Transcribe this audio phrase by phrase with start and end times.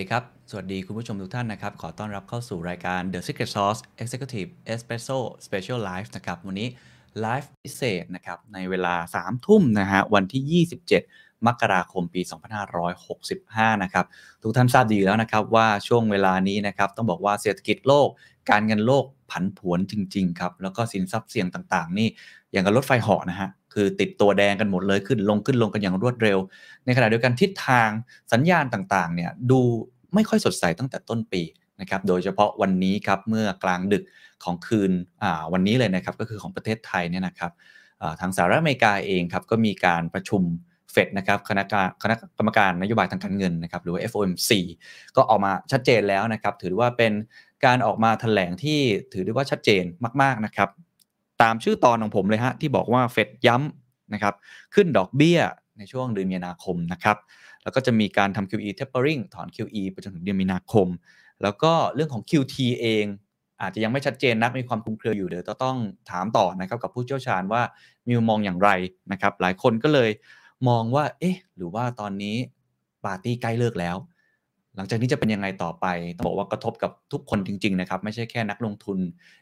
[0.00, 6.68] ดีครับ สวัสดีคุณผู้ชมทุกท่านนะครับ ขอต้อนรับเข้าสู่รายการ The Secret Sauce Executive Espresso Special Live นะครับ วันนี้
[7.20, 10.64] ไลฟ์พิเศษนะครับ ในเวลา 3 ทุ่มนะฮะ วันที่
[11.06, 12.22] 27 มกราคมปี
[13.02, 14.06] 2565 นะครับ
[14.42, 18.08] ทุกท่านทราบดีแล้วนะครับว่าช่วงเวลานี้นะครับ ต้องบอกว่าเศรษฐกิจโลก
[18.50, 22.08] การเงินโลกผันผวนจริง ๆ ครับ แล้วก็สินทรัพย์เสี่ยงต่าง ๆ นี่
[22.52, 26.38] อย่างกับรถไฟเหาะนะฮะ คือติดตัวแดงกันหมดเลยขึ้นลงขึ้นลงกันอย่างรวดเร็ว
[26.84, 27.88] ในขณะเดียวกันทิศทาง
[28.32, 29.60] สัญญาณต่างๆเนี่ยดู
[30.14, 31.42] ไม่ค่อยสดใสตั้งแต่ต้นปี
[31.80, 34.04] นะครับโดยเฉพาะวันนี้ครับเมื่อกลางดึก
[34.44, 34.92] ของคืน
[35.52, 37.52] วันนี้เลยนะครับก็คือของประเทศไทยเนี่ยนะครับ
[38.20, 40.42] ทางสหรัฐอเมริกาเองครับก็มีการประชุม
[40.92, 41.62] เฟดนะครับคณะ
[42.02, 44.50] คณะกรรมการนโยบายทางการเงินนะครับหรือว่า FOMC
[45.16, 47.12] ก็ออกมาชัดเจนแล้วนะครับถือว่าเป็น
[47.64, 48.80] การออกมาแถลงที่
[49.12, 49.84] ถือได้ว่าชัดเจน
[50.22, 50.68] มากๆนะครับ
[51.42, 54.34] ตามชื่อตอนของผมเลยฮะที่บอกว่าเฟดย้ำนะครับ
[54.74, 55.38] ขึ้นดอกเบี้ย
[55.78, 57.16] ในช่วงเดือนมีนาคมนะครับ
[57.62, 60.86] แล้วก็จะมีการทำ QE tapering ถอน QE ไปจนถึงเดือนมีนาคม
[61.42, 63.04] แล้วก็เรื่องของ QT เอง
[63.60, 65.76] อาจจะยังไม่ชัดเจนนักมีความคลุมเครืออยู่เดี๋ยวต้อง
[66.10, 67.62] ถามต่อนะครับกับผู้เชี่ยวชาญว่า
[68.06, 68.70] มีมุมมองอย่างไร
[69.12, 70.10] นะครับหลายคนก็เลย
[70.68, 72.36] มองว่าเอ๊ะหรือว่าตอนนี้
[73.04, 73.96] ปาร์ตี้ใกล้เลิกแล้ว
[74.76, 78.98] หลังจากนี้จะเป็นยังไงต่อไปต้องบอกว่ากระทบกับทุกคนจริง ๆ นะครับ ไม่ใช่แค่นักลงทุน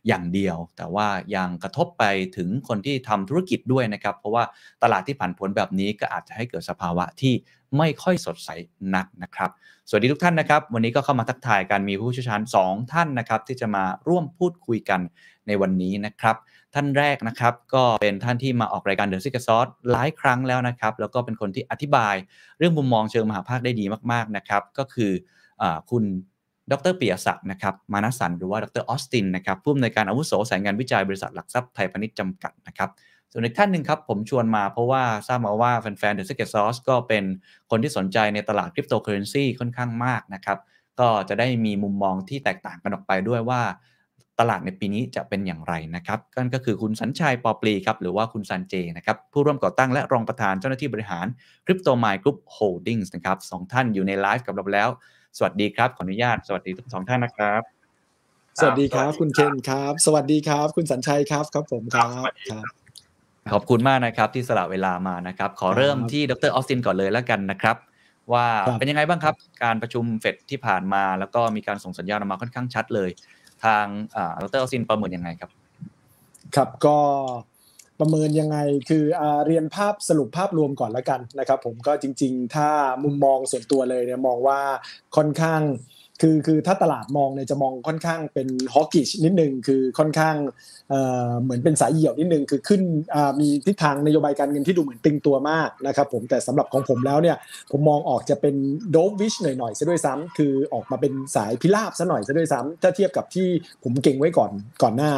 [0.09, 2.05] อย่างเดียว แต่ว่ายังกระทบไป
[2.37, 4.45] ถึงคนที่ทำธุรกิจด้วยนะครับ เพราะว่า
[4.83, 7.35] ตลาดที่ผันผวนแบบนี้ก็อาจจะให้เกิดสภาวะที่
[7.77, 8.51] ไม่ค่อยสดใส
[8.95, 9.51] นักนะครับ
[9.89, 15.01] สวัสดีทุกท่านนะครับ วันนี้ก็เข้ามาทักทายกันมีผู้เชี่ยวชาญ 2 ท่านนะครับ ที่จะมาร่วมพูดคุยกัน
[15.47, 16.37] ในวันนี้นะครับ
[16.75, 22.15] ท่านแรกนะครับ ก็เป็นท่านที่มาออกรายการ The Secret Sauce หลายครั้งแล้วนะครับ แล้วก็เป็นคนที่อธิบาย
[22.59, 25.13] เรื่องมุมมองเชิงมหาภาคได้ดีมากๆนะครับ ก็คือ
[25.63, 26.05] อคุณ
[26.73, 32.91] ดรปิยศักดิ์นะครับ มานะสันต์หรือว่าดรออสตินนะครับผู้อำนวยการอาวุโสสายงานวิจัยบริษัทหลักทรัพย์ไทยพาณิชย์จำกัดนะครับ
[33.33, 37.25] ส่วนอีกท่านหนึ่งครับผมชวนมาเพราะว่าทราบมาว่าแฟนๆ The Secret Sauce ก็เป็น
[37.71, 40.59] คนที่สนใจในตลาดคริปโตเคอเรนซีค่อนข้างมากนะครับ
[41.01, 43.63] ก็จะได้มีมุมมองที่แตกต่างกันออกไปด้วยว่า
[44.41, 51.27] ตลาดในปีนี้จะเป็นอย่างไรนะครับนั่นก็คือคุณสัญชัยปอปลีครับหรือว่าคุณซันเจนะครับผู้ร่วมก่อตั้งและรองประธานเจ้าหน้าที่บริหาร
[51.67, 54.89] คริปโตมายด์กรุ๊ปโฮลดิ้งส์นะครับสองท่านอยู่ในไลฟ์กับเราแล้ว
[55.37, 57.63] สวัสดีครับขออนุญาตสวัสดีทั้งสองท่านนะครับ
[58.61, 62.65] สวัสดีครับคุณเคนครับ สวัสดีครับ คุณสัญชัยครับครับผมครับครับ
[63.53, 67.77] ขอบคุณมากนะครับที่สละเวลามานะครับ ขอเริ่มที่ดรออสตินก่อนเลยแล้วกันนะครับ
[68.33, 68.47] ว่า
[68.79, 69.35] เป็นยังไงบ้างครับ
[69.65, 73.11] การประชุมเฟดที่ผ่านมาแล้วก็มีการส่งสัญญาณออกมาค่อนข้างชัดเลย
[73.65, 73.87] ทาง
[74.43, 75.51] ดรออสตินประเมินยังไงครับ
[76.57, 76.99] ครับก็
[78.01, 78.59] ประเมินยังไง
[78.89, 79.05] คือ
[79.47, 82.69] เรียนภาพสรุปภาพรวมก่อนแล้วกันนะครับ ผมก็จริง ๆ ถ้า
[83.05, 84.61] มุมมองส่วนตัวเลยเนี่ยมองว่า
[85.17, 85.61] ค่อนข้าง
[86.21, 90.37] คือคือถ้าตลาดมองเนี่ยจะมองค่อนข้างเป็นฮอกกิชนิดนึงคือค่อนข้าง
[91.43, 92.83] เหมือนเป็นสายเหี่ยวนิดนึงคือขึ้น
[93.41, 97.37] มีทิศทางนโยบายการเงินที่ดูเหมือนตึงตัวมากนะครับผมแต่สำหรับของผมแล้วเนี่ย
[97.71, 98.55] ผมมองออกจะเป็น
[98.91, 103.47] โดฟวิชหน่อยๆซะด้วยซ้ำคือออกมาเป็นสายพิราบซะหน่อยซะด้วยซ้ำถ้าเทียบกับที่
[103.85, 104.51] ผมเก่งไว้ก่อน
[104.83, 105.13] ก่อนหน้า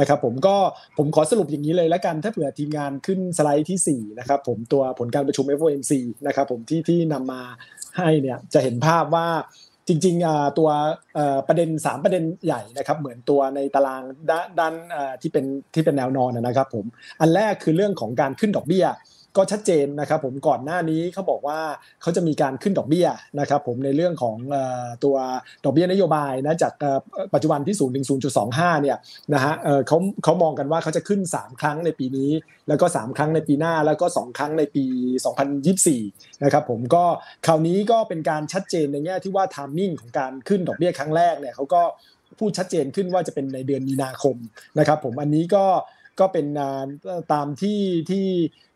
[0.00, 0.56] นะครับผมก็
[0.98, 5.92] ผมขอสรุปอย่างนี้เลยแล้วกันถ้าเผื่อทีมงานขึ้นสไลด์ที่ 4 นะครับผมตัวผลการประชุม FOMC
[6.26, 7.42] นะครับผมที่ที่นำมา
[7.98, 9.28] ให้เนี่ยจะเห็นภาพว่า
[9.90, 10.70] จริงๆตัว
[11.48, 14.02] ประเด็น 3 ประเด็นใหญ่นะครับ เหมือนตัวในตาราง
[14.58, 14.74] ด้าน
[15.22, 16.84] ที่เป็นที่เป็นแนวนอนนะครับผม
[17.20, 18.86] อันแรกคือเรื่องของการขึ้นดอกเบี้ย
[19.36, 21.58] ก็ชัดเจนนะครับผมก่อนหน้านี้เขาบอกว่า
[22.02, 23.06] เขาจะมีการขึ้นดอกเบี้ย
[23.40, 24.36] นะครับผมในเรื่องของ
[25.04, 25.16] ตัว
[25.64, 26.72] ดอกเบี้ยนโยบายนะจาก
[27.34, 28.06] ปัจจุบันที่0ถึง
[28.44, 28.98] 0.25เนี่ย
[29.34, 29.54] นะฮะ
[29.88, 32.30] เขาเขามองกันว่าเขาจะขึ้น 3 ครั้งในปีนี้
[32.68, 34.84] แล้วก็ 3 ครั้งในปีหน้าแล้วก็ 2 ครั้งในปี
[35.64, 37.04] 2024นะครับผมก็
[37.46, 41.82] คราวนี้ก็เป็นการชัดเจนในแง่ที่ว่าทามมิ่งของการขึ้นดอกเบี้ยครั้งแรกเนี่ยเขาก็
[42.38, 44.36] พูดชัดเจนขึ้นว่าจะเป็นในเดือนมีนาคม
[44.78, 45.64] นะครับผมอันนี้ก็
[46.20, 46.46] ก็เป็น
[47.32, 47.80] ตามที่
[48.10, 48.26] ที่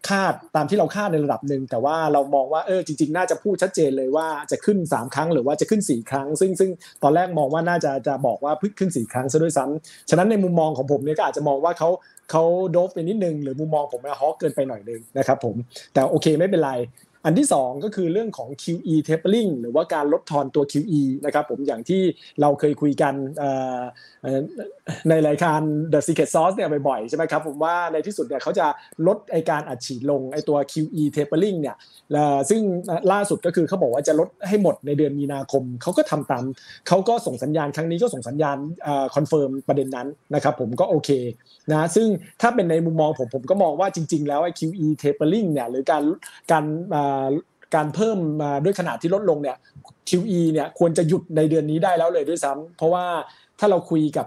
[0.09, 6.71] คาดตามที่เราคาดในระดับหนึ่งแต่ว่าเรามองว่าเออจริง ๆ น่าจะพูดชัดเจนเลยว่าจะขึ้น 3 ครั้งหรือว่าจะขึ้น 4 ครั้ง ซึ่งซึ่ง
[7.03, 11.89] ตอนแรกมองว่าน่าจะจะบอกว่าพึ่งขึ้น 4 ครั้งซะด้วยซ้ำฉะนั้นในมุมมองของผมเนี่ยก็อาจจะมองว่าเขา
[12.31, 15.55] เขาโดฟไปนิดนึงหรือมุมมองผมฮอกเกินไปหน่อยนึงนะครับผม
[15.93, 16.73] แต่โอเคไม่เป็นไร
[17.25, 22.03] อันที่ 2 ก็คือเรื่องของ QE tapering หรือว่าการลดทอนตัว QE นะครับผมอย่างที่
[22.41, 23.15] เราเคยคุยกัน
[25.09, 25.61] ในรายการ
[25.93, 28.67] The Secret Sauce เนี่ยบ่อยๆใช่ไหมครับผมว่าในที่สุดเนี่ยเขาจะ
[29.07, 31.77] ลดไอการอัดฉีดลงไอตัว QE tapering เนี่ย
[32.51, 32.63] ซึ่ง
[33.13, 36.45] ล่าสุดก็คือเขาบอกว่าจะลดให้หมดในเดือนมีนาคมเขาก็ทำตาม
[36.89, 38.57] เขาก็ส่งสัญญาณครั้งนี้ก็ส่งสัญญาณ
[39.15, 41.11] confirm ประเด็นนั้นนะครับผมก็โอเค
[41.71, 42.07] นะซึ่ง
[42.41, 46.05] ถ้าเป็นในมุมมองผมผมก็มองว่าจริง ๆ แล้วไอ QE tapering เนี่ยหรือการ
[46.53, 46.65] การ
[47.75, 49.57] การเพิ่มมาด้วยขนาดที่ลดลงเนี่ย
[50.09, 53.07] QE เนี่ยควรจะหยุดในเดือนนี้ได้แล้วเลยด้วยซ้ำเพราะว่า
[53.61, 54.27] ถ้าเราคุยกับ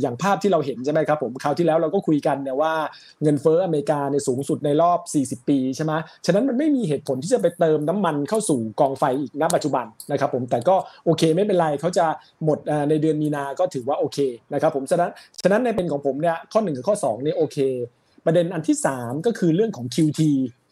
[0.00, 2.74] อย่างภาพที่เราเห็นใช่ไหมครับผมคราวที่แล้วเราก็คุยกันเนี่ยว่า
[3.22, 4.98] เงินเฟ้ออเมริกาในสูงสุดในรอบ
[5.42, 5.92] 40 ปีใช่ไหม
[6.26, 12.06] ฉะนั้นมันไม่มีเหตุผลที่จะไปเติมน้ำมันเข้าสู่กองไฟอีกณปัจจุบันนะครับผมแต่ก็โอเคไม่เป็นไรเขาจะ
[12.44, 12.58] หมด
[12.90, 14.18] ในเดือนมีนาก็ถือว่าโอเค
[14.52, 15.10] นะครับผมฉะนั้น
[15.42, 17.58] ฉะนั้นในเป็นของผมเนี่ยข้อ1กับข้อ2นี่ยโอเค
[18.26, 20.20] ประเด็นอันที่ 3 ก็คือเรื่องของ QT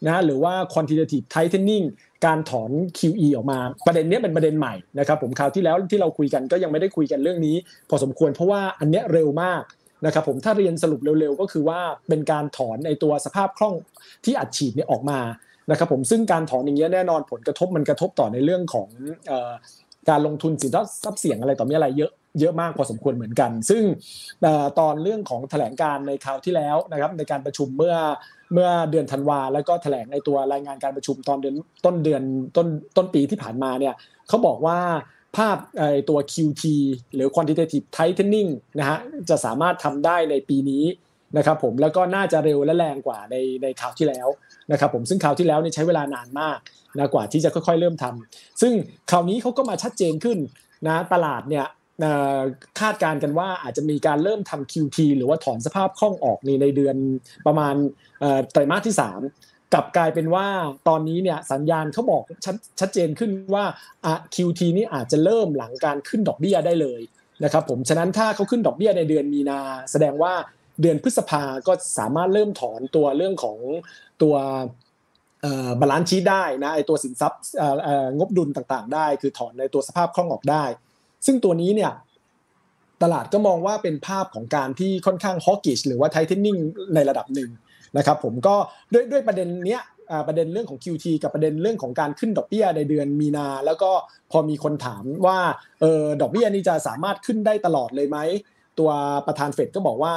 [0.07, 1.85] นะหรือว่า quantitative tightening
[2.25, 7.55] การถอน QE ออกมา ประเด็นนี้เป็นประเด็นใหม่นะครับผมคราวที่แล้วที่เราคุยกันก็ยังไม่ได้คุยกันเรื่องนี้
[7.89, 9.63] พอสมควรเพราะว่าอันนี้เร็วมาก
[10.05, 13.75] นะครับผมถ้าเรียนสรุปเร็วๆ ก็คือว่าเป็นการถอนในตัวสภาพคล่อง
[14.25, 15.19] ที่อัดฉีดเนี่ยออกมา
[15.71, 18.89] นะครับผมซึ่งการถอนอย่างเงี้ยแน่นอนผลกระทบมันกระทบต่อในเรื่องของ
[20.09, 23.83] การลงทุนสินทรัพย์เสี่ยงอะไรต่อมีอะไรเยอะเยอะมากพอสมควรเหมือนกัน ซึ่ง
[24.79, 27.95] ตอนเรื่องของแถลงการในคราวที่แล้วนะครับในการประชุมเมื่อ
[28.53, 31.55] เมื่อเดือนธันวาแล้วก็แถลงในตัวรายงานการประชุมตอนเดือน
[31.85, 32.23] ต้นเดือน
[32.57, 32.67] ต้น
[32.97, 33.93] ต้นปีที่ผ่านมาเนี่ย
[34.27, 34.79] เขาบอกว่า
[35.37, 36.63] ภาพไอตัว QT
[37.13, 38.49] หรือ quantitative tightening
[38.79, 38.99] นะฮะ
[39.29, 40.83] จะสามารถทำได้ในปีนี้
[41.37, 44.27] นะครับผมแล้วก็น่าจะเร็วและแรงกว่าในในคราวที่แล้ว
[44.71, 46.59] นะครับผมซึ่งคราวที่แล้วนี่ใช้เวลานานมาก
[46.97, 48.73] นะกว่าที่จะค่อย ๆ เริ่มทำซึ่ง
[49.11, 50.37] คราวนี้เขาก็มาชัดเจนขึ้น
[50.87, 51.65] นะตลาดเนี่ย
[52.79, 56.95] คาดการกันว่าอาจจะมีการเริ่มทำ QT หรือว่าถอนสภาพคล่องออกในในเดือน
[57.45, 57.75] ประมาณ
[58.51, 58.95] ไตรมาสที่
[59.33, 60.47] 3กลับกลายเป็นว่า
[60.87, 63.65] ตอนนี้เนี่ยสัญญาณเขาบอกชัดชัดเจนขึ้นว่า
[64.35, 67.01] QT นี้อาจจะเริ่มหลังการขึ้นดอกเบี้ยได้เลย
[67.43, 69.59] นะครับผมฉะนั้นถ้าเขาขึ้นดอกเบี้ยในเดือนมีนา
[69.91, 70.33] แสดงว่า
[70.81, 73.57] เดือนพฤษภาก็สามารถเริ่มถอนตัวเรื่องของ
[74.21, 74.35] ตัว
[75.79, 77.41] balance sheet ได้นะไอตัวสินทรัพย์
[78.17, 80.63] งบดุลต่างๆ ได้ คือถอนในตัวสภาพคล่องออกได้
[81.25, 81.91] ซึ่งตัวนี้เนี่ย
[83.03, 86.57] ตลาดก็มองว่าเป็นภาพของการที่ค่อนข้างฮอกกิชหรือว่าไทเทนนิ่ง
[86.95, 87.49] ในระดับหนึ่ง
[87.97, 88.55] นะครับผมก็
[88.93, 89.81] ด้วยด้วยประเด็นเนี้ย
[90.27, 93.91] ประเด็นเรื่องของ QT กับประเด็นเรื่องของการขึ้นดอกเบี้ยในเดือนมีนา แล้วก็
[94.31, 95.39] พอมีคนถามว่า
[95.81, 98.17] เออดอกเบี้ยนี้จะสามารถขึ้นได้ตลอดเลยไหม
[98.79, 98.91] ตัว
[99.27, 100.13] ประธานเฟดก็บอกว่า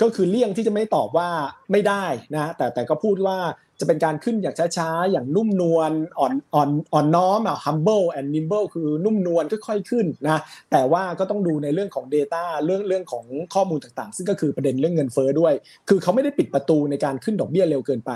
[0.00, 1.28] ก็คือเลี่ยงที่จะไม่ตอบว่า
[1.72, 2.04] ไม่ได้
[2.34, 3.38] นะแต่แต่ก็พูดว่า
[3.80, 10.40] จะเป็นการขึ้นอย่างช้าๆ อย่างนุ่มนวลอ่อนอ่อนอ่อนน้อมอะ humble and nimble คือนุ่มนวลค่อยๆขึ้นนะ
[10.70, 13.24] แต่ว่าก็ต้องดูในเรื่องของ Data เรื่องเรื่องของ
[13.54, 15.54] ข้อมูลต่างๆ ซึ่งก็คือประเด็นเรื่องเงินเฟ้อด้วย
[15.88, 18.12] คือเขาไม่ได้ปิดประตูในการขึ้นดอกเบี้ยเร็วเกินไป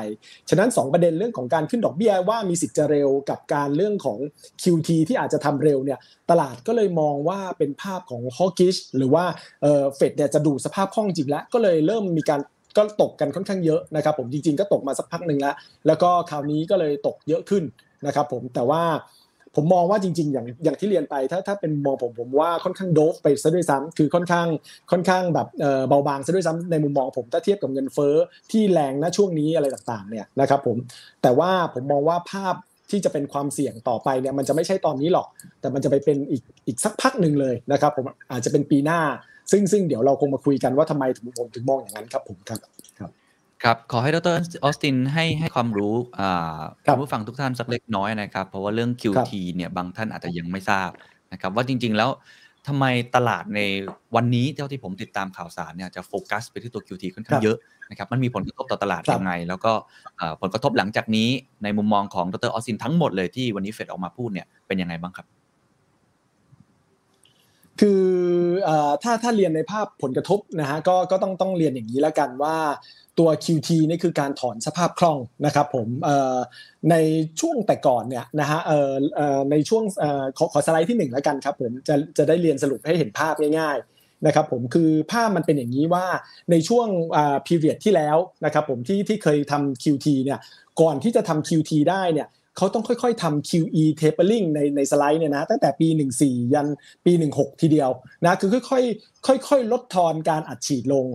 [0.51, 4.19] ฉะนั้น 2 ประเด็นเรื่องของการขึ้นดอกเบี้ยว่ามีสิทธิ์จะเร็วกับการเรื่องของ
[4.63, 5.99] QT ที่อาจจะทำเร็วเนี่ย
[6.31, 9.25] ตลาดก็เลยมองว่าเป็นภาพของ hawkish หรือว่า
[9.97, 12.41] เฟดเนี่ยจะดูสภาพคล่องจริงแล้วก็เลยเริ่มมีการ
[12.77, 15.55] ก็ตกกันค่อนข้างเยอะนะครับผมจริงๆก็ตกมาสักพักหนึ่งแล้ว
[15.87, 17.65] แล้วก็คราวนี้ก็เลยตกเยอะขึ้น
[18.07, 18.83] นะครับผมแต่ว่า
[19.59, 24.47] ผมมองว่าจริงๆ อย่างอย่างที่เรียนไปถ้าถ้าเป็นมองผมผมว่าค่อนข้างโดฟไปซะด้วยซ้ำคือค่อนข้าง
[24.91, 25.47] ค่อนข้างแบบ
[25.89, 28.15] เบาบางซะด้วยซ้ำในมุมมองผมถ้าเทียบกับเงินเฟ้อ
[28.53, 30.77] ที่แรงณช่วงนี้อะไรต่างๆเนี่ยนะครับผม
[31.23, 32.55] แต่ว่าผมมองว่าภาพ
[32.91, 35.27] ที่จะเป็นความเสี่ยงต่อไปเนี่ยมันจะไม่ใช่ตอนนี้หรอก
[35.61, 39.01] แต่มันจะไปเป็นอีกอีกสักพักหนึ่งเลยนะครับผมอาจจะเป็นปีหน้า
[39.51, 42.59] ซึ่งซึ่งเดี๋ยวเราคงมาคุยกันว่าทำไมถึงผมถึงมองอย่างนั้นครับผมครับ
[42.99, 43.11] ครับ
[43.63, 45.95] ครับขอให้ดรออสตินให้ให้ความรู้
[46.85, 50.91] คุณผู้ฟังทุกท่านสักเล็กน้อยนะครับ เพราะว่าเรื่อง QT เนี่ยบางท่านอาจจะยังไม่ทราบ
[51.33, 52.11] นะครับ ว่าจริง ๆ แล้ว
[52.67, 52.85] ทำไม
[53.17, 53.61] ตลาดใน
[54.17, 57.57] วันนี้เท่าที่ผมติดตามข่าวสารเนี่ยจะโฟกัสไปที่ตัว QT ค่อนข้างเยอะ
[57.91, 59.73] นะครับมันมีผลกระทบต่อตลาดยังไง แล้วก็
[60.41, 61.29] ผลกระทบหลังจากนี้
[61.63, 65.27] ในมุมมองของดรออสตินทั้งหมดเลยที่วันนี้เฟดออกมาพูดเนี่ยเป็นยังไงบ้างครับ
[67.81, 68.03] คือ
[69.03, 72.57] ถ้าถ้าเรียนในภาพผลกระทบนะฮะก็ก็ต้องต้องเรียนอย่างนี้แล้วกันว่า
[73.19, 75.89] ตัว QT นี่คือการถอนสภาพคล่องนะครับผม
[76.91, 76.95] ใน
[77.41, 78.61] ช่วงแต่ก่อนเนี่ยนะฮะ
[79.51, 79.83] ในช่วง
[80.39, 86.07] ขอขอสไลด์ที่ 1 แล้วกันครับผมจะจะได้เรียนสรุปให้เห็นภาพง่ายๆนะครับผมคือภาพมันเป็นอย่างนี้ว่า
[86.51, 86.89] ในช่วง
[87.47, 90.39] period ที่แล้วนะครับผมที่ที่เคยทำ QT เนี่ย
[90.81, 95.89] ก่อนที่จะทำ QT ได้เนี่ย เขาต้องค่อยๆทำ QE tapering ในในสไลด์เนี่ยนะตั้งแต่ปี
[96.21, 96.69] 14 ยัน
[97.05, 97.91] ปี 16 ทีเดียว
[98.25, 101.07] นะคือค่อยๆค่อยๆลดทอนการอัดฉีดลง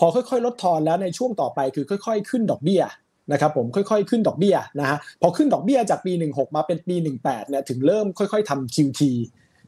[0.00, 2.82] พอค่อยๆ ลดทอนแล้วในช่วงต่อไปคือค่อยๆ ขึ้นดอกเบี้ย
[3.32, 9.02] นะครับผมค่อยๆ ขึ้นดอกเบี้ยนะฮะพอขึ้นดอกเบี้ยจากปี 16 มาเป็นปี 18เนี่ยถึงเริ่มค่อยๆทำ QT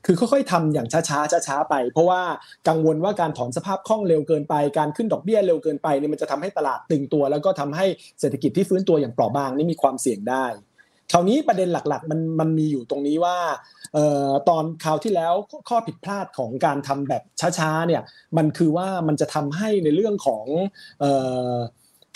[0.06, 2.22] คือค่อยๆทำอย่างช้าๆช้าๆไป เพราะว่า
[2.68, 7.86] กังวลว่าการถอนสภาพคล่องเร็วเกินไป การขึ้นดอกเบี้ยเร็วเกินไปเนี่ยมันจะทำให้ตลาดตึงตัว แล้วก็ทำให้
[8.20, 10.46] เศรษฐกิจที่ฟื้นตัวอย่างเปราะบางนี่มีความเสี่ยงได้
[11.12, 13.38] คราวนี้ประเด็นหลักๆมันมันมีอยู่ตรงนี้ว่า
[13.96, 15.34] ออตอนคราวที่แล้ว
[15.68, 17.22] ข้อผิดพลาดของการทำแบบ
[17.58, 18.02] ช้าๆเนี่ย
[18.36, 20.44] มันคือว่ามันจะทำให้ในเรื่องของ
[21.02, 21.04] อ
[21.52, 21.54] อ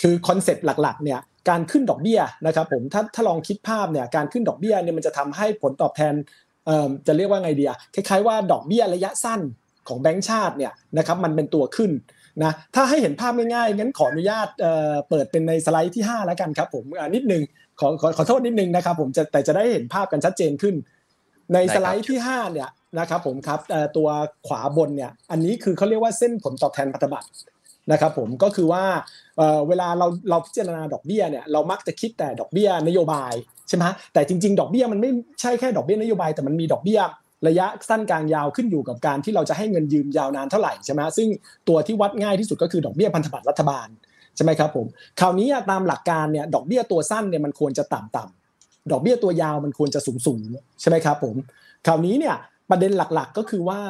[0.01, 6.13] คือ concept หลักๆเนี่ยการขึ้นดอกเบี้ยนะครับผมถ้าถ้าลองคิดภาพเนี่ยการขึ้นดอกเบี้ยเนี่ยมันจะทำให้ผลตอบแทน
[7.07, 9.41] จะเรียกว่าไงเดียคล้ายๆว่าดอกเบี้ยระยะสั้น
[9.87, 11.91] ของแบงก์ชาติเนี่ยนะครับมันเป็นตัวขึ้น
[12.43, 16.83] นะถ้าให้เห็นภาพง่ายๆงั้นขออนุญาตเเปิดเป็นในสไลด์ที่ 5 แล้วกันครับผม
[17.15, 17.41] นิดนึง
[17.79, 20.75] ขอขอขอโทษนิดนึงนะครับผมจะแต่จะได้เห็นภาพกันชัดเจนขึ้น
[21.53, 24.07] ในสไลด์ที่ 5 เนี่ยนะครับผมครับเอ่อตัว
[24.47, 27.29] ขวาบนเนี่ยอันนี้คือเขาเรียกว่าเส้นผลตอบแทนพันธบัตร
[27.91, 28.83] นะครับผมก็คือว่า
[29.37, 33.33] เอ่อเวลาเราเราพิจารณาดอกเบี้ยเนี่ยเรามักจะคิดแต่ดอกเบี้ยนโยบาย
[33.67, 37.01] ใช่ไหมแต่จริง ๆ ดอกเบี้ยมันไม่ใช่แค่ดอกเบี้ยนโยบายแต่มันมีดอกเบี้ย
[37.47, 41.27] ระยะสั้นกลางยาวขึ้นอยู่กับการที่เราจะให้เงินยืมยาวนานเท่าไหร่ใช่ไหมซึ่ง
[41.67, 43.87] ตัวที่วัดง่ายที่สุดก็คือดอกเบี้ยพันธบัตรรัฐบาล
[44.35, 44.85] ใช่ไหมครับผม
[45.19, 50.41] คราวนี้ตามหลักการเนี่ยดอกเบี้ยตัวสั้นเนี่ยมันควรจะต่ำต่ำดอกเบี้ยตัวยาวมันควรจะสูงสูง
[50.81, 51.35] ใช่ไหมครับผม
[51.87, 52.35] คราวนี้เนี่ย
[52.69, 53.81] ประเด็นหลักๆก็คือว่า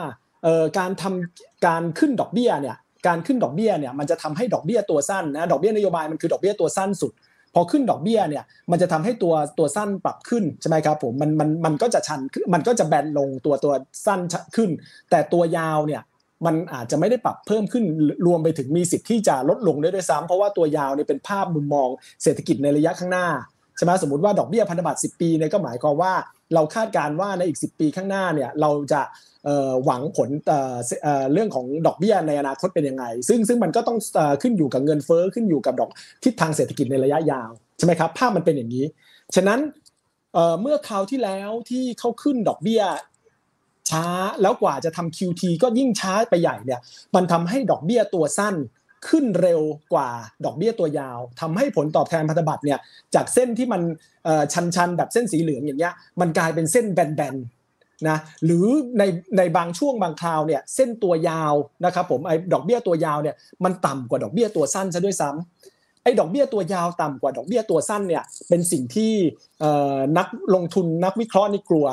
[0.77, 2.75] การทำการขึ้นดอกเบี้ยเนี่ย
[3.07, 7.13] การขึ้นดอกเบี้ยเนี่ยมันจะทำให้ดอกเบี้ยตัวสั้นนะดอกเบี้ยนโยบายมันคือดอกเบี้ยตัวสั้นสุด
[7.53, 12.19] พอขึ้นดอกเบี้ยเนี่ยมันจะทำให้ตัวตัวสั้นปรับขึ้นใช่ไหมครับผมมันมันมันก็จะชัน
[12.53, 13.73] มันก็จะแบนลงตัวตัว
[14.05, 14.19] สั้น
[14.55, 14.69] ขึ้น
[15.09, 16.01] แต่ตัวยาวเนี่ย
[16.45, 17.83] มันอาจจะไม่ได้ปรับเพิ่มขึ้น
[18.25, 21.89] รวมไปถึงมีสิทธิ์ที่จะลดลงได้ด้วยซ้ำเพราะว่าตัวยาวเนี่ยเป็นภาพมุมมอง
[22.23, 23.27] เศรษฐกิจในระยะข้างหน้า
[23.77, 26.13] ใช่ไหมสมมติว่าดอกเบี้ยพันธบัตร10 ปีเนี่ยก็หมายความว่า
[26.53, 29.01] เราคาดการว่าในอีก 10 ปีข้างหน้าเนี่ยเราจะ
[29.85, 30.29] หวังผล
[31.33, 33.97] เรื่องของดอกเบี้ยในอนาคตเป็นยังไง ซึ่งซึ่งมันก็ต้อง
[34.41, 35.89] ขึ้นอยู่กับเงินเฟ้อขึ้นอยู่กับดอก
[36.23, 38.85] ทิศทางเศรษฐกิจในระยะยาวใช่ไหมครับภาพมันเป็นอย่างนี้
[39.35, 39.59] ฉะนั้น
[40.61, 42.81] เมื่อคราวที่แล้วที่เขาขึ้นดอกเบี้ย
[43.89, 44.05] ช้า
[44.41, 46.79] แล้วกว่าจะทำ QT ก็ยิ่งช้าไปใหญ่เนี่ย
[47.15, 48.55] มันทำให้ดอกเบี้ยตัวสั้น
[49.07, 49.61] ขึ้นเร็ว
[49.93, 50.09] กว่า
[50.45, 52.79] ดอกเบี้ยตัวยาวทำให้ผลตอบแทนพันธบัตรเนี่ย
[53.15, 53.81] จากเส้นที่มัน
[54.75, 58.65] ชันๆแบบเส้นสีเหลืองอย่างเงี้ยมันกลายเป็นเส้นแบนๆนะหรือ
[58.99, 59.03] ใน
[59.37, 61.53] ในบางช่วงบางคราวเนี่ยเส้นตัวยาว
[61.85, 69.13] นะครับผมไอ้ดอกเบี้ยตัวยาวเนี่ยมันต่ำกว่าดอกเบี้ยตัวสั้นซะด้วยซ้ำไอ้ดอกเบี้ยตัวยาวต่ำกว่าดอกเบี้ยตัวสั้นเนี่ยเป็นสิ่งที่
[70.17, 71.87] นักลงทุนนักวิเคราะห์นี่กลัว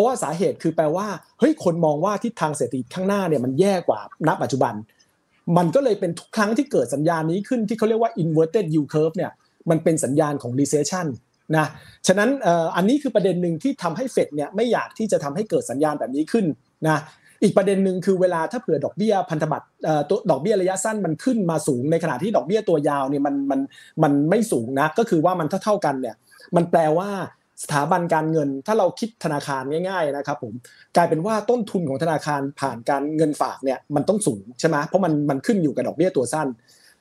[0.00, 1.06] ราะว่าสาเหตุคือแปลว่า
[1.38, 4.74] เฮ้ยคนมองว่าทิศทางเศรษฐกิจข้างหน้าเนี่ยมันแย่กว่าณปัจจุบัน
[5.56, 9.32] มันก็เลยเป็นทุกครั้งที่เกิดสัญญาณนี้ขึ้นที่เขาเรียกว่า inverted yield curve เนี่ย
[9.70, 11.06] มันเป็นสัญญาณของ recession
[11.56, 11.66] นะ
[12.06, 12.30] ฉะนั้น
[12.76, 16.46] อันนี้คือประเด็นหนึ่งที่ทำให้เฟดเนี่ยไม่อยากที่จะทำให้เกิดสัญญาณแบบนี้ขึ้น
[16.88, 16.98] นะ
[17.42, 19.66] อีกประเด็นหนึ่งคือเวลาถ้าเผื่อดอกเบี้ยพันธบัตร
[20.08, 23.60] ตัวดอกเบี้ยระยะสั้นมันขึ้นมาสูงในขณะที่ดอกเบี้ยตัวยาวเนี่ยมันมัน
[24.02, 26.16] มันไม่สูงนะก็คือว่ามันเท่าเท่ากันเนี่ย
[26.56, 27.10] มันแปลว่า
[27.62, 30.54] สถาบันการเงิน ถ้าเราคิดธนาคารง่ายๆนะครับผม
[30.96, 36.48] กลายเป็นว่าต้นทุนของธนาคารผ่านการเงินฝากเนี่ยมันต้องสูงใช่ไหมเพราะมันมันขึ้นอยู่กับดอกเบี้ยตัวสั้น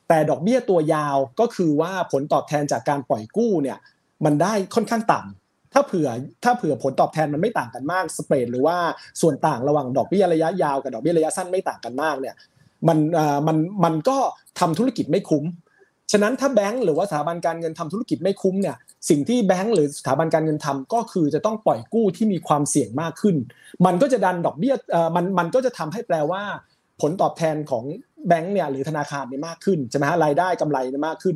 [0.07, 3.77] แต่ดอกเบี้ยตัวยาวก็คือว่าผลตอบแทนจากการปล่อยกู้เนี่ย
[4.25, 6.07] มันได้ค่อนข้างต่ำถ้าเผื่อ
[6.43, 8.77] ถ้าเผื่อผลตอบแทนมันไม่ต่างกันมากสเปรดหรือว่า
[9.21, 12.35] ส่วนต่างระหว่างดอกเบี้ยระยะยาวกับดอกเบี้ยระยะสั้นไม่ต่างกันมากเนี่ย
[12.87, 14.17] มันอ่ามันมันก็
[14.59, 15.43] ทำธุรกิจไม่คุ้ม
[16.11, 18.75] ฉะนั้นถ้าแบงก์หรือว่าสถาบันการเงินทำธุรกิจไม่คุ้มเนี่ย
[19.09, 23.35] สิ่งที่แบงก์หรือสถาบันการเงินทำก็คือจะต้องปล่อยกู้ที่มีความเสี่ยงมากขึ้น
[23.85, 24.75] มันก็จะดันดอกเบี้ย
[25.15, 26.43] มันมันก็จะทำให้แปลว่า
[27.01, 27.83] ผลตอบแทนของ
[28.27, 31.35] แบงก์เนี่ยหรือธนาคารเนี่ยมากขึ้นใช่ไหมฮะรายได้กำไรเนี่ยมากขึ้น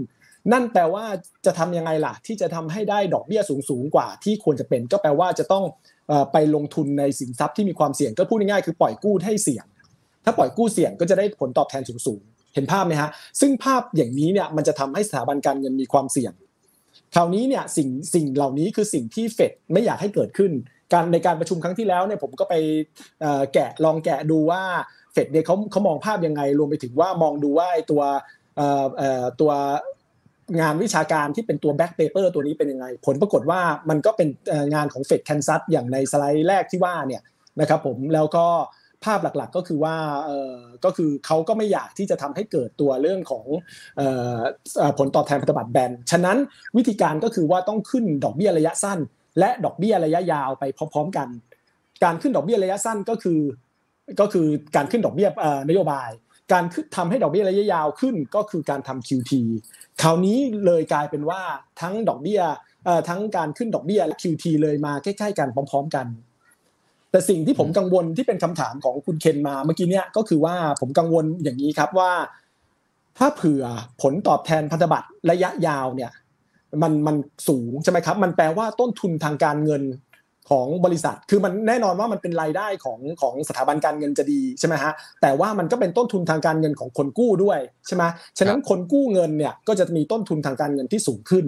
[0.52, 1.06] นั่นแปลว่า
[1.46, 5.64] จะทำยังไงล่ะ ที่จะทำให้ได้ดอกเบี้ยสูงสูงกว่าที่ควรจะเป็น ก็แปลว่าจะต้อง
[6.32, 9.66] ไปลงทุนในสินทรัพย์ที่มีความเสี่ยงก็พูดง่ายๆคือปล่อยกู้ให้เสี่ยง
[10.26, 12.22] ถ้าปล่อยกู้เสี่ยงก็จะได้ผลตอบแทนสูงสูง
[12.54, 16.34] เห็นภาพไหมฮะซึ่งภาพอย่างนี้เนี่ยมันจะทำให้สถาบันการเงินมีความเสี่ยง
[17.16, 20.52] คราวนี้เนี่ยสิ่งสิ่งเหล่านี้คือสิ่งที่เฟดไม่อยากให้เกิดขึ้น
[20.94, 22.56] การในการประชุมครั้งที่แล้วเนี่ยผมก็ไป
[23.54, 24.64] แกะลองแกะดูว่า
[25.14, 28.02] เฟดเนี่ยเขาเขามองภาพยังไงรวมไปถึงว่ามองดูว่าไอ้ตัว
[29.42, 29.52] ตัว
[30.60, 34.30] งานวิชาการที่เป็นตัว back paper ตัวนี้เป็นยังไง ผลปรากฏว่ามันก็เป็น
[34.74, 37.22] งานของเฟดแคนซัสอย่างในสไลด์แรกที่ว่าเนี่ย
[37.62, 38.46] นะครับผมแล้วก็
[39.06, 39.96] ภาพหลักๆก็คือว่า
[40.86, 43.46] ก็คือเขาก็ไม่อยากที่จะทำให้เกิดตัวเรื่องของ
[44.98, 46.38] ผลตอบแทนพันธบัตรแบนฉะนั้น
[46.78, 49.00] วิธีการก็คือว่าต้องขึ้นดอกเบี้ยระยะสั้น
[49.40, 51.28] และดอกเบี้ยระยะยาวไปพร้อมๆกัน
[52.04, 53.40] การขึ้นดอกเบี้ยระยะสั้นก็คือ
[54.20, 55.30] ก็คือการขึ้นดอกเบี้ย
[55.70, 56.10] นโยบาย
[56.52, 56.64] การ
[56.96, 59.32] ทำให้ดอกเบี้ยระยะยาวขึ้นก็คือการทำ QT
[60.02, 61.42] คราวนี้เลยกลายเป็นว่า
[61.82, 62.42] ทั้งดอกเบี้ย
[63.10, 66.06] ทั้งการขึ้นดอกเบี้ยและ QT เลยมาใกล้ๆกันพร้อม ๆ กัน
[67.14, 72.12] แต่สิ่งที่ผมกังวลที่เป็นคำถามของคุณเคนมาเมื่อกี้เนี่ยก็คือว่าผมกังวลอย่างนี้ครับว่า
[73.18, 73.64] ถ้าเผื่อ
[74.02, 76.12] ผลตอบแทนพันธบัตรระยะยาวเนี่ย
[76.82, 77.16] มันมัน
[77.48, 79.84] สูงใช่ไหมครับ มันแปลว่าต้นทุนทางการเงิน
[80.50, 88.04] ของบริษัท คือมันแน่นอนว่ามันเป็นรายได้ของของสถาบันการเงินจะดีใช่ไหมฮะ แต่ว่ามันก็เป็นต้นทุนทางการเงินของคนกู้ด้วยใช่ไหม
[88.38, 91.46] ฉะนั้นคนกู้เงินเนี่ยก็จะมีต้นทุนทางการเงินที่สูงขึ้น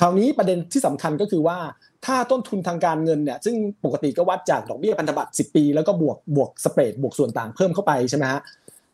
[0.00, 1.58] คราวนี้ประเด็นที่สำคัญก็คือว่า
[2.06, 8.40] ถ้าต้นทุนทางการเงินเนี่ยซึ่งปกติก็วัดจากดอกเบี้ยพันธบัตร10 ปี แล้วก็บวกบวกสเปรดบวกส่วนต่างเพิ่มเข้าไปใช่ไหมฮะ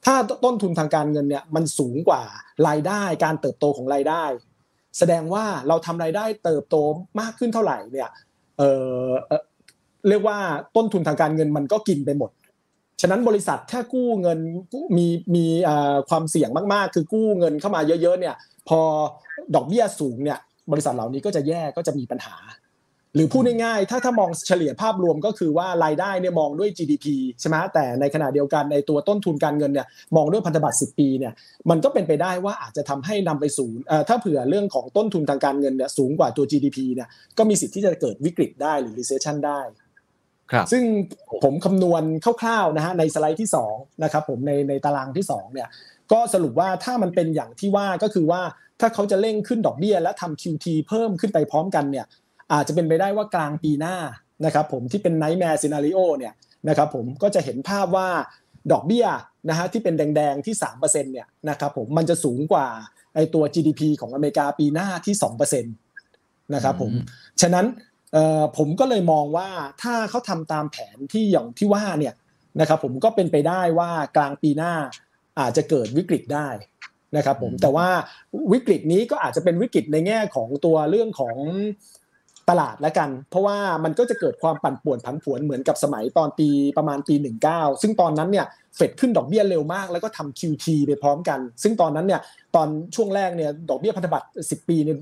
[0.04, 2.22] ถ้าต้นทุนทางการเงินเนี่ยมันสูงกว่า
[2.68, 4.24] รายได้การเติบโตของรายได้
[4.98, 6.76] แสดงว่าเราทำรายได้เติบโต
[7.20, 8.10] มากขึ้นเท่าไหร่เนี่ย
[8.58, 8.62] เอ
[9.04, 9.08] อ
[10.08, 10.38] เรียกว่า
[10.76, 12.30] ต้นทุนทางการเงินมันก็กินไปหมด
[13.00, 14.38] ฉะนั้นบริษัทถ้ากู้เงิน
[14.96, 15.46] มีมี
[16.08, 18.34] ความเสี่ยงมากๆ คือกู้เงินเข้ามาเยอะๆเนี่ย
[18.68, 18.80] พอ
[19.54, 20.38] ดอกเบี้ยสูงเนี่ย
[20.72, 22.36] บริษัทเหล่านี้ก็จะแย่ก็จะมีปัญหา
[23.18, 27.06] หรือพูดง่ายๆ ถ้าถ้ามองเฉลี่ยภาพรวมก็คือว่ารายได้เนี่ยมองด้วย GDP
[27.40, 31.32] ใช่ไหมแต่ในขณะเดียวกันในตัวต้นทุนการเงินเนี่ยมองด้วยพันธบัตร 10 ปีเนี่ย
[31.70, 33.68] มันก็เป็นไปได้ว่าอาจจะทำให้นำไปสู่
[34.08, 37.08] ถ้าเผื่อเรื่องของต้นทุนทางการเงินเนี่ยสูงกว่าตัว GDP เนี่ย
[37.38, 39.60] ก็มีสิทธิ์ที่จะเกิดวิกฤตได้หรือ recession ได้
[40.72, 40.82] ซึ่ง
[41.44, 45.68] ผมคำนวณคร่าวๆนะฮะในสไลด์ที่2นะครับผมในในตารางที่2เนี่ย
[46.12, 48.42] ก็สรุปว่าถ้ามันเป็นอย่างที่ว่าก็คือว่า
[48.80, 52.06] ถ้าเขาจะเร่งขึ้นดอกเบี้ยและทำ QT เพิ่มขึ้นไปพร้อมกันเนี่ย
[52.52, 53.96] อาจจะเป็นไปได้ว่ากลางปีหน้า
[54.44, 56.34] นะครับผมที่เป็น nightmare scenario เนี่ย
[56.68, 58.08] นะครับผมก็จะเห็นภาพว่า
[58.72, 59.06] ดอกเบี้ย
[59.48, 62.66] นะฮะที่เป็นแดงๆที่3%เนี่ยนะครับผมมันจะสูงกว่า
[63.14, 65.14] ไอตัว GDP ของอเมริกาปีหน้าที่
[65.62, 66.92] 2%นะครับผม
[67.40, 67.66] ฉะนั้น
[68.56, 69.48] ผมก็เลยมองว่า
[69.82, 72.14] ถ้าเขาทำตามแผนที่อย่างที่ว่าเนี่ย
[72.60, 74.72] นะครับผมก็เป็นไปได้ว่ากลางปีหน้า
[75.40, 76.48] อาจจะเกิดวิกฤตได้
[77.16, 77.88] นะครับผมแต่ว่า
[78.52, 81.36] วิกฤตนี้ก็อาจจะเป็นวิกฤตในแง่ของตัวเรื่องของ
[82.50, 87.14] ตลาดแล้วกัน เพราะว่ามันก็จะเกิดความปั่นป่วนผันผวนเหมือนกับสมัยตอนปีประมาณปี
[87.48, 92.20] 19 ซึ่งตอนนั้นเนี่ยเฟดขึ้นดอกเบี้ยเร็วมาก แล้วก็ทำ QT ไปพร้อมกัน ซึ่งตอนนั้นเนี่ย
[92.56, 94.96] ตอนช่วงแรกเนี่ยดอกเบี้ยพันธบัตร 10 ปีเนี่ย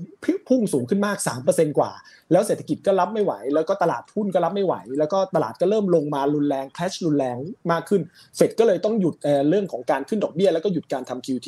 [0.49, 1.91] พุ่งสูงขึ้นมาก 3%กว่า
[2.31, 7.37] แล้วเศรษฐกิจก็รับไม่ไหว แล้วก็ตลาดหุ้นก็รับไม่ไหว แล้วก็ตลาดก็เริ่มลงมารุนแรงแคชรุนแรง
[7.71, 8.01] มากขึ้น
[8.35, 9.15] เฟดก็เลยต้องหยุด
[9.49, 11.47] เรื่องของการขึ้นดอกเบี้ยแล้วก็หยุดการทำ QT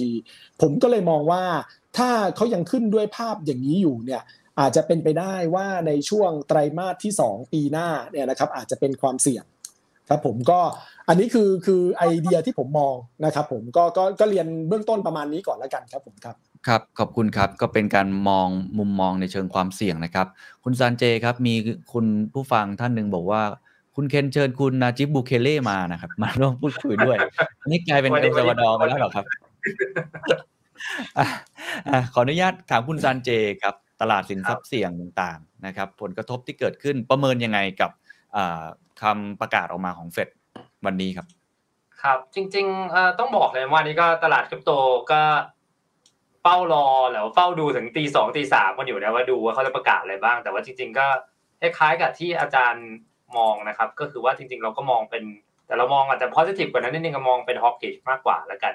[0.62, 1.44] ผมก็เลยมองว่า
[1.98, 4.22] ถ้าเขายังขึ้นด้วยภาพอย่างนี้อยู่เนี่ย
[4.60, 9.44] อาจจะเป็นไปได้ว่าในช่วงไตรมาสที่ 2 ปีหน้าเนี่ยนะครับอาจจะเป็นความเสี่ยง
[10.10, 10.60] ครับผมก็
[11.08, 16.36] อันนี้คือคือไอเดียที่ผมมองนะครับผมก็ก็ก็เรียนเบื้องต้นประมาณนี้ก่อนแล้วกันครับผมครับ
[16.68, 18.48] ครับขอบคุณครับก็เป็นการมอง
[18.78, 20.28] มุมมองในเชิงความเสี่ยงนะครับ
[20.63, 21.54] คุณซานเจครับมี
[21.94, 23.42] คุณผู้ฟังท่านหนึ่งบอกว่า
[23.96, 27.18] คุณเคนเชิญคุณนาจิบบูเคเล่มานะครับมาร่วมพูดคุยด้วย
[27.68, 29.25] นี่กลายเป็นเอลซาวาดอร์ไปแล้วหรอครับ
[32.13, 33.30] ขออนุญาตถามคุณซานเจ
[33.63, 37.91] ครับ ตลาดสินทรัพย์เสี่ยงต่างๆนะครับ ผลกระทบที่เกิดขึ้นประเมินยังไงกับ
[39.01, 40.29] คำประกาศออกมาของเฟด
[40.85, 41.27] วันนี้ครับ
[42.01, 44.71] ครับจริงๆต้องบอกเลยว่านี้ก็ตลาดคริปโต
[45.12, 45.21] ก็
[46.43, 51.07] เฝ้ารอแล้วเฝ้าดูถึงตีสองตีสามกันอยู่นะว่าดูว่าเขาจะประกาศอะไรบ้าง แต่ว่าจริง ๆ ก็
[51.62, 52.88] คล้ายๆกับที่อาจารย์
[53.38, 55.23] มองนะครับ ก็คือว่าจริง ๆ เราก็มองเป็น
[55.67, 58.73] แต่เรามองอาจจะ positive กว่านั้นนิดนึงก็มองเป็น hawkish มากกว่าแล้วกัน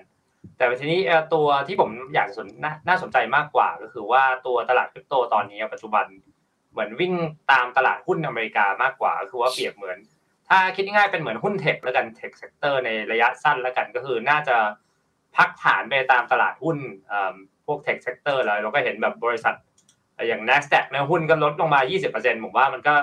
[0.57, 1.01] แต่ทีนี้
[1.35, 2.49] ตัวที่ผมอยากสน
[2.89, 6.07] น่าสนใจมากกว่า ก็คือว่าตัวตลาดคริปโตตอนนี้ปัจจุบัน
[6.73, 7.15] เหมือนวิ่ง
[7.53, 9.99] ตามตลาดหุ้นอเมริกามากกว่า คือว่าเปรียบเหมือน
[10.49, 14.57] ถ้าคิดง่ายเป็นเหมือนหุ้น tech แล้วกัน tech sector ในระยะสั้นแล้วกันก็คือน่าจะ
[15.37, 16.77] พักฐานไปตามตลาดหุ้น
[17.67, 19.55] พวก tech sector แล้วเราก็เห็นแบบบริษัท
[20.29, 21.81] อย่าง NASDAQ นะหุ้นก็ลดลงมา
[22.13, 22.95] 20%ผมว่ามันก็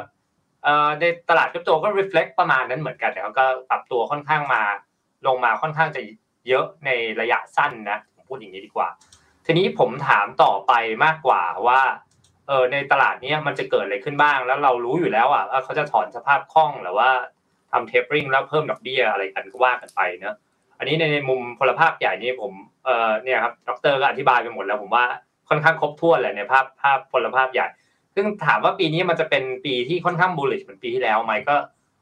[0.99, 4.61] ในตลาดคริปโตก็ reflect ประมาณนั้นเหมือนกันแต่เขาก็ปรับตัวค่อนข้างมา
[5.27, 6.01] ลงมาค่อนข้างจะ
[6.47, 6.89] เยอะใน
[7.21, 8.89] ระยะสั้นนะผมพูดอย่างนี้ดีกว่า
[9.45, 10.73] ทีนี้ผมถามต่อไป
[11.05, 11.81] มากกว่าว่า
[12.47, 17.09] เออในตลาดนี้มันจะเกิดอะไรขึ้นบ้าง แล้วเรารู้อยู่แล้วอะว่าเขาจะถอนสภาพคล่องหรือว่า
[17.71, 20.37] ทำเทปริงแล้วเพิ่มดอกเบี้ยอะไรกันก็ว่ากันไปเนะ
[20.77, 22.51] อันนี้ในในมุมพลภาพใหญ่นี้ผม
[22.85, 25.05] เออเนี่ยครับดรก็อธิบายไปหมดแล้วผมว่า
[25.49, 27.67] ค่อนข้างครบถ้วนเลยในภาพภาพพลภาพใหญ่
[28.15, 31.55] ซึ่งถามว่าปีนี้มันจะเป็นปีที่ค่อนข้างบูลลิชเหมือนปีที่แล้วไหมก็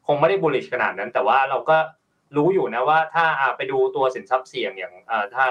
[0.08, 1.78] คงไม่ได้บูลลิชขนาดนั้น แต่ว่าเราก็
[2.38, 3.26] รู้อยู่นะว่าถ้า
[3.58, 4.94] ไปดูตัวสินทรัพย์เสี่ยงอย่าง
[5.36, 5.46] ถ้า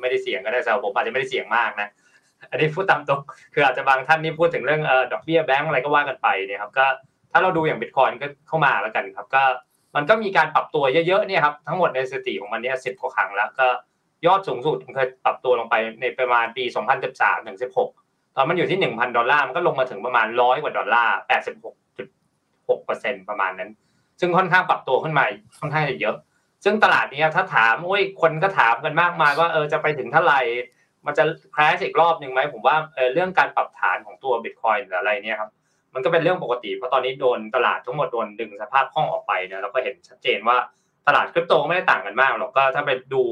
[0.00, 1.88] ไม่ได้เสี่ยงก็ได้แต่ผมอาจจะไม่ได้เสี่ยงมากนะ
[2.50, 3.20] อันนี้พูดตามตรง
[3.54, 6.86] คืออาจจะบางท่านนี่พูดถึงเรื่องดอกเบี้ยแบงก์อะไรก็ว่ากันไปเนี่ยครับก็
[7.32, 9.44] ถ้าเราดูอย่างบิตคอยน์ก็เข้ามาแล้วกันครับก็
[9.96, 13.66] มันก็มีการปรับตัวเยอะๆเนี่ยครับทั้งหมดในสถิติของมันเนี่ยสิบกว่าครั้งแล้วก็
[14.26, 16.64] ยอดสูงสุดมันเคยปรับตัวลงไปในประมาณปี
[17.06, 17.58] 2013ถึง
[17.96, 21.14] 16 ตอนมันอยู่ที่ 1,000 ดอลลาร์มันก็ลงมาถึงประมาณร้อยกว่าดอลลาร์
[22.02, 23.70] 86.6%ประมาณนั้น
[24.20, 25.24] ซึ่งค่อนข้างปรับตัวขึ้นมา
[25.60, 26.16] ค่อนข้างจะเยอะ
[26.64, 30.40] ซึ่งตลาดนี้ถ้าถามโอ้ยคนก็ถามกันมากมายว่าเออจะไปถึงเท่าไหร่
[31.06, 31.24] มันจะ
[31.54, 35.50] crash อีกรอบหนึ่งไหมผมว่าเออเรื่องการปรับฐานของตัวบิตคอยน์หรืออะไรเนี่ยครับ
[35.94, 40.56] มันก็เป็นเรื่องปกติเพราะตอนนี้โดนตลาดทั้งหมดโดนดึงสภาพคล่องออกไปเนี่ยเราก็เห็นชัดเจนว่า
[41.06, 43.22] ตลาดคริปโตไม่ได้ต่างกันมากหรอกก็ถ้าไปดู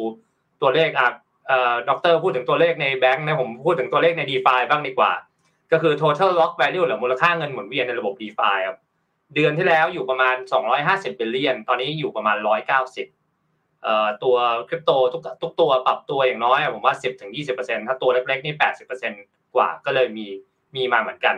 [0.63, 1.09] ตัวเลขอะ
[1.49, 5.13] เอ่อด็อกเตอร์พูดถึงตัวเลขในแบงค์นะผมพูดถึงตัวเลขใน d e f าบ้างดีกว่า
[5.73, 8.79] ก็คือ total lock value หรือมูลค่าเงินหมุนเวียนในระบบ DeFi ครับ
[9.35, 10.37] เดือนที่แล้วอยู่ประมาณ
[10.79, 12.37] 250 billion ตอนนี้อยู่ประมาณ
[13.29, 14.37] 190ตัว
[14.69, 16.95] คริปโตทุกทุกตัวปรับตัวอย่างน้อยผมว่า
[17.41, 18.55] 10-20%ถ้าตัวเล็กๆนี่
[19.05, 20.27] 80%กว่าก็เลยมี
[20.77, 21.37] มีมาเหมือนกัน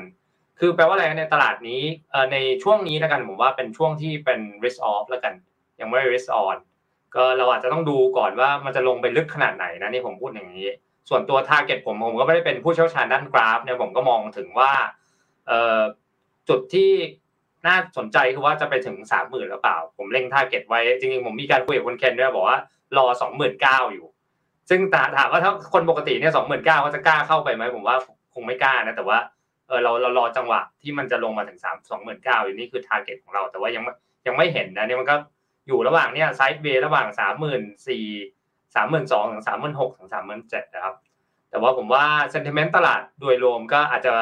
[0.61, 1.83] คือแปลว่าอะไรในตลาดนี้
[2.33, 5.35] ในช่วงนี้แล้วกันผมว่าเป็นช่วงที่เป็น risk off แล้วกัน
[5.81, 6.57] ยังไม่ risk on
[7.15, 10.69] ก็เราอาจจะต้องดูก่อนว่ามันจะลงไปลึกขนาดไหนนะนี่ผมพูดอย่างนี้
[11.09, 14.73] ส่วนตัว target ผมผมก็ไม่ได้เป็นผู้เชี่ยวชาญด้านกราฟเนี่ยผมก็มองถึงว่า
[16.49, 16.91] จุดที่
[17.67, 22.59] น่าสนใจคือว่าจะไปถึงสามหมื่นหรือเปล่า ผมเล็ง target ไว้ จริงๆ ผมมีการคุยกับคุณเคนด้วยบอกว่า
[22.97, 24.07] รอสองหมื่นเก้าอยู่
[24.71, 24.81] ซึ่ง
[25.17, 27.97] ถามว่าถ้าคนปกติเนี่ยสองหมื่นเก้าเขาจะกล้าเข้าไปไหมผมว่า
[28.35, 29.19] คงไม่กล้านะ แต่ว่า
[29.69, 33.83] เออเราเรารอจังหวะที่มันจะลงมาถึงสามสองหมื่นเก้าอยู่นี่คือ target ของเรา แต่ว่ายัง
[34.27, 35.17] ยังไม่เห็นนะเนี่ยมันก็
[35.67, 38.05] อยู่ระหว่างเนี่ย sideway ระหว่างสามหมื่นสี่
[38.75, 40.95] สามหมื่นสองถึงสามหมื่นหกถึงสามหมื่นเจ็ดนะครับ
[41.51, 44.15] แต่ว่าผมว่าเซนติเมนต์ตลาดโดยรวมก็อาจจะ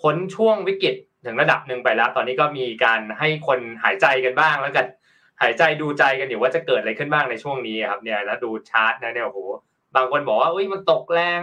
[0.00, 4.86] พ้นช่วงวิกฤต ถึงระดับหนึ่งไปแล้ว ตอนนี้ก็มีการให้คนหายใจกันบ้าง แล้วกัน
[5.42, 9.40] หายใจดูใจกันอยู่ว่าจะเกิดอะไรขึ้นบ้างในช่วงนี้ครับเนี่ยแล้วดูชาร์ตนะเนี่ยโอ้โห
[9.96, 11.40] บางคนบอกว่าอุ้ยมันตกแรง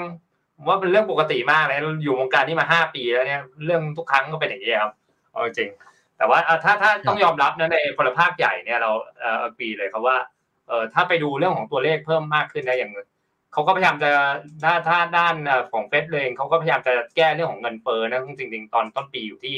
[0.67, 4.93] ว่าเป็นเรื่องปกติมากเลยอยู่วงการนี้มาห้าปีแล้วเนี่ยเรื่องทุกครั้งก็เป็นอย่างนี้ครับ
[5.31, 5.69] เอาจริง
[6.17, 10.17] แต่ว่าถ้าถ้าต้องยอมรับนะในพลภาคใหญ่เนี่ยเราเออปีเลยครับว่า
[10.67, 12.91] เออถ้าไปดูเรื่องของตัวเลขเพิ่มมากขึ้นนะอย่าง
[13.57, 14.11] เขาก็พยายามจะ
[14.63, 15.35] ถ้าถ้าด้าน
[15.73, 19.55] ของเฟดเลยเขาก็พยายามจะแก้เรื่องของเงินเฟ้อนะจริงๆ ตอนต้นปีอยู่ที่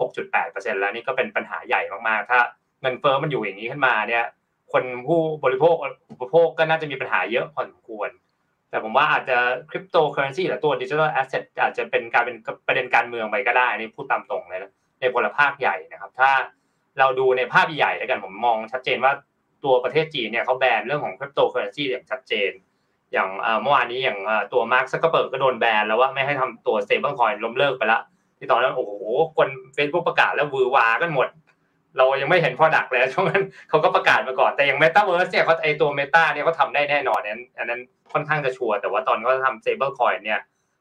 [0.00, 2.40] 6.8%แล้วนี่ก็เป็นปัญหาใหญ่มากๆ ถ้า
[2.82, 4.24] เงินเฟ้อมันอยู่อย่างนี้ขึ้นมาเนี่ย
[4.72, 5.74] คนผู้บริโภค
[6.10, 8.10] อุปโภคก็น่าจะมีปัญหาเยอะพอสมควร
[8.70, 9.36] แต่ผมว่าอาจจะ
[9.70, 12.36] คริปโตเคอเรนซีหรือตัว digital asset อาจจะเป็นการเป็น
[12.66, 16.30] ประเด็นการเมืองไปก็ได้นี่พูดตามตรงเลยนะในพลภาคใหญ่นะครับ ถ้า
[16.98, 19.12] เราดูในภาพใหญ่แล้วกันผมมองชัดเจนว่า
[19.64, 22.50] ตัวประเทศจีนเนี่ยเขาแบนเรื่องของคริปโตเคอเรนซีอย่างชัดเจน
[23.12, 23.28] อย่าง
[23.62, 24.18] เมื่อวานนี้อย่าง
[24.52, 28.02] ตัวมาร์คซักเกอร์เบิร์กก็โดนแบนแล้วว่าไม่ให้ทำตัว stable coin ล้มเลิกไปแล้ว
[28.38, 28.92] ที่ตอนนั้นโอ้โห
[29.36, 31.28] คนเฟซบุ๊กประกาศแล้วฮือฮากันหมด
[31.96, 37.80] เรายังไม่เห็น product เลยช่วงนั้นเขาก็ประกาศมาก่อนแต่อย่าง Metaverse เนี่ยเขาไอตัว Meta เนี่ยเขาทำได้แน่นอนนั้นอันนั้น
[38.12, 40.40] ค่อนข้างจะชัวร์แต่ว่าตอนเขาทำ stable coin เนี่ย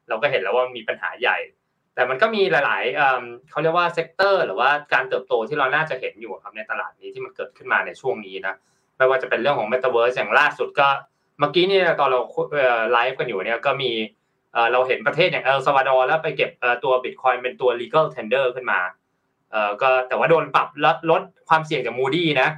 [0.09, 1.37] เราก็เห็นแล้วว่ามีปัญหาใหญ่
[1.95, 8.55] แต่มันก็มีหลายๆเขาเรียกว่า sector หรือว่าการเติบโตที่เราน่าจะเห็นอยู่ครับในตลาดนี้ที่มันเกิดขึ้นมาในช่วงนี้นะ
[8.97, 10.87] ไม่ว่าจะเป็นเรื่องของ Metaverse อย่างล่าสุดก็
[11.39, 12.21] เมื่อกี้นี่ตอนเรา
[12.91, 13.91] ไลฟ์กันอยู่เนี่ยก็มี
[14.71, 16.51] เราเห็นประเทศอย่างเอลซาวาดอร์แล้วไปเก็บ
[16.83, 18.79] ตัวบิตคอยน์เป็นตัว legal tender ขึ้นมา
[19.81, 22.49] ก็แต่ว่าโดนปรับลดลดความเสี่ยงจาก Moody's นะ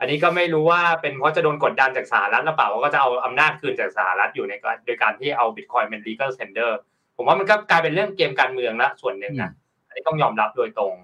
[0.00, 4.52] อันนี้ก็ไม่รู้ว่าเป็นเพราะจะโดนกดดันจากสหรัฐหรือเปล่าว่าก็จะเอาอำนาจคืนจากสหรัฐอยู่ใน
[4.86, 6.70] โดยการที่เอาบิตคอยเป็น legal tender
[7.16, 9.50] ผมว่ามันก็กลายเป็นเรื่องเกมการเมืองละส่วนหนึ่งนะ
[9.86, 10.94] อันนี้ต้องยอมรับโดยตรง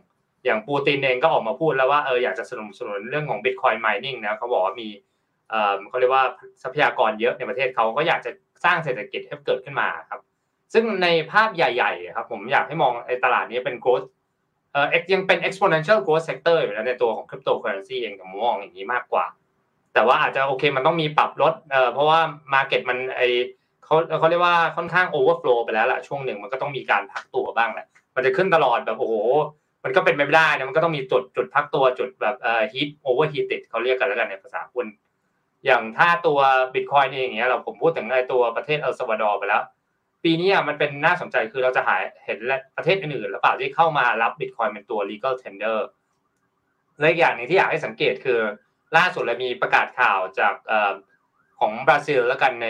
[0.44, 4.88] อย่างปูตินเองก็ออกมาพูดแล้วว่าเอออยากจะสนับสนุนเรื่องของ Bitcoin mining นะเขาบอกว่ามี
[5.88, 6.24] เขาเรียกว่า
[6.62, 8.30] ทรัพยากรเยอะในประเทศเขาก็อยากจะ
[8.64, 10.20] สร้างเศรษฐกิจให้เกิดขึ้นมาครับ
[10.74, 14.06] ซึ่งในภาพใหญ่ๆครับผมอยากให้มองไอ้ตลาดนี้เป็น growth
[14.72, 19.26] เอ่อยังเป็น exponential growth sector อยู่แล้วในตัวของ cryptocurrency เองผมมองอย่างนี้มากกว่า
[19.94, 22.20] แต่ว่าอาจจะโอเคมันต้องมีปรับลดเอ่อเพราะว่า
[22.54, 23.22] market มันไอ
[23.84, 27.86] เขาเขาเรียกว่าค่อนข้าง overflow ไปแล้วแหละช่วงหนึ่งมันก็ต้องมีการพักตัวบ้างแหละ
[28.16, 29.14] มันจะขึ้นตลอดแบบโอ้โห
[29.84, 34.86] มันก็เป็นไปไม่ได้นะมันก็ต้องมีจุดจุดพักตัวจุดแบบเอ่อ heat overheated เขาเรียกกันแล้วกันในภาษาหุ้น
[35.66, 36.38] อย่างถ้าตัว
[36.74, 39.62] บิตคอยนี่อย่างเงี้ยเราผมพูดถึงในตัวประเทศเอลซาวาดอร์ไปแล้ว
[40.24, 42.38] ปีนี้มันเป็นน่าสนใจคือเราจะหาเห็น
[42.76, 45.78] ประเทศอื่นๆหรือเปล่าที่เข้ามารับบิตคอยเป็นตัว legal tender
[46.98, 48.40] และอีกอย่างนึงที่อยากให้สังเกตคือ
[48.96, 50.54] ล่าสุดเรามีประกาศข่าวจาก
[51.60, 52.68] ของบราซิลแล้วกันใน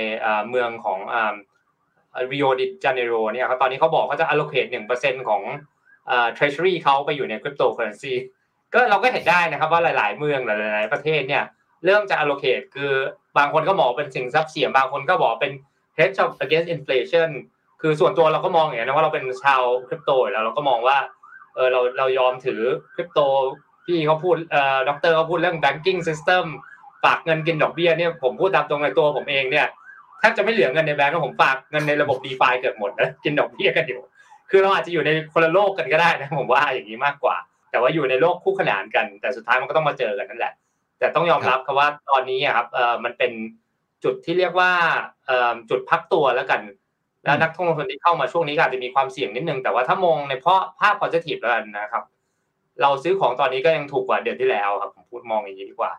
[0.48, 0.98] เมืองของ
[2.32, 5.42] ริโอดิจาเนโรเนี่ยเขาตอนนี้เขาบอกเขาจะ allocate หนึ่งเปอร์เซ็นของ
[6.36, 8.14] treasury เขาไปอยู่ใน cryptocurrency
[8.74, 11.44] ก็เราก็เห็นได้นะครับว่าหลาย ๆ เมืองหลาย ๆ ประเทศเนี่ย
[11.84, 12.92] เริ่มจะ allocate คือ
[13.38, 15.52] บางคนก็มองเป็นสิ่งทรัพย์เสี่ยงบางคนก็บอกเป็น
[15.98, 17.30] hedge against inflation
[17.80, 20.98] คือส่วนตัวเราก็มองอย่างนี้นะว่าเราเป็นชาวคริปโตแล้วเราก็มองว่า
[21.54, 22.62] เออเราเรายอมถือ
[22.94, 23.20] คริปโต
[23.86, 26.44] พี่เขาพูดเอ่อด็อกเตอร์เขาพูดเรื่อง banking system
[27.04, 29.66] ฝากเงินกินดอกเบี้ยเนี่ยผมพูดตามตรงในตัวผมเองเนี่ย
[30.18, 34.00] แทบจะไม่เหลือเงินในแบงก์ผมฝากเงินในระบบ d e f าเกือบหมดนะกินดอกเบี้ยกันอยู่
[34.50, 37.36] คือเราอาจจะอยู่ในคนละโลกกันก็ได้นะผมว่าอย่างนี้มากกว่า
[37.70, 40.52] แต่ว่าอยู่ในโลกคู่ขนานกัน แต่สุดท้ายมันก็ต้องมาเจอกันนั่นแหละ
[41.02, 43.32] แต่ต้องยอมรับครับว่าตอนนี้ครับเออมันเป็น
[44.04, 44.70] จุดที่เรียกว่า
[45.26, 46.60] เออจุดพักตัวแล้วกัน
[47.24, 52.04] แล้วนักท่องเที่ยวที่เข้ามาช่วงนี้อาจจะมีความเสี่ยงนิดนึง แต่ว่าถ้ามองในเพราะภาพ positive แล้วกันนะครับ
[52.82, 55.92] เราซื้อของตอนนี้ก็ยังถูกกว่าเดือนที่แล้วครับผมพูดมองอย่างนี้ดีกว่า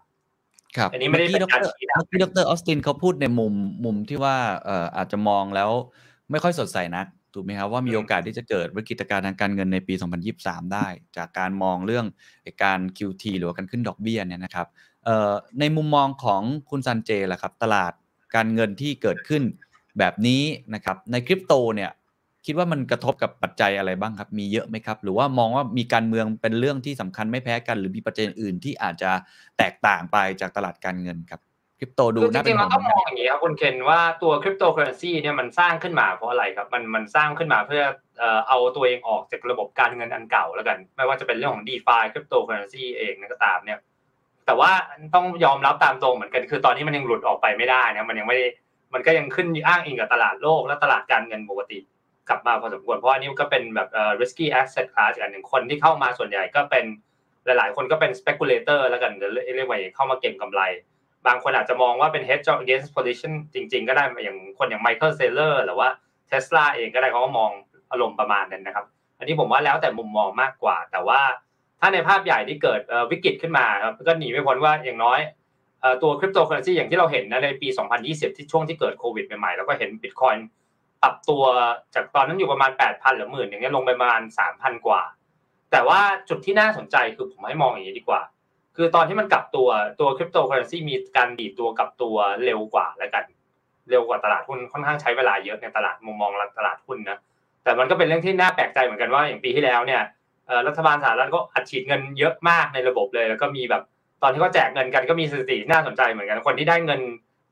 [0.77, 3.53] ครับอันนี้ไม่ได้เป็นการชี้นะที่ดรออสตินเขาพูดในมุม
[3.85, 4.35] มุมที่ว่า
[4.65, 5.69] เอ่ออาจจะมองแล้ว
[6.31, 9.93] ไม่ค่อยสดใสนักถูกไหมครับว่ามีโอกาสที่จะเกิดวิกฤตการณ์ทางการเงินในปี
[10.33, 10.87] 2023 ได้
[11.17, 12.05] จากการมองเรื่อง
[12.63, 14.67] การ QT หรือว่าการขึ้นดอกเบี้ยเนี่ยนะครับ
[15.59, 17.93] ในมุมมองของคุณซันเจล่ะครับ ตลาด
[18.35, 19.43] การเงินที่เกิดขึ้น
[19.99, 21.91] แบบนี้นะครับ ในคริปโตเนี่ย
[22.45, 29.11] คิดว่ามันกระทบกับปัจจัยอะไรบ้างครับ มีเยอะไหมครับ หรือว่ามองว่ามีการเมืองเป็นเรื่องที่สำคัญไม่แพ้กัน หรือมีปัจจัยอื่นที่อาจจะ
[29.57, 31.41] แตกต่างไปจากตลาดการเงินครับ
[31.79, 37.83] คริปโตดูคือจน่าเป็รินงๆห่เราวงต้องมองอย่างนี้ครับคุณเคนว่าตัวคริปโตเคอเรนซีเนี่ยมันสร้างขึ้นมาเพราะอะไรครับมันมันสร้างขึ้นมาเพื่อ
[38.19, 43.79] เอ่อเอาตัวเองออกจากระบบการเงินอันเก่าแล้วกัน ไม่ว่าจะเป็นเรื่องของ d e f าคริปโตเคอเรนซีเองนะก็ตามเนี่ย
[44.45, 44.71] แต่ว่า
[45.15, 48.45] ต้องยอมรับตามตรงเหมือนกันคือตอนนี้มันยังหลุดออกไปไม่ได้นะมันยังไม่ได้
[48.93, 51.79] มันก็ยังขึ้นอ้างอิงกับตลาดโลกและตลาดการเงินปกติ
[52.29, 56.85] กลับมาพอสมควรเพราะอันนี้ก็เป็นแบบเอ่อ risky asset class อันหนึ่งคนที่เข้ามาส่วนใหญ่ก็เป็น
[57.45, 59.11] หลาย ๆ คนก็เป็น speculator แล้วกัน
[59.55, 60.61] เรียกว่าเข้ามาเก็งกำไร
[61.27, 65.89] บางคนอาจจะมองว่าเป็น hedge against position จริง ๆ ก็ได้อย่างคนอย่าง Michael Saylor หรือว่า
[66.31, 67.51] Tesla เองก็ได้เขาก็มอง
[67.91, 68.85] อารมณ์ประมาณนั้นนะครับ
[69.19, 71.19] อันนี้ผมว่าแล้วแต่มุมมองมากกว่า แต่ว่า
[71.85, 75.19] ถ้าในภาพใหญ่ที่เกิดวิกฤตขึ้นมาครับก็หนีไม่พ้นว่าอย่างน้อย
[76.01, 77.67] ตัวคริปโตเคอเรนซีอย่างที่เราเห็นนะในปี
[78.01, 80.33] 2020 ที่ช่วงที่เกิดโควิดใหม่ๆแล้วก็เห็นบิตคอยน์
[81.01, 81.43] ปรับตัว
[81.95, 84.21] จากตอนนั้นอยู่ประมาณ 8,000 หรือหมื่นอย่างเงี้ยลงไปประมาณ
[84.53, 85.01] 3,000 กว่า
[85.71, 88.21] แต่ว่าจุดที่น่าสนใจคือผมให้มองอย่างนี้ดีกว่า
[88.75, 89.69] คือตอนที่มันกลับตัว
[89.99, 92.15] ตัวคริปโตเคอเรนซีมีการดีดตัวกลับตัว
[92.45, 93.23] เร็วกว่าแล้วกัน
[93.89, 97.17] เร็วกว่าตลาดหุ้นค่อนข้างใช้เวลาเยอะในตลาดมุมมองตลาดหุ้นนะ
[97.63, 100.01] แต่มันก็เป็นเรื่องที่น่าแปลกใจเหมือนกันว่าอย่างปีที่แล้วเนี่ย
[100.67, 103.83] รัฐบาลสหรัฐก็อัดฉีดเงินเยอะมากในระบบเลย แล้วก็มีแบบ
[104.23, 107.01] ตอนที่เขาแจกเงินกันก็มีสถิติน่าสนใจเหมือนกัน คนที่ได้เงิน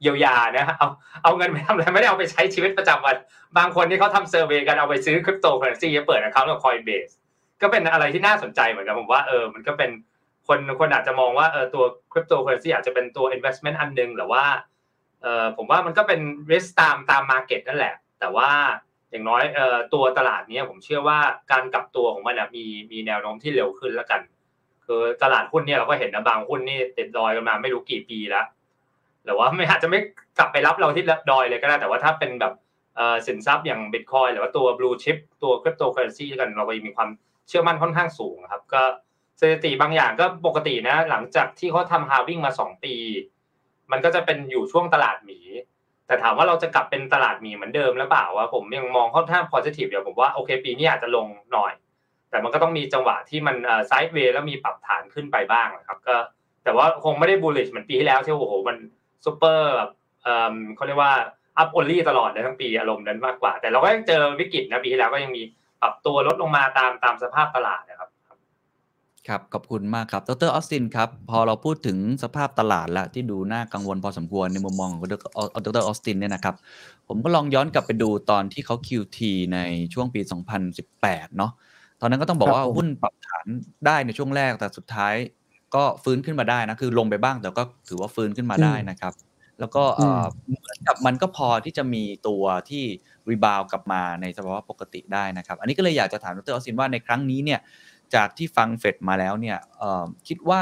[0.02, 0.88] เยียวยานะเอา
[1.24, 3.16] เอาเงินไปทำอะไรไม่ได้เอาไปใช้ชีวิตประจำวัน
[3.58, 7.10] บางคนที่เขาทำ survey กันเอาไปซื้อคริปโตเคอเรนซีเปิด account กับ Coinbase
[7.62, 9.92] ก็เป็นอะไรที่น่าสนใจเหมือนกันผมว่าเออมันก็เป็น
[10.48, 14.44] คนคนอาจจะมองว่าเออตัวคริปโตเคอเรนซีอาจจะเป็นตัว investment อันนึงหรือว่า
[15.22, 16.20] เออผมว่ามันก็เป็น
[16.52, 18.50] risk ตามตาม market นั่นแหละ แต่ว่า
[19.12, 21.20] อย่างน้อยเอ่อตัวตลาดนี้ผมเชื่อว่า
[21.52, 24.22] การกลับตัวของมันมีมีแนวโน้มที่เร็วขึ้นแล้วกัน
[24.86, 28.46] คือตลาดหุ้นเนี่ยเราก็เห็นนะบางหุ้นนี่ติดดอยกันมาไม่รู้กี่ปีแล้ว
[29.26, 30.00] หรือว่าไม่อาจจะไม่
[30.38, 32.54] กลับไปรับเราที่ดอยเลยก็ได้แต่ว่าถ้าเป็นแบบ
[33.28, 37.10] สินทรัพย์อย่างบิตคอยหรือว่าตัว blue chip ตัวคริปโตเคอเรนซีกันเราก็มีความ
[37.48, 38.82] เชื่อมั่นค่อนข้างสูงครับ ก็
[39.40, 42.94] สถิติบางอย่างก็ปกตินะ หลังจากที่เขาทำฮาวิ่งมาสองปี
[43.92, 45.40] มันก็จะเป็นอยู่ช่วงตลาดหมี
[46.12, 51.74] แต่ถามว่าเราจะกลับเป็นตลาดหมีเหมือนเดิมหรือเปล่าว่าผมยังมองค่อนข้าง positive เดี๋ยวผมว่าโอเคปีนี้อาจจะลงหน่อย
[52.30, 53.56] แต่มันก็ต้องมีจังหวะที่มัน
[53.88, 56.16] ไซด์เวย์แล้วมีปรับฐานขึ้นไปบ้างนะครับก็
[56.64, 58.78] แต่ว่าคงไม่ได้ bullish เหมือนปีที่แล้วที่โอ้โหมัน
[59.26, 59.92] ซูเปอร์แบบ
[60.76, 61.14] เขาเรียกว่า
[61.58, 65.44] อัพโอลี่ตลอดเลยทั้งปีอารมณ์นั้นมากกว่า แต่เราก็ยังเจอวิกฤตนะปีที่แล้วก็ยังมี
[65.82, 68.01] ปรับตัวลดลงมาตามตามสภาพตลาดนะครับ
[69.30, 75.00] ครับ ขอบคุณมากครับ ดร.ออสตินครับ พอเราพูดถึงสภาพตลาดแล้วที่ดูน่ากังวลพอสมควรในมุมมองของ
[75.66, 76.56] ดร.ออสตินเนี่ยนะครับ
[77.08, 79.20] ผมก็ลองย้อนกลับไปดูตอนที่เขา QT
[79.54, 79.60] ใน
[79.94, 80.22] ช่วงปี
[80.80, 81.52] 2018 เนาะ
[82.02, 83.46] ตอนนั้นก็ต้องบอกว่าหุ้นปรับฐาน
[83.86, 85.14] ได้ในช่วงแรก แต่สุดท้าย
[85.76, 89.14] ก็ฟื้นขึ้นมาได้นะ คือลงไปบ้างแต่ก็ถือว่าฟื้นขึ้นมาได้นะครับ
[89.60, 89.84] แล้วก็
[90.60, 92.84] เหมือนกับมันก็พอที่จะมีตัวที่
[93.30, 97.60] rebound กลับมาในสภาวะปกติได้นะครับ อันนี้ก็เลยอยากจะถามดร.ออสตินว่าในครั้งนี้เนี่ย
[98.16, 99.58] จากที่ฟังเฟดมาแล้วเนี่ย
[100.28, 100.62] คิดว่า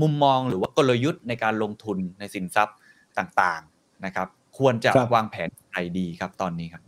[0.00, 2.76] มุมมองหรือว่ากลยุทธ์ในการลงทุนในสินทรัพย์
[3.18, 4.28] ต่างๆนะครับ
[4.58, 6.82] ควรจะวางแผนอะไรดีครับตอนนี้ครับ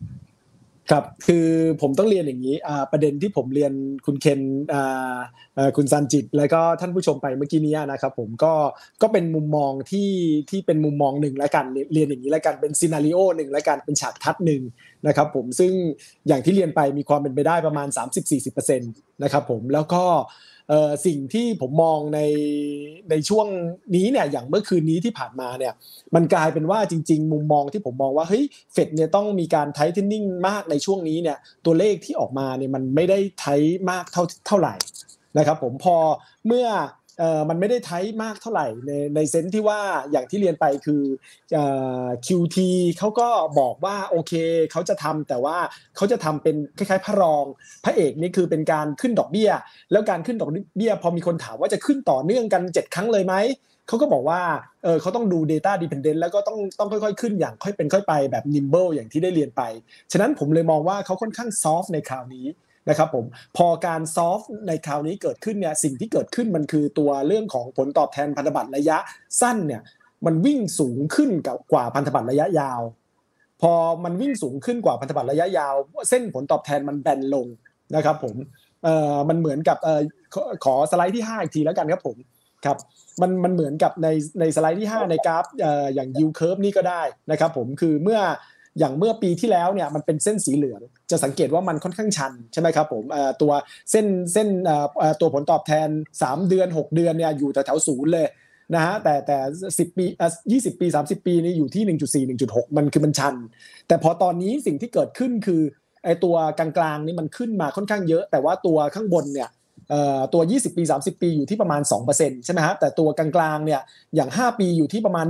[0.91, 1.47] ครับคือ
[1.81, 2.57] ผมต้องเรียนอย่างนี้
[2.93, 3.73] ประเด็นที่ผมเรียน
[4.07, 4.41] คุณเคน
[5.77, 8.53] คุณซันจิต แล้วก็ท่านผู้ชมไปเมื่อกี้นี้นะครับผมก็
[9.03, 10.11] ก็เป็นมุมมองที่
[10.51, 14.63] ที่เป็นมุมมองหนึ่งและกันเรียนอย่างนี้และกันเป็นซีนารีโอหนึ่งและกันเป็นฉากทัดหนึ่ง
[15.07, 15.73] นะครับผมซึ่ง
[16.29, 17.89] อย่างที่เรียนไปมีความเป็นไปได้ประมาณ
[18.35, 20.05] 30-40%นะครับผมแล้วก็
[21.07, 22.21] สิ่งที่ผมมองใน
[23.11, 23.47] ในช่วง
[23.97, 25.73] นี้เนี่ยอย่างเมื่อคืนนี้ที่ผ่านมาเนี่ย
[26.15, 33.47] มันกลายเป็นว่าจริง ๆ มุมมองที่ผมมองว่าเฮ้ยเฟดเนี่ยต้องมีการไทเทนนิ่งมากในช่วงนี้เนี่ยตัวเลขที่ออกมาเนี่ยมันไม่ได้ไท
[33.91, 34.75] มากเท่าเท่าไหร่
[35.39, 35.97] นะครับผมพอ
[36.47, 36.67] เมื่อ
[37.21, 37.91] เอ่อมันไม่ได้ไท
[38.23, 39.81] มากเท่าไหร่ในในเซนที่ว่า
[40.11, 41.03] อย่างที่เรียนไปคือ
[41.53, 41.65] เอ่
[42.05, 42.59] อ QT
[42.99, 43.29] เขาก็
[43.61, 44.33] บอกว่าโอเค
[44.73, 45.57] เขาจะทำแต่ว่า
[45.97, 47.45] เขาจะทำเป็นคล้ายๆพระรอง
[47.85, 49.51] พระเอกนี่คือเป็นการขึ้นดอกเบี้ย
[49.93, 53.37] แล้วการขึ้นดอกเบี้ย พอมีคนถามว่าจะขึ้นต่อเนื่องกัน 7 ครั้งเลยไหม
[53.89, 54.43] เขาก็บอกว่า
[54.85, 59.63] เออเขาต้องดู Data Dependent แล้วก็ต้องต้องค่อยๆ ขึ้นอย่างค่อยเป็นค่อยไปแบบ nimble อย่างที่ได้เรียนไป
[60.13, 62.47] ฉะนั้นผมเลยมองว่าเขาค่อนข้างซอฟในคราวนี้
[62.89, 63.25] นะครับผม
[63.57, 68.99] พอการซอฟในคราวนี้เกิดขึ้นเนี่ยสิ่งที่เกิดขึ้นมันคือตัวเรื่องของผลตอบแทนพันธบัตรระยะ
[69.41, 69.83] สั้นเนี่ย
[70.27, 71.31] มันวิ่งสูงขึ้น
[71.73, 72.81] กว่าพันธบัตรระยะยาว
[73.63, 73.73] พอ
[74.05, 75.75] มันวิ่งสูงขึ้นกว่าพันธบัตรระยะยาว
[76.09, 77.47] เส้นผลตอบแทนมันแบนลง
[77.97, 78.35] นะครับผม
[78.85, 80.01] เอ่อมันเหมือนกับเอ่อ
[80.65, 82.17] ขอสไลด์ที่ 5 อีกทีแล้วกันครับผม
[82.65, 82.79] ครับ
[83.21, 84.09] มันมันเหมือนกับใน
[84.41, 88.21] ในสไลด์ที่ 5 ในกราฟเอ่ออย่าง yield curve นี่ก็ได้นะครับผมคือเมื่อ
[88.79, 90.81] อย่างเมื่อปีที่แล้วเนี่ยมันเป็นเส้นสีเหลือง
[91.11, 93.05] จะสังเกตว่ามันค่อนข้างชันใช่ไหมครับผม
[93.43, 93.53] ตัว
[93.91, 94.49] เส้นเส้น
[95.21, 95.89] ตัวผลตอบแทน
[96.21, 98.27] 3 เดือน 6 เดือนเนี่ยอยู่แถวๆศูนย์เลย
[98.75, 99.39] นะฮะแต่แต่
[99.79, 100.05] สิปี
[100.53, 103.35] ยี่สิบปี 30 ปีนี่อยู่ที่ 1.4 1.6 มันคือมันชัน
[103.89, 105.63] แต่พอตอนนี้สิ่งที่เกิดขึ้นคือ
[106.05, 109.51] ไอตัวกลางๆนี่มันขึ้นมาค่อนข้างเยอะ แต่ว่าตัวข้างบนเนี่ย
[110.35, 111.83] ตัว 20 ปี 30 ปีอยู่ที่ประมาณ
[112.15, 113.81] 2%ใช่ไหมฮะแต่ตัวกลางๆเนี่ย
[114.17, 115.27] อย่าง 5 ปีอยู่ที่ประมาณ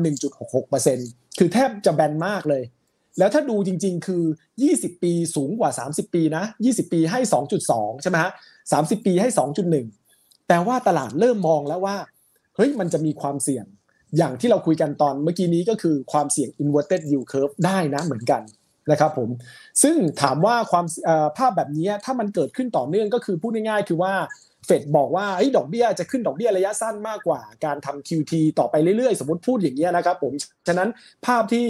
[0.67, 2.63] 1.66%คือแทบจะแบนมากเลย
[3.19, 4.25] แล้วถ้าดูจริง ๆ คือ
[4.63, 7.21] 20 ปีสูงกว่า 30 ปีนะ 20 ปีให้
[7.63, 8.33] 2.2 ใช่ไหมฮะ
[8.69, 9.29] 30 ปีให้
[9.89, 11.97] 2.1 แต่ว่าตลาดเริ่มมองแล้วว่า
[12.57, 13.65] เฮ้ย มันจะมีความเสี่ยง
[14.17, 18.43] อย่างที่เราคุยกันตอนเมื่อกี้นี้ก็คือความเสี่ยง inverted yield curve ได้นะเหมือนกัน
[18.91, 19.29] นะครับผม
[19.83, 20.87] ซึ่งถามว่าความ
[21.37, 24.15] ภาพแบบนี้ถ้ามันเกิดขึ้นต่อเนื่องก็คือพูดง่ายๆ คือว่า
[24.67, 30.33] เฟดบอกว่าดอกเบี้ยจะขึ้นดอกเบี้ยระยะสั้นมากกว่าการทำ QT ต่อไปเรื่อยๆ สมมติพูดอย่างนี้นะครับผม
[30.69, 30.89] ฉะนั้น
[31.27, 31.67] ภาพที่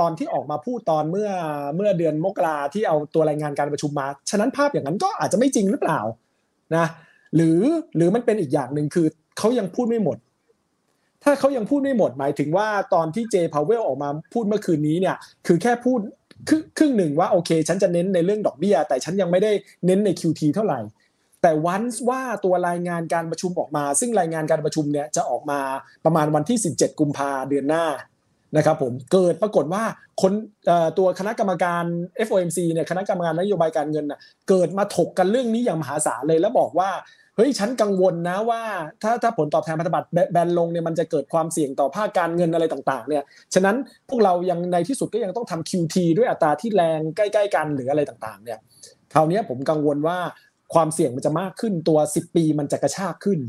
[0.00, 1.30] ตอนที่ออกมาพูดตอนเมื่อ
[1.76, 6.00] เมื่อเดือนมกราที่เอาตัวรายงานการประชุมมา ฉะนั้นภาพอย่างนั้นก็อาจจะไม่จริงหรือเปล่า
[6.76, 6.86] นะ
[7.36, 7.60] หรือ
[7.96, 9.06] หรือมันเป็นอีกอย่างหนึ่งคือ
[9.38, 10.18] เขายังพูดไม่หมด
[11.24, 16.00] ถ้าเขายังพูดไม่หมด หมายถึงว่าตอนที่เจพาวเวลออกมาพูดเมื่อคืนนี้เนี่ยคือแค่พูด
[16.78, 19.52] ครึ่งหนึ่งว่าโอเค ฉันจะเน้นในเรื่องดอกเบี้ยแต่ฉันยังไม่ได้
[19.86, 20.80] เน้นใน QT เท่าไหร่
[21.44, 25.60] แต่วันว่าตัวรายงานการประชุมออกมา ซึ่งรายงานการประชุมเนี่ยจะออกมา
[26.04, 27.86] ประมาณวันที่ 17 กุมภาเดือนหน้า
[28.56, 29.82] นะครับผมเกิดปรากฏว่า
[30.22, 30.32] คน
[30.98, 31.84] ตัวคณะกรรมการ
[32.26, 36.90] FOMC เนี่ยคณะกรรมการนโยบายการเงินนะเกิดมาถกกันเรื่องนี้อย่างมหาศาลเลยแล้วบอกว่า
[37.36, 38.62] เฮ้ยฉันกังวลนะว่า
[39.02, 43.22] ถ้าถ้าผลตอบแทนพันธบัตรแบนลงเนี่ยมันจะเกิดความเสี่ยงต่อภาคการเงินอะไรต่างๆเนี่ย
[43.54, 43.76] ฉะนั้น
[44.08, 48.58] พวกเรายังในที่สุดก็ยังต้องทำ QT ด้วยอัตราที่แรงใกล้ ๆ กันหรืออะไรต่างๆเนี่ย
[49.14, 50.18] คราวนี้ผมกังวลว่า
[50.74, 53.40] ความเสี่ยงมันจะมากขึ้นตัว 10 ปีมันจะกระชากขึ้น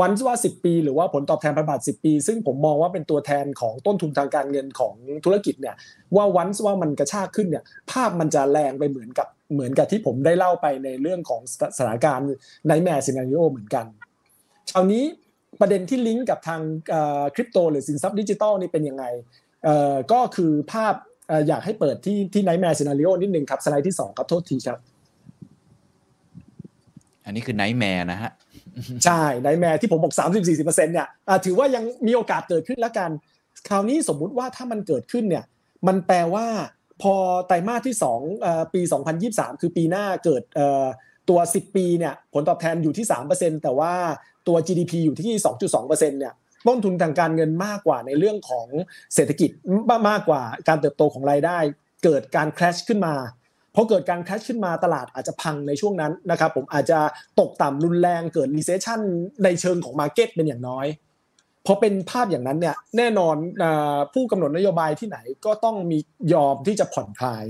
[0.00, 5.74] วันว่า 10 ปี หรือว่าผลตอบแทนพันธบัตร10 ปี ซึ่งผมมองว่าเป็นตัวแทนของต้นทุนทางการเงินของธุรกิจเนี่ย
[6.16, 11.40] ว่าวันว่ามันกระชากขึ้นเนี่ยภาพมันจะแรงไปเหมือนกับเหมือนกับที่ผมได้เล่าไปในเรื่องของ
[11.76, 12.26] สถานการณ์
[12.68, 13.86] nightmare scenario เหมือนกัน
[14.72, 15.04] คราวนี้
[15.60, 16.60] ประเด็นที่ลิงก์กับทาง
[17.34, 19.04] คริปโตหรือสินทรัพย์ดิจิตอลนี่เป็นยังไง
[20.12, 20.94] ก็คือภาพ
[21.48, 24.78] อยากให้เปิดที่ที่ nightmare scenario นิดนึงครับ สไลด์ที่ 2 ครับ โทษทีครับ
[27.30, 28.30] อันนี้คือ nightmare นะฮะ
[29.04, 30.14] ใช่ nightmare ที่ผมบอก
[30.52, 31.08] 30-40%เนี่ย
[31.44, 33.10] ถือว่ายังมีโอกาสเกิดขึ้นแล้วกัน
[33.68, 35.44] คราวนี้สมมุติว่าถ้ามันเกิดขึ้นเนี่ย
[35.86, 36.46] มันแปลว่า
[37.02, 37.14] พอ
[37.46, 37.96] ไตรมาสที่
[38.34, 38.80] 2ปี
[39.20, 40.42] 2023 คือปีหน้าเกิด
[41.28, 43.92] ตัว 10 ปีเนี่ยผลตอบแทนอยู่ที่ 3%แต่ว่า
[44.48, 45.32] ตัว GDP อยู่ที่
[45.70, 46.34] 2.2%เนี่ย
[46.66, 48.66] ต้นทุนทางการเงินมากกว่าในเรื่องของ
[49.14, 49.50] เศรษฐกิจ
[50.08, 51.58] มากกว่าการเติบโตของรายได้
[52.04, 53.14] เกิดการ crash ขึ้นมา
[53.74, 56.98] พอเกิดการ crash ขึ้นมาตลาดอาจจะพังในช่วงนั้นนะครับผมอาจจะ
[57.40, 59.00] ตกต่ำรุนแรงเกิด recession
[59.44, 60.86] ในเชิงของ market เป็นอย่างน้อย
[61.66, 63.36] พอเป็นภาพอย่างนั้นเนี่ยแน่นอน
[64.14, 65.98] ผู้กำหนดนโยบายที่ไหนก็ต้องมี
[66.34, 67.44] ยอมที่จะผ่อนคลาย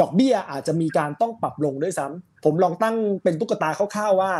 [0.00, 4.32] ดอกเบี้ยอาจจะมีการต้องปรับลงด้วยซ้ำผมลองตั้งเป็นตุ๊กตาคร่าวๆว่า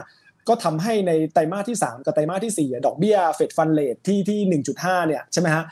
[0.48, 5.64] ก็ทำให้ในไตรมาสที่ 3 กับไตรมาสที่ 4 ดอกเบี้ย Fed fund rate ที่ที่ 1.5 เนี่ยใช่ไหมฮะ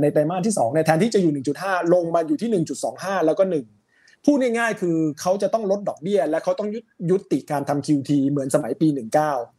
[0.00, 3.77] ในไตรมาสที่2ในแทนที่จะอยู่ 1.5 ลงมาอยู่ที่ 1.25 แล้วก็ 1
[4.24, 6.68] พูดง่ายๆ คือเขาจะต้องลดดอกเบี้ย และเขาต้อง
[7.10, 8.88] ยุติการทำ QT เหมือนสมัยปี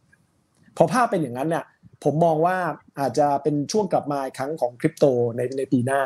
[0.08, 1.64] 19 พอภาพเป็นอย่างนั้นเนี่ย
[2.04, 2.56] ผมมองว่า
[3.00, 5.04] อาจจะเป็นช่วงกลับมาอีกครั้งของคริปโต
[5.36, 6.02] ในในปีหน้า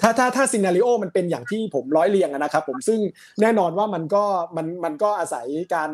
[0.00, 3.00] ถ้าถ้าถ้าซีนารีโอมันเป็นอย่างที่ผมร้อยเรียงนะครับผมซึ่ง
[3.40, 4.24] แน่นอนว่ามันก็
[4.56, 5.90] มันมันก็อาศัยการ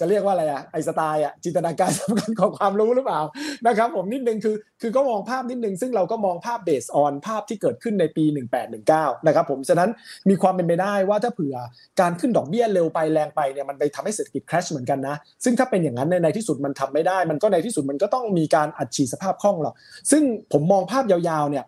[0.00, 3.20] จะเรียกว่าอะไรอะไอสไตล์อะจินตนาการสำคัญของความรู้หรือเปล่า
[3.66, 8.24] นะครับผมนิดนึงคือคือก็มองภาพนิดนึงซึ่งเราก็มองภาพเบสออนภาพที่เกิดขึ้นในปี
[8.70, 9.90] 1819นะครับผมฉะนั้น
[10.28, 11.56] มีความเป็นไปได้ว่าถ้าเผื่อ
[12.00, 19.74] การขึ้นดอกเบี้ยเร็วไปแรงไปเนี่ยมันไปทำให้เศรษฐกิจคราชเหมือนกันนะซึ่งถ้าเป็นอย่างนั้นในในที่สุดมันทำไม่ได้ มันก็ในที่สุดมันก็ต้องมีการอัดฉีดสภาพคล่องหรอก
[20.10, 21.64] ซึ่งผมมองภาพยาวๆเนี่ย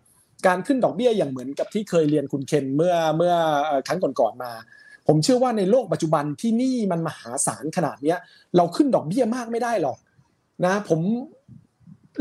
[0.47, 3.33] การขึ้นดอกเบี้ยอย่างเหมือนกับที่เคยเรียนคุณเคนเมื่อเมื่อ
[3.87, 4.51] ครั้งก่อนๆมา
[5.07, 8.15] ผมเชื่อว่าในโลกปัจจุบันที่นี่มันมหาศาลขนาดนี้
[8.57, 9.97] เราขึ้นดอกเบี้ยมากไม่ได้หรอก
[10.65, 11.01] นะ ผม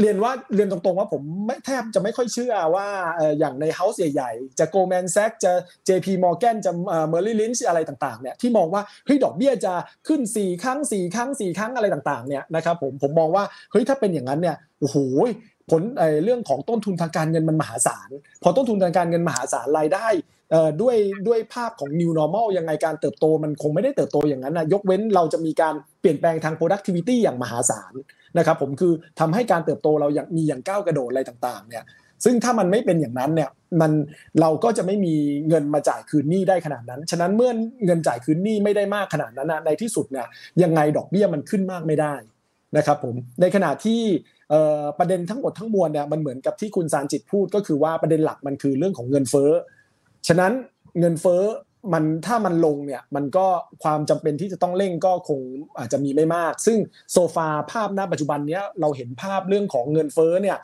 [0.01, 2.87] เรียนว่าเรียนตรงๆว่าผมไม่แทบจะไม่ค่อยเชื่อว่า
[3.38, 5.53] อย่างในเฮาส์ใหญ่ๆ จะโกลแมนแซกจะ
[5.88, 6.72] JP Morgan จะ
[7.09, 9.72] เมอร์ลี่ลินช์อะไรต่างๆเนี่ยที่มองว่าเฮ้ยดอกเบี้ยจะ
[10.09, 14.96] ขึ้น 4 ครั้ง 4 ครั้ง 4 ครั้งอะไรต่างๆเนี่ยนะครับผมผมมองว่าเฮ้ยถ้าเป็นอย่างนั้นเนี่ยโอ้โห
[15.70, 15.83] ผล
[16.24, 18.11] เรื่องของต้นทุนทางการเงินมันมหาศาล
[18.42, 20.09] พอต้นทุนทางการเงินมหาศาลรายได้
[20.83, 20.96] ด้วย
[21.29, 27.92] ด้วยภาพของ new normal ยังไงการเติบโตมันคงไม่ได้เติบโตอย่างนั้นนะยกเว้นเราจะมีการเปลี่ยนแปลงทาง productivity อย่างมหาศาล
[28.38, 31.85] นะครับผมคือทำให้การเติบโตเราอย่างมีอย่างก้าวกระโดดอะไรต่างๆเนี่ย
[32.24, 33.50] ซึ่งถ้ามันไม่เป็นอย่างนั้นเนี่ย
[33.81, 33.92] มัน
[34.40, 35.14] เราก็จะไม่มี
[35.48, 37.50] เงินมาจ่ายคืนหนี้ได้ขนาดนั้น ฉะนั้นเมื่อ
[37.85, 40.26] เงินจ่ายคืนหนี้ไม่ได้มากขนาดนั้นนะในที่สุดเนี่ย
[40.62, 42.14] ยังไงดอกเบี้ยมันขึ้นมากไม่ได้
[42.76, 44.00] นะครับผมในขณะที่
[44.98, 49.50] ประเด็นทั้งหมดทั้งมวลเนี่ยมันเหมือนกับที่คุณสารจิตพูดก็คือว่าประเด็นหลักมันคือเรื่องของเงินเฟ้อ
[50.28, 50.52] ฉะนั้น
[51.00, 51.42] เงินเฟ้อ
[51.92, 53.46] มันถ้ามันลงเนี่ยมันก็
[53.82, 55.40] ความจำเป็นที่จะต้องเร่งก็คง
[55.78, 56.78] อาจจะมีไม่มาก ซึ่ง
[57.12, 60.59] โซฟาภาพณปัจจุบันเนี้ยเราเห็นภาพเรื่องของเงินเฟ้อเนี่ย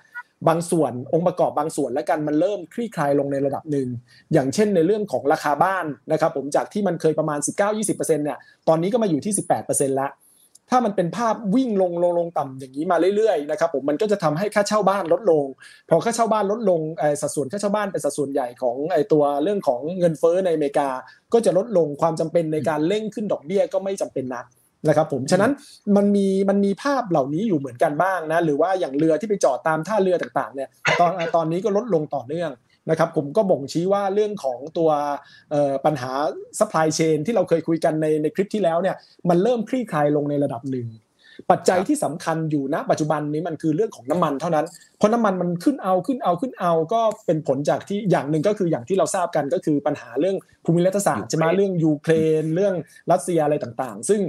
[0.49, 3.89] บางส่วนองค์ประกอบบางส่วนและกันมันเริ่มคลี่คลายลงในระดับหนึ่ง
[4.33, 10.11] อย่างเช่นในเรื่องของราคาบ้านนะครับผมจากที่มันเคยประมาณ 19-20%เนี่ยตอนนี้ก็มาอยู่ที่ 18%แล้ว
[10.73, 15.45] ถ้ามันเป็นภาพวิ่งลงลงลงต่ำอย่างนี้มาเรื่อยๆนะครับผมมันก็จะทำให้ค่าเช่าบ้านลดลง
[15.89, 16.81] พอค่าเช่าบ้านลดลง
[17.21, 20.89] สัดส่วนค่าเช่าบ้านเป็นสัดส่วนใหญ่ของไอ้ตัวเรื่องของเงินเฟ้อในอเมริกา
[21.33, 24.45] ก็จะลดลงความจำเป็นในการเร่งขึ้นดอกเบี้ยก็ไม่จำเป็นนัก
[24.89, 25.53] นะครับผมฉะนั้น
[25.97, 30.69] มันมีมันมีภาพเหล่านี้อยู่เหมือนกันบ้างนะหรือว่าอย่างเรือที่ไปจอดตามท่าเรือต่างๆเนี่ย
[31.01, 32.51] ตอนตอนนี้ก็ลดลงต่อเนื่อง
[32.91, 34.91] นะครับผมก็บ่งชี้ว่าเรื่องของตัว
[35.85, 36.13] ปัญหา
[36.59, 38.97] supply chain ที่เราเคยคุยกันในในคลิปที่แล้วเนี่ย
[39.29, 40.89] มันเริ่มคลี่คลายลงในระดับหนึ่ง
[41.51, 44.67] ปัจจัยที่สำคัญอยู่ณปัจจุบันนี้มันคือเรื่องของน้ำมันเท่านั้น
[44.99, 52.13] เพราะน้ำมันมันขึ้นเอาขึ้นเอาขึ้นเอาก็เป็นผลจากที่อย่างหนึ่งก็คืออย่างที่เราทราบกันก็คือปัญหาเรื่องภูมิรัฐศาสตร์ใช่ไหมเรื่องยูเคร
[52.43, 52.75] น เรื่อง
[53.13, 54.21] รัสเซียอะไรต่างๆ ซึ่ง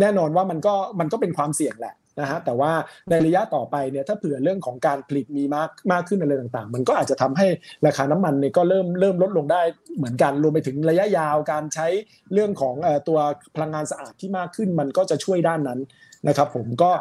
[0.00, 2.72] แน่นอนว่ามันก็มันก็เป็นความเสี่ยงแหละ นะฮะแต่ว่า
[3.10, 7.46] ในระยะต่อไปเนี่ยถ้าเผื่อเรื่องของการผลิตมีมากมากขึ้นอะไรต่างๆ มันก็อาจจะทำให้
[7.86, 9.62] ราคาน้ำมันเนี่ยก็เริ่มเริ่มลดลงได้
[9.96, 11.86] เหมือนกันรวมไปถึงระยะยาวการใช้
[12.32, 12.74] เรื่องของ
[13.08, 13.18] ตัว
[13.54, 15.80] พลังงานสะอาดที่มากขึ้น มันก็จะช่วยด้านนั้น
[16.28, 16.92] นะครับผมก็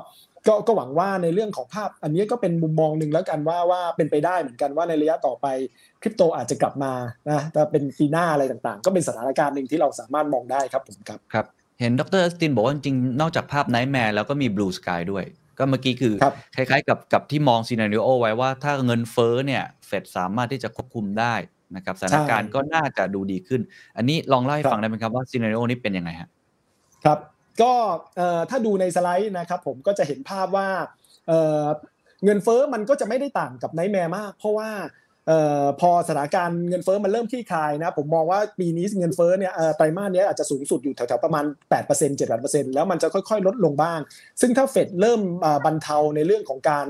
[0.47, 5.47] ก็ก็หวังว่าในเรื่องของภาพ อันนี้ก็เป็นมุมมองหนึ่งแล้วกันว่าว่าเป็นไปได้เหมือนกันว่าในระยะต่อไป
[6.01, 6.93] คริปโตอาจจะกลับมา
[7.29, 11.45] นะแต่เป็นปีหน้าอะไรต่างๆ ก็เป็นสถานการณ์หนึ่งที่เราสามารถมองได้ครับผมครับครับ
[11.79, 15.25] เห็นดร.ออสตินบอกว่าจริงๆนอกจากภาพ nightmare แล้วก็มี blue sky ด้วย
[15.57, 16.13] ก็เมื่อกี้คือ
[16.55, 21.35] คล้ายๆ กับกับที่มอง scenario ไว้ว่าถ้าเงินเฟ้อเนี่ยเฟดสามารถที่จะควบคุมได้
[21.75, 23.61] นะครับสถานการณ์ก็น่าจะดูดีขึ้น
[23.97, 26.29] อันนี้ลองเล่าให้ฟังได้ไหมครับว่า scenario นี้เป็นยังไงฮะ
[27.03, 27.19] ครับ
[27.61, 27.73] ก็
[28.49, 30.67] ถ้าดูในสไลด์นะครับผมก็จะเห็นภาพว่า
[32.23, 34.69] เงินเฟ้อมันก็จะไม่ได้ต่างกับไนท์แมร์มาก เพราะว่า
[35.81, 41.45] พอสถานการณ์เงินเฟ้อมันเริ่มที่คลายนะผมมองว่าปีนี้เงินเฟ้อเนี่ยไตรมาสนี้อาจจะสูงสุดอยู่แถวๆประมาณ
[41.83, 43.99] 8% 7%แล้วมันจะค่อยๆ ลดลงบ้าง
[44.41, 45.21] ซึ่งถ้าเฟดเริ่ม
[45.65, 46.85] บรรเทาในเรื่องของการ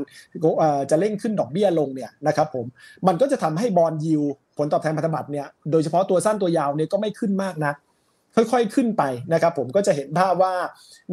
[0.90, 2.66] จะเร่งขึ้นดอกเบี้ยลงเนี่ยนะครับผม
[3.08, 4.22] มันก็จะทำให้บอลยิว
[4.58, 7.74] ผลตอบแทนพันธบัตรเนี่ยโดยเฉพาะตัวสั้นตัวยาวเนี่ยก็ไม่ขึ้นมากนะ
[8.36, 10.54] ค่อยๆ ขึ้นไปนะครับผมก็จะเห็นภาพว่า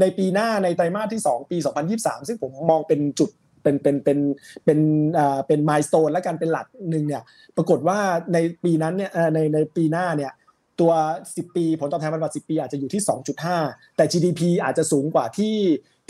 [0.00, 1.56] ในปีหน้าในไตรมาสที่ 2 ปี
[1.92, 3.30] 2023 ซึ่งผมมองเป็นจุด
[3.64, 4.18] เป็นเป็นเป็น
[4.64, 4.78] เป็น
[5.18, 7.22] อ่าเป็นมายสเตนและกันเป็นหลักหนึ่งเนี่ย
[7.56, 7.98] ปรากฏว่า
[8.32, 10.32] ในปีนั้นเนี่ยในในปีหน้าเนี่ย
[10.80, 10.92] ตัว
[11.24, 13.02] 10 ปีผลตอบแทนพันธบัตร10 ปีอาจจะอยู่ที่
[13.48, 15.56] 2.5 แต่ GDP อาจจะสูงกว่าที่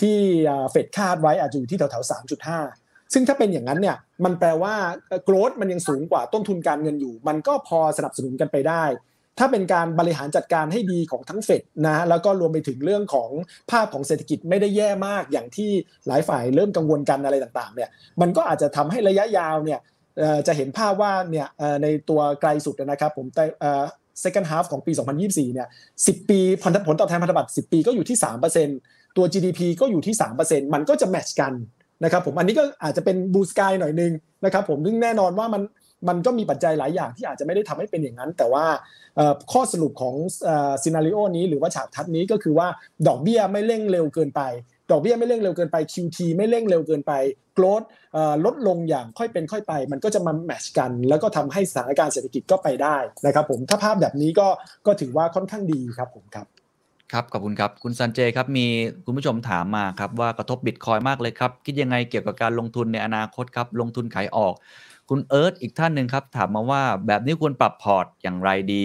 [0.00, 0.16] ที่
[0.70, 2.10] เฟดคาดไว้อาจจะอยู่ที่แถวๆ
[2.56, 4.74] 3.5 ซึ่งถ้าเป็นอย่างนั้นเนี่ยมันแปลว่า
[5.24, 8.84] โกรดมันยังสูงกว่าต้นทุนการเงินอยู่ มันก็พอสนับสนุนกันไปได้
[9.38, 13.30] ถ้าเป็นการบริหารจัดการให้ดีของทั้งเฟดนะแล้วก็รวมไปถึงเรื่องของ
[13.70, 15.70] ภาพของเศรษฐกิจไม่ได้แย่มากอย่างที่
[16.06, 19.80] หลายฝ่ายเริ่มกังวลกันอะไรต่างๆเนี่ยมันก็อาจจะทำให้ระยะยาวเนี่ย
[20.46, 21.46] จะเห็นภาพว่าเนี่ย
[21.82, 23.44] ในตัวไกลสุดนะครับผมแต่
[24.24, 25.68] second half ของปี 2024 เนี่ย
[25.98, 28.18] 10 ปีผลผลตอบแทนพันธบัตร 10 ปีก็อยู่ที่
[28.66, 30.14] 3%ตัว GDP ก็อยู่ที่
[30.44, 31.52] 3%มันก็จะแมทช์กัน
[32.04, 34.12] นะครับผมอันนี้ก็อาจจะเป็นบูสกายหน่อยนึง
[34.44, 35.62] นะครับผมซึ่งแน่นอนว่ามัน
[36.08, 38.66] มันก็มีปัจจัยหลายอย่างที่อาจจะไม่ได้ทำให้เป็นอย่างนั้น แต่ว่า
[39.52, 40.14] ข้อสรุปของ
[40.82, 42.68] scenario นี้หรือว่าฉากทัศน์นี้ก็คือว่า
[43.08, 44.42] ดอกเบี้ยไม่เร่งเร็วเกินไป
[44.90, 47.12] ดอกเบี้ยไม่เร่งเร็วเกินไป QT ไม่เร่งเร็วเกินไป
[47.54, 47.82] growth
[48.44, 52.96] ลดลงอย่างค่อยเป็นค่อยไป มันก็จะมา match กัน แล้วก็ทำให้สถานการณ์เศรษฐกิจก็ไปได้
[53.26, 54.48] นะครับผมถ้าภาพแบบนี้ก็
[54.86, 56.46] ก็ถือว่าค่อนข้างดีครับผมครับ
[57.12, 58.66] ครับขอบคุณครับ คุณซันเจครับ มี
[59.04, 64.54] คุณผู้ชมถามมาครับ ว่ากระทบบิตคอยน์มากเลยครับ คิดยังไงเกี่ยวกับการลงทุนในอนาคตครับ ลงทุนขายออก
[65.08, 68.82] คุณเอิร์ธอีกท่านหนึ่งครับ ถามมาว่าแบบนี้ควรปรับพอร์ตอย่างไรดี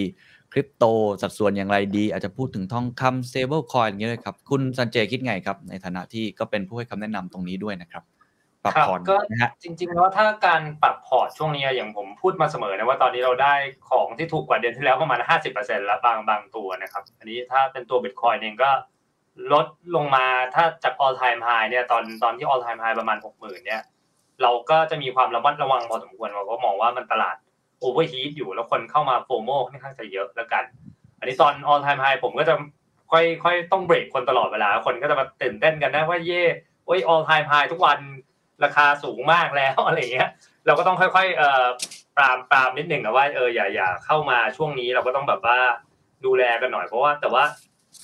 [0.53, 0.83] คริปโต
[1.21, 8.03] สัดส่วนอย่างไรดี อาจจะพูดถึงทองคำ stable coin อย่างเงี้ยเลยครับ คุณซันเจคิดไงครับ ในฐานะที่ก็เป็นผู้ให้คำแนะนำตรงนี้ด้วยนะครับ
[8.63, 9.15] ปรับพอร์ตก็
[9.63, 13.53] จริงๆแล้วถ้าการปรับพอร์ตช่วงนี้อย่างผมพูดมาเสมอนะว่าตอนนี้เราได้
[13.89, 18.71] ของที่ถูกกว่าเดือนที่แล้วประมาณห้าสิบเปอร์เซ็นต์แล้วบางบางตัวนะครับ อันนี้ถ้าเป็นตัวบิตคอยน์เองก็
[19.53, 23.81] ลดลงมาถ้าจาก all time high เนี่ยตอนตอนที่ all time high ประมาณหกหมื่นเนี่ย
[24.41, 27.35] เราก็จะมีความระมัดระวังพอสมควรเราก็มองว่ามันตลาด
[27.79, 30.63] overheat อยู่แล้วคนเข้ามา FOMO ค่อนข้างจะเยอะแล้วกัน
[31.19, 32.53] อันนี้ตอน all time high ผมก็จะ
[33.11, 36.43] ค่อยค่อยต้องเบรกคนตลอดเวลา คนก็จะมาตื่นเต้นกันนะว่าเย่
[36.85, 37.99] โอ้ย all time high ทุกวัน
[38.63, 40.29] ราคาสูงมากแล้วอะไรเงี้ย
[40.65, 41.65] เราก็ต้องค่อยๆเอ่อ
[42.17, 45.57] ปรามปรามนิดหนึ่งนะว่าเอออย่าอย่าเข้ามาช่วงนี้เราก็ต้องแบบว่า
[46.25, 47.43] ดูแลกันหน่อยเพราะว่าแต่ว่า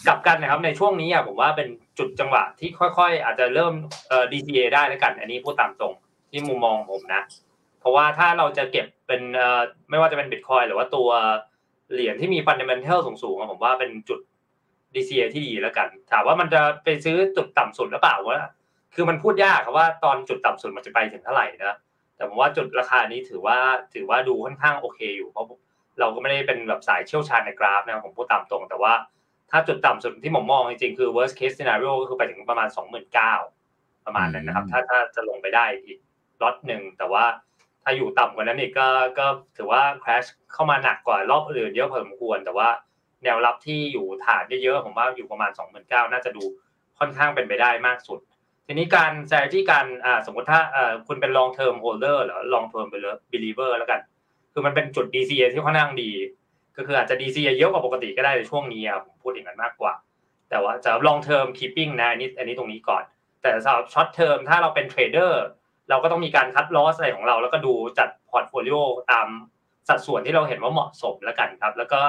[0.08, 1.68] กลับกันนะครับในช่วงนี้อะผมว่าเป็น
[2.00, 3.74] จุดจังหวะที่ค่อยๆ อาจจะเริ่ม
[4.10, 5.94] เอ่อ DCA ได้แล้วกัน อันนี้พูดตามตรง
[6.32, 7.22] ที่มุมมองผมนะ
[7.80, 9.22] เพราะว่าถ้าเราจะเก็บเป็น
[9.90, 11.10] ไม่ว่าจะเป็นบิตคอยหรือว่าตัว
[11.94, 14.20] เหรียญที่มีฟันเดเมนทัลสูงๆผมว่าเป็นจุด
[14.94, 18.40] DCA ที่ดีแล้วกัน ถามว่ามันจะไปซื้อจุดต่ำสุดหรือเปล่าว่า
[18.96, 21.78] คือมันพูดยากครับว่าตอนจุดต่ำสุดมันจะไปถึงเท่าไหร่นะ
[22.16, 23.58] แต่ผมว่าจุดราคานี้ถือว่า
[23.94, 25.46] ถือว่าดูค่อนข้างโอเคอยู่เพราะ
[26.00, 28.94] เราก็ไม่ได้เป็นแบบสายเชี่ยวชาญในกราฟนะผมพูดตามตรง แต่ว่า
[29.52, 32.68] ถ้าจุดต่ำสุดที่ผมมองจริงๆคือ worst case scenario ก็คือไปถึงประมาณ
[33.36, 35.98] 29,000 ประมาณนั้นนะครับ ถ้าถ้าจะลงไปได้อีก
[36.42, 37.26] ล็อตหนึ่งแต่ว่า
[37.84, 38.88] ถ้าอยู่ต่ำกว่านั้นอีกก็
[39.20, 39.28] ก็
[39.58, 42.70] ถือว่าคราชเข้ามาหนักกว่ารอบอื่นเยอะพอสมควร แต่ว่า
[43.24, 46.44] แนวรับที่อยู่ฐานเยอะๆผมว่าอยู่ประมาณ 2 9 0 0 0 น่าจะดู
[47.00, 48.20] ค่อนข้างเป็นไปได้มากสุด
[48.66, 52.88] ทีนี้การ strategy การอ่าสมมติถ้าอ่าคุณเป็น long term holder หรือ long term
[53.32, 54.00] believer แล้วกัน
[54.54, 56.12] คือมันเป็นจุด DCA ที่ค่อนข้างดี
[56.78, 59.94] ก็คืออาจจะ DCA เยอะกว่าปกติก็ได้ในช่วงนี้ครับผมพูดอย่างนั้นมากกว่า
[60.50, 63.04] แต่ว่าจะ long term keeping นะอันนี้อันนี้ตรงนี้ก่อน
[63.42, 65.44] แต่สำหรับ short term ถ้าเราเป็นเทรดเดอร์
[65.90, 68.78] เราก็ต้องมีการ cut loss อะไรของเรา แล้วก็ดูจัด portfolio
[69.12, 69.28] ตาม
[69.88, 72.02] สัดส่วนที่เราเห็นว่าเหมาะสมแล้วกันครับ แล้วก็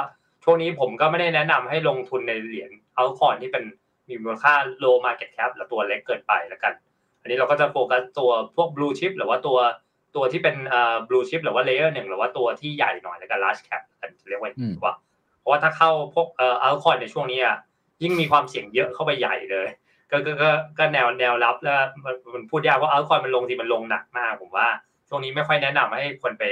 [0.45, 3.65] ช่วงนี้ผมก็ไม่ได้แนะนำให้ลงทุนในเหรียญ altcoin ที่เป็น
[4.09, 6.73] มีมูลค่า low market cap หรือตัวเล็กเกินไปแล้วกัน
[7.21, 9.59] อันนี้เราก็จะโฟกัสตัวพวก blue chip หรือว่าตัว
[10.17, 14.95] ตัวที่เป็นเอ่อ blue chip หรือว่า layer หนึ่งหรือว่าตัวที่ใหญ่หน่อยแล้วกัน large cap กันเรียกว่าอย่างนี้ว่า
[15.41, 17.57] เพราะว่าถ้าเข้าพวกเอ่อเอาคอนในช่วงนี้อะ
[18.03, 19.69] ยิ่งมีความเสี่ยงเยอะเข้าไปใหญ่เลย
[20.11, 24.69] ก็ก็ก็ก็แนวแนวรับแล้วมันมันพูดยากว่าเอาคอยมันลงทีมันลงหนักมากผมว่า
[25.09, 26.45] ช่วงนี้ไม่ค่อยแนะนำให้คนไป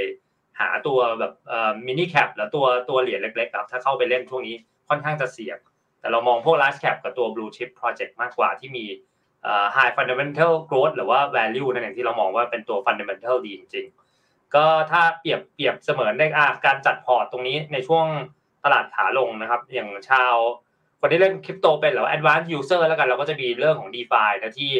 [0.60, 4.56] หาตัวแบบเอ่อมินิแคปหรือตัวตัวเหรียญเล็กๆครับถ้าเข้าไปเล่นช่วงนี้
[4.88, 5.58] ค่อนข้างจะเสี่ยง
[6.04, 8.84] แต่เรามองพวก large cap กับตัว blue chip project มากกว่าที่มี
[9.76, 18.06] high fundamental growth หรือว่า value นั่นเองที่เรามองว่าเป็นตัว fundamental ดีจริงๆ ก็ถ้าเปรียบเปรียบเสมือนในอะการจัดพอร์ตตรงนี้ในช่วง
[18.64, 20.34] ตลาดขาลงนะครับ อย่างชาว
[21.00, 24.72] คนที่เล่นคริปโตเป็นหรือว่า advanced user แล้วกันเราก็จะมีเรื่องของ DeFi นะที่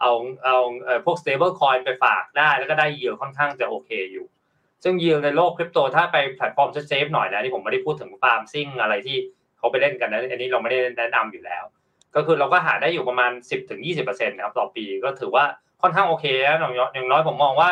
[0.00, 0.12] เอา
[0.44, 0.56] เอา
[1.04, 4.26] พวก stable coin ไปฝากได้แล้วก็ได้ yield ค่อนข้างจะโอเคอยู่
[4.84, 9.16] ซึ่ง yield ในโลกคริปโตถ้าไปแพลตฟอร์ม safe หน่อยนะที่ผมไม่ได้พูดถึงฟาร์มซิ่งอะไรที่
[9.60, 11.64] เขาไปเล่นกันนะอันนี้เราไม่ได้แนะนำอยู่แล้ว
[12.16, 13.30] ก็คือเราก็หาได้อยู่ประมาณ
[13.80, 15.44] 10-20%นะครับต่อปีก็ถือว่า
[15.82, 17.70] ค่อนข้างโอเคแล้วอย่างน้อยอย่างน้อยผมมองว่า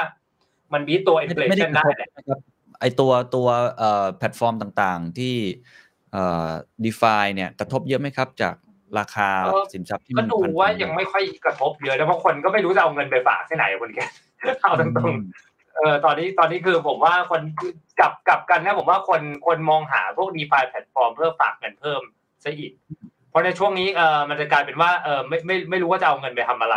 [0.73, 2.39] มันบีตัวไม่ได้ไม่ได้ inflation กระได้ทบแหละนะครับ
[2.81, 5.35] ไอตัวตัวเอ่อแพลตฟอร์มต่างๆที่
[6.13, 6.51] เอ่อ
[6.85, 8.55] DeFi เนี่ยกระทบเยอะไหมครับจาก
[8.99, 14.01] ราคาเออสินทรัพย์ที่ก็มันดูผันผวนว่ายังไม่ค่อยกระทบเยอะนะเพราะคนก็ไม่รู้จะเอาเงินไปฝากที่ไหนคนแก
[14.63, 15.48] เอาตรงๆ
[15.79, 17.43] เออตอนนี้ตอนนี้คือผมว่าคน
[17.99, 22.03] กลับกลับกันนะผมว่าคนคนมองหาพวก DeFi แพลตฟอร์มเพื่อฝากเงินเพิ่ม
[22.45, 22.73] ซะอีก
[23.31, 26.77] เพราะในช่วงนี้เออมันจะกลายเป็นว่าเออไม่ไม่ไม่รู้ว่าจะเอาเงินไปทำอะไร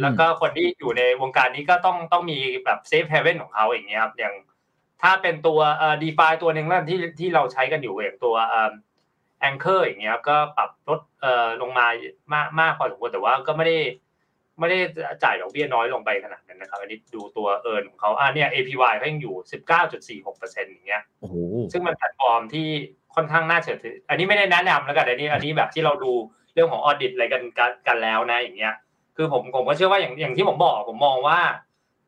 [0.00, 4.34] แล้วก็คนที่อยู่ในวงการนี้ก็ต้องต้องมีแบบ safe haven ของเขาอย่างเงี้ยครับอย่าง
[5.02, 8.72] ถ้าเป็นตัวเอ่อ DeFi ตัวหนึ่งนั่นที่ที่เราใช้กันอยู่อย่างตัวเอ่อ
[9.40, 11.86] Anchor อย่างเงี้ยก็ปรับลดเอ่อลงมา
[12.34, 13.78] มากมากพอสมควรแต่ว่าก็ไม่ได้
[14.62, 14.78] ไม่ได้
[15.24, 19.34] จ่ายดอกเบี้ยน้อยลงไปขนาดนั้นนะครับ อันนี้ดูตัว earn ของเขาอ่าเนี่ย APY ก็ยังอยู่
[20.22, 21.34] 19.46%อย่างเงี้ยโอ้โห
[21.72, 22.68] ซึ่งมันแพลตฟอร์มที่
[23.14, 26.12] ค่อนข้างน่าเชื่อถือ อันนี้ไม่ได้แนะนำแล้วกันอันนี้อันนี้แบบที่เราดู
[26.54, 28.74] เรื่องของ audit อะไรกันกันกันแล้วนะอย่างเงี้ย
[29.16, 31.38] คือผมผมก็เชื่อว่าอย่างอย่างที่ผมบอกผมมองว่า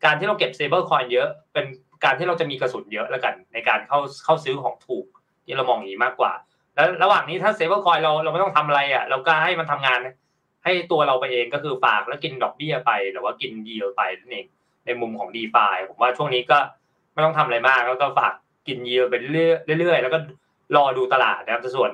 [0.04, 1.66] การที่เราเก็บ stable coin เยอะ เป็น
[2.04, 5.06] การที่เราจะมีกระสุนเยอะแล้วกัน ในการเข้าเข้าซื้อของถูก
[5.44, 6.32] ที่เรามองอย่างนี้มากกว่า
[6.74, 9.98] แล้วระหว่างนี้ถ้า stable coin เราเราไม่ต้องทำอะไรอะเราก็ให้มันทำงาน
[10.64, 14.46] ให้ตัวเราไปเองก็คือฝากแล้วกินดอกเบี้ยไปหรือว่ากิน yield ไปนั่นเอง
[14.86, 16.58] ในมุมของ DeFi ผมว่าช่วงนี้ก็
[17.12, 18.32] ไม่ต้องทำอะไรมากแล้วก็ฝาก
[18.68, 20.18] กิน yield ไปเรื่อยๆแล้วก็
[20.76, 21.90] รอดูตลาดนะครับส่วน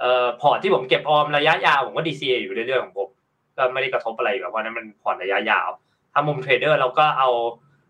[0.00, 3.08] เอ่อพอร์ตที่ผมเก็บออมระยะยาวผมก็ DCA อยู่เรื่อยๆของผม
[3.56, 5.68] ก็ไม่ได้กระทบอะไรแล้วเพราะนั้นมันพอร์ตระยะยาว
[6.12, 7.28] ถ้ามุมเทรดเดอร์เราก็เอา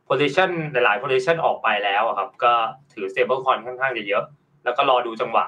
[0.09, 2.53] position หลายๆ position ออกไปแล้วครับ ก็
[2.93, 4.25] ถือ stable coin ค่อนข้างจะเยอะ
[4.65, 5.45] แล้วก็รอดูจังหวะ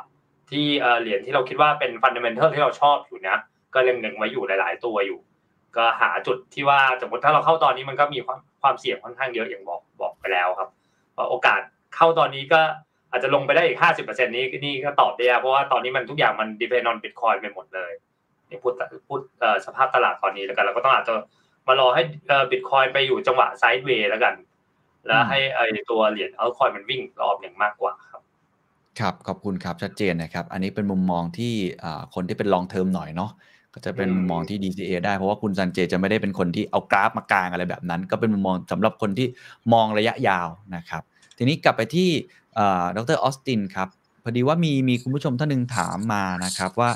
[0.50, 3.36] ที่เอ่อเหรียญที่เราคิดว่าเป็น fundamental ที่เราชอบอยู่นะ
[3.74, 5.18] ก็เล็งๆไว้อยู่หลาย ๆ ตัวอยู่
[5.76, 10.68] ก็หาจุดที่ว่าสมมติถ้าเราเข้าตอนนี้มันก็มีความความเสี่ยงค่อนข้างเยอะอย่างบอกบอกไปแล้วครับ
[11.16, 11.60] ว่าโอกาส
[11.94, 12.60] เข้าตอนนี้ก็
[13.10, 17.92] อาจจะลงไปได้อีก50%นี้นี่ก็ตอบได้เพราะว่าตอนนี้มันทุกอย่างมัน depend on bitcoin ไปหมดเลย
[18.50, 18.74] นี่พูด
[19.08, 19.20] พูด
[19.66, 21.14] สภาพตลาดตอนนี้แล้วกันเราก็ต้องอาจจะ
[21.66, 24.34] มารอให้เอ่อ bitcoin ไปอยู่จังหวะ sideways แล้วกัน
[25.06, 25.60] แล้วให้ไอ
[25.90, 28.22] ตัวเหรียญ altcoin มันวิ่งรอบหนึ่งมากกว่าครับ
[29.00, 31.54] ครับขอบคุณครับชัดเจนนะครับ อันนี้เป็นมุมมองที่
[32.14, 33.30] คนที่เป็น long term หน่อยเนาะ
[33.78, 39.26] ก็จะเป็นอืมมุมมองที่ DCA ได้เพราะว่าคุณซันเจจะไม่ได้เป็นคนที่เอากราฟมากางอะไรแบบนั้น ก็เป็นมุมมองสำหรับคนที่
[39.72, 41.02] มองระยะยาวนะครับ
[41.38, 42.08] ทีนี้กลับไปที่
[42.58, 43.88] อ่าดรออสตินครับ
[44.24, 46.90] พอดีว่ามีมีคุณผู้ชมท่านหนึ่งถามมานะครับว่า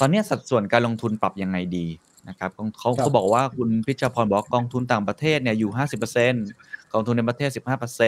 [0.00, 1.86] ตอนเนี้ยสัดส่วนการลงทุนปรับยังไงดี
[2.28, 5.70] นะครับเขาเขาครับเขาบอกว่าคุณพิชพรบอกว่ากองทุนต่างประเทศเนี่ยอยู่
[6.30, 7.50] 50%กองทุนในประเทศ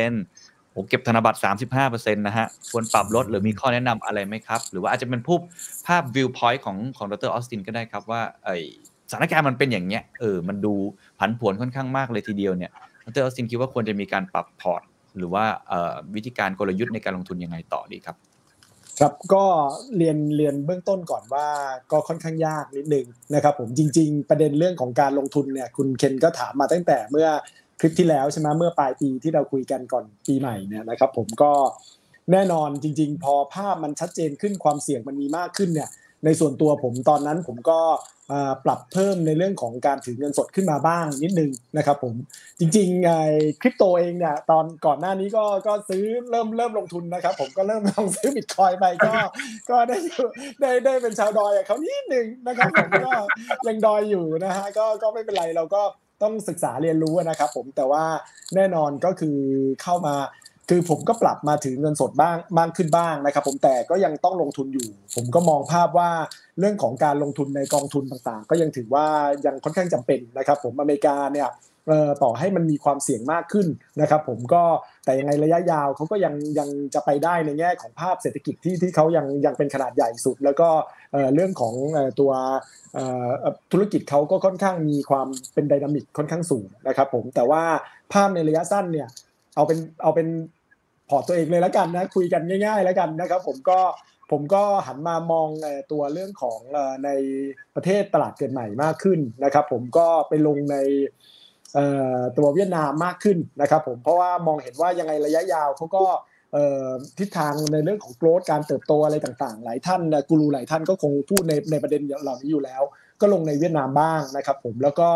[0.09, 1.39] 15% ผมเก็บธนบัตร
[1.79, 5.41] 35%นะฮะ ควรปรับลดหรือมีข้อแนะนำอะไรไหมครับ หรือว่าอาจจะเป็นภาพ
[5.87, 8.49] ภาพ view point ของของดรออสตินก็ได้ครับว่าไอ
[9.11, 10.75] สถานการณ์มันเป็นอย่างเงี้ย เออ มันดู
[11.19, 12.73] ผันผวนค่อนข้างมากเลยทีเดียวเนี่ย
[13.15, 14.83] ดรออสตินคิดว่าควรจะมีการปรับพอร์ต
[15.17, 15.45] หรือว่า
[16.15, 18.17] วิธีการกลยุทธ์ในการลงทุนยังไงต่อดีครับ
[19.01, 19.45] ครับก็
[19.97, 21.47] เรียนเรียนเบื้องต้นก่อนว่า
[21.93, 27.29] ก็ค่อนข้างยากนิดนึงนะครับผมจริง ๆ ประเด็นเรื่องของการลงทุนเนี่ยคุณเคนก็ถามมาตั้งแต่เมื่อ
[27.81, 31.53] คลิปที่แล้วใช่ไหมเมื่อปลายปีที่เราคุยกันก่อนปีใหม่เนี่ยนะครับ ผมก็
[32.33, 35.91] แน่นอนจริง ๆ พอภาพมันชัดเจนขึ้นความเสี่ยงมันมีมากขึ้นเนี่ย
[36.25, 37.81] ในส่วนตัวผมตอนนั้นผมก็
[38.65, 42.15] ปรับเพิ่มในเรื่องของการถือเงินสดขึ้นมาบ้างนิดนึงนะครับผม
[42.61, 43.21] จริงๆไอ้
[43.61, 49.13] คริปโตเองเนี่ยตอนก่อนหน้านี้ก็ก็ซื้อเริ่มเริ่มลงทุนนะครับ ผมก็เริ่มลองซื้อบิตคอยไปก็
[49.71, 49.99] ก็ได้
[50.61, 53.13] ได้ได้เป็นชาวดอยเขานิดนึงนะครับผมก็
[53.67, 55.83] ยังดอยอยู่นะฮะก็ก็ไม่เป็นไรเราก็
[56.23, 58.05] ต้องศึกษาเรียนรู้นะครับผมแต่ว่า
[58.55, 59.37] แน่นอนก็คือ
[59.83, 60.15] เข้ามา
[60.69, 66.11] คือผมก็ปรับมาถือเงินสดบ้างมากขึ้นบ้างนะครับ ผมแต่ก็ยังต้องลงทุนอยู่ ผมก็มองภาพว่า
[66.59, 69.07] เรื่องของการลงทุนในกองทุนต่างๆ ก็ยังถือว่า
[69.47, 71.49] ยังค่อนข้างจำเป็นนะครับ ผมอเมริกาเนี่ย
[72.23, 73.67] ต่อให้มันมีความเสี่ยงมากขึ้น
[74.01, 74.63] นะครับผมก็
[75.05, 80.69] แต่ยังไงระยะยาวเขาก็ยังยังจะไปได้ในแง่ของภาพเศรษฐกิจที่ที่เขายังยังเป็นขนาดใหญ่สุด แล้วก็
[81.35, 81.75] เรื่องของ
[82.21, 82.33] ตัว
[83.73, 87.63] ธุรกิจเขาก็ค่อนข้างมีความเป็นดินามิกค่อนข้างสูงนะครับผมแต่ว่า
[88.13, 89.09] ภาพในระยะสั้นเนี่ย
[89.57, 90.29] เอาเป็นเอาเป็น
[91.09, 93.81] พอตตัวเองเลยแล้วกันนะคุยกันง่าย ๆ แล้วกันนะครับผมก็
[94.31, 95.49] ผมก็หันมามอง
[95.93, 96.59] ตัวเรื่องของ
[97.05, 97.11] ใน
[97.75, 100.77] ประเทศตลาดเกิดใหม่มากขึ้นนะครับผมก็ไปลงใน
[102.39, 106.03] ตัวเวียดนามมากขึ้นนะครับผมเพราะว่ามองเห็นว่ายังไงระยะยาวเขาก็
[107.19, 112.83] ทิศทางในเรื่องของโกรธการเติบโตอะไรต่างๆ หลายท่านกูรูหลายท่านก็คงพูดในในประเด็นเหล่านี้อยู่แล้ว
[113.21, 115.09] ก็ลงในเวียดนามบ้างนะครับผมแล้วก็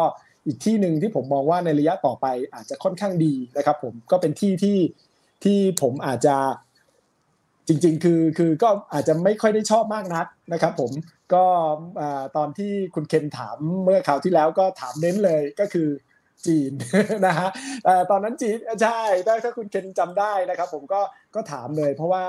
[0.46, 4.78] อีกที่หนึ่งที่ผมมองว่าในระยะต่อไปอาจจะค่อนข้างดีนะครับผมก็เป็นที่ที่
[5.44, 6.36] ที่ผมอาจจะ
[7.68, 10.90] จริง ๆ คือคือก็อาจจะไม่ค่อยได้ชอบมากนักนะครับผม
[11.34, 11.44] ก็
[12.36, 15.88] ตอนที่คุณเคนถามเมื่อคราวที่แล้วก็ถามเน้นเลยก็คือ
[16.46, 16.72] จีน
[17.26, 17.48] นะฮะ
[18.10, 19.02] ตอนนั้นจีนใช่
[19.44, 21.00] ถ้าคุณเคนจำได้นะครับ ผมก็
[21.34, 22.24] ก็ถามเลยเพราะว่า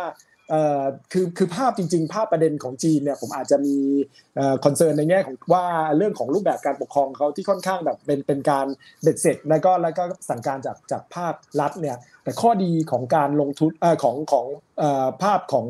[1.12, 3.76] คือคือภาพจริง ๆ ภาพประเด็นของจีนเนี่ยผมอาจจะมี
[4.66, 5.66] คอนเซิร์นในแง่ของว่า
[5.97, 8.68] เรื่องของรูปแบบการปกครองเขาที่ค่อนข้างแบบเป็นเป็นการ
[9.01, 13.72] เบ็ดเสร็จ แล้วก็แล้วก็สั่งการจากจากภาครัฐเนี่ยแต่ข้อดีของการลงทุน
[14.03, 14.45] ของของ
[15.24, 15.68] ภาพของ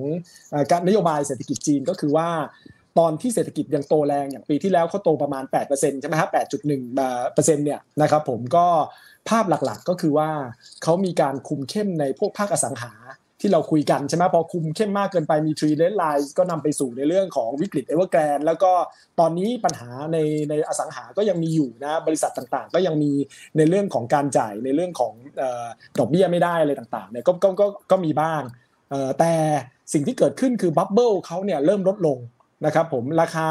[0.71, 2.29] การนโยบายเศรษฐกิจจีนก็คือว่า
[2.99, 5.43] ตอนที่เศรษฐกิจยังโตแรงอย่างปีที่แล้วเขาโตประมาณ
[5.73, 6.95] 8%ใช่ไหมครับ8.1
[7.33, 8.65] เปอร์เนี่ยนะครับผมก็
[9.29, 10.29] ภาพหลักๆก็คือว่า
[10.83, 12.93] เขามีการคุมเข้มในพวกภาคอสังหา
[13.41, 18.71] ที่เราคุยกันใช่ไหมพอคุมเข้มมากเกินไปมี three red lines ก็นำไปสู่ในเรื่องของวิกฤตเอเวอร์แกรนแล้วก็
[19.19, 20.17] ตอนนี้ปัญหาใน
[20.49, 23.11] ในอสังหาก็ยังมีอยู่นะบริษัทต่างๆ ก็ยังมี
[23.57, 25.13] ในเรื่องของการจ่ายในเรื่องของ
[25.99, 28.41] ดอกเบี้ยไม่ได้อะไรต่างๆเนี่ยก็ก็ก็ก็มีบ้าง
[29.19, 29.33] แต่
[29.93, 32.17] สิ่งที่เกิดขึ้นคือ bubble เขาเนี่ยเริ่มลดลง
[32.65, 33.47] นะครับผมราคา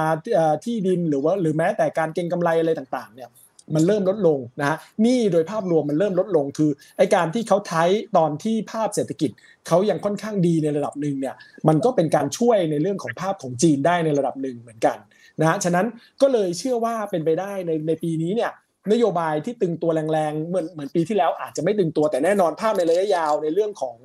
[0.64, 3.30] ที่ดินหรือว่าหรือแม้แต่การเก็งกำไรอะไรต่างๆเนี่ย
[3.74, 7.84] มันเริ่มลดลงนะฮะนี่โดยภาพรวมมันเริ่มลดลงคือไอการที่เขาใช้
[8.16, 9.30] ตอนที่ภาพเศรษฐกิจ
[9.68, 11.34] เขายังค่อนข้างดีในระดับหนึ่งเนี่ย
[11.68, 14.98] มันก็เป็นการช่วยในเรื่องของภาพของจีนได้ในระดับหนึ่งเหมือนกัน
[15.40, 15.86] นะฮะฉะนั้น
[16.22, 18.50] ก็เลยเชื่อว่าเป็นไปได้ในในปีนี้เนี่ย
[18.92, 23.96] นโยบายที่ตึงตัวแรงๆเหมือนเหมือนปีที่แล้วอาจจะไม่ตึงตัวแต่แน่นอนภาพในระยะยาวในเรื่องของ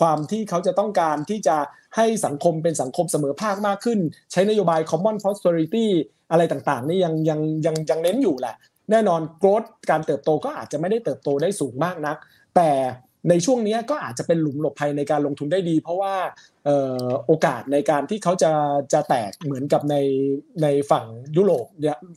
[0.00, 1.56] ความที่เขาจะต้องการที่จะ
[1.96, 3.98] ให้สังคมเป็นสังคมเสมอภาคมากขึ้น
[4.32, 5.86] ใช้นโยบาย common prosperity
[6.30, 8.54] อะไรต่างๆ นี่ยังยังยังยังเน้นอยู่แหละ
[8.90, 12.16] แน่นอนโกรดการเติบโตก็อาจจะไม่ได้เติบโตได้สูงมากนัก
[12.56, 12.70] แต่
[13.28, 16.14] ในช่วงนี้ก็อาจจะเป็นหลุมหลบภัยในการลงทุนได้ดี เพราะว่า
[17.26, 18.52] โอกาสในการที่เขาจะ
[18.92, 19.96] จะแตกเหมือนกับใน
[20.62, 21.04] ในฝั่ง
[21.36, 21.66] ยุโรป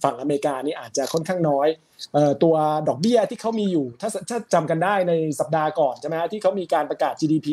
[0.04, 1.68] ฝั่งอเมริกานี่อาจจะค่อนข้างน้อย
[2.44, 2.56] ตัว
[2.88, 7.48] ดอกเบี้ยที่เขามีอยู่ถ้าถ้าจำกันได้ในสัปดาห์ก่อนใช่ไหมที่เขามีการประกาศ GDP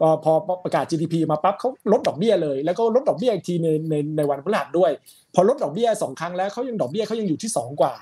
[0.00, 4.90] พอพอประกาศ GDP มาปั๊บเขาลดดอกเบี้ยเลย แล้วก็ลดดอกเบี้ยอีกทีในในในวันพฤหัสด้วย
[5.34, 7.94] พอลดดอกเบี้ยสองครั้งแล้วเขายังดอกเบี้ยเขายังอยู่ที่ 2 กว่า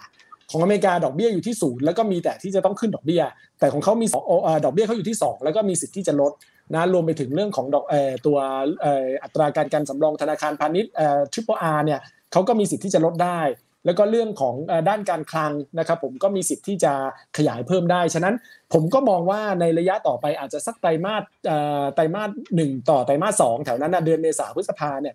[0.53, 3.23] ของอเมริกาดอกเบี้ยอยู่ที่ศูนย์แล้วก็มีแต่ที่จะต้องขึ้นดอกเบี้ย
[3.61, 4.07] แต่ของเขามี
[4.65, 6.33] ดอกเบี้ยเขาอยู่ที่ 2 แล้วก็มีสิทธิ์ที่จะลด
[6.75, 7.85] นะรวมไปถึงเรื่องของดอก
[8.27, 8.39] ตัว
[9.23, 10.93] อัตราการการสำรองธนาคารพาณิชย์
[11.33, 12.01] triple R เนี่ย
[12.33, 13.41] เขาก็มีสิทธิ์ที่จะลดได้
[13.87, 14.55] แล้วก็เรื่องของ
[14.89, 16.93] ด้านการคลังนะครับผมก็มีสิทธิ์ที่จะ
[17.37, 18.35] ขยายเพิ่มได้ ฉะนั้น
[18.73, 21.23] ผมก็มองว่าในระยะต่อไปอาจจะสักไตรมาส
[21.95, 25.15] ไตรมาสหนึ่งต่อไตรมาสสองแถวนั้นนะเดือนเมษาพฤษภาเนี่ย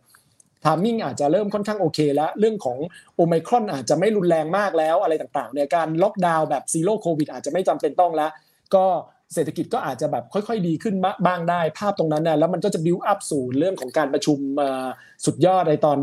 [0.68, 2.78] timing อาจจะเริ่มค่อนข้างโอเคแล้ว เรื่องของ
[3.16, 8.32] โอไมครอนอาจจะไม่รุนแรงมากแล้วอะไรต่างๆเนี่ยการล็อกดาวน์แบบ zero COVID อาจจะไม่จำเป็นต้องแล้ว
[8.76, 8.86] ก็
[9.34, 10.96] เศรษฐกิจก็อาจจะแบบค่อยๆ ดีขึ้น
[11.26, 14.40] บ้างได้ ภาพตรงนั้นนะแล้วมันก็จะบิวอัพสู่เรื่องของการประชุม
[15.26, 15.98] สุดยอดในตอน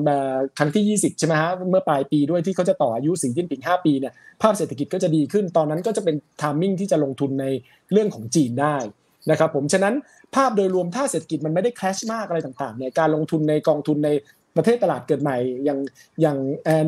[0.58, 4.12] ครั้งที่ 20 ใช่ไหมฮะ เมื่อปลายปีด้วยที่เขาจะต่ออายุสีจิ้นผิง 5 ปีเนี่ย
[4.42, 7.46] ภาพเศรษฐกิจก็จะดีขึ้น ตอนนั้นก็จะเป็นทามมิ่งที่จะลงทุนใน
[7.92, 8.76] เรื่องของจีนได้
[9.30, 9.94] นะครับผมฉะนั้น
[10.34, 14.10] ภาพโดยรวมถ้าเศรษฐกิจมันไม่ได้แครชมากอะไรต่างๆเนี่ยการลงทุนในกองทุนใน
[14.56, 15.78] ประเทศตลาดเกิดใหม่อย่าง
[16.20, 16.38] อย่าง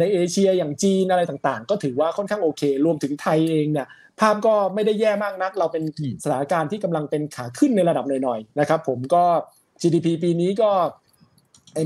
[0.01, 3.87] ในเอเชียอย่างจีนอะไรต่างๆ ก็ถือว่าค่อนข้างโอเค รวมถึงไทยเองเนี่ย
[4.21, 5.85] ภาพก็ไม่ได้แย่มากนัก เราเป็น
[6.25, 9.25] สถานการณ์ที่กำลังเป็นขาขึ้นในระดับหน่อยๆนะครับผมก็
[9.81, 10.71] GDP ปีนี้ก็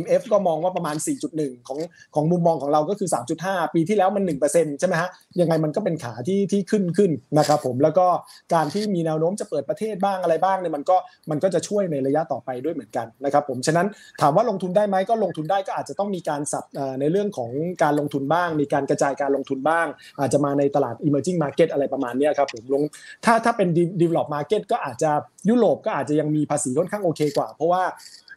[0.01, 0.97] MF ก็มองว่าประมาณ
[1.33, 1.79] 4.1 ของ
[2.15, 3.09] ของมุมมองของเราก็คือ
[3.43, 5.11] 3.5 ปีที่แล้วมัน 1%ใช่ไหมฮะ
[5.41, 8.07] ยังไงมันก็เป็นขาที่ที่ขึ้นขึ้นนะครับผมแล้วก็
[8.55, 10.97] การที่มีแนวโน้มจะเปิดประเทศบ้างอะไรบ้างเนี่ยมันก็
[11.31, 13.87] มันก็จะช่วยในระยะต่อไปด้วยเหมือนกันนะครับผมฉะนั้น
[14.21, 16.65] ถามว่าลงทุนได้ไหมก็ลงทุนได้ก็อาจจะต้องมีการสับ
[17.01, 17.51] ในเรื่องของ
[17.83, 19.87] การลงทุนบ้าง มีการกระจายการลงทุนบ้าง
[20.21, 22.83] อาจจะมาในตลาด emerging market อะไรประมาณนี้ครับผมลง
[23.25, 23.69] ถ้าถ้าเป็น
[24.01, 25.11] develop market ก็อาจจะ
[25.49, 27.83] ยุโรปก็อาจจะยังมีภาษีค่อนข้างโอเคกว่า เพราะว่า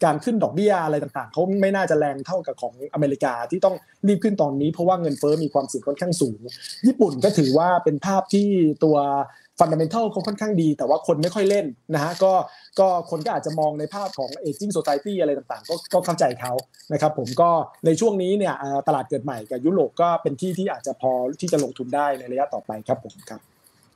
[0.06, 3.76] การขึ้นดอกเบี้ยอะไรต่างๆเขาไม่น่าจะแรงเท่ากับของอเมริกาที่ต้อง
[4.08, 6.40] รีบขึ้นตอนนี้เพราะว่าเงินเฟ้อมีความเสี่ยงค่อนข้างสูง
[6.88, 8.48] ญี่ปุ่นก็ถือว่าเป็นภาพที่
[8.84, 8.98] ตัว
[9.60, 12.34] ฟันดัมเบลทัลเขาค่อนข้างดี แต่ว่าคนไม่ค่อยเล่นนะฮะก็
[12.80, 16.54] ก็คนก็อาจจะมองในภาพของ aging society อะไรต่างๆ ก็ก็เข้าใจเขา
[16.94, 17.50] นะครับผมก็
[17.86, 18.56] ในช่วงนี้เนี่ย
[18.88, 23.42] ตลาดเกิดใหม่กับยุโรปก็เป็นที่ที่อาจจะพอที่จะลงทุนได้ในระยะต่อไปครับผมครับ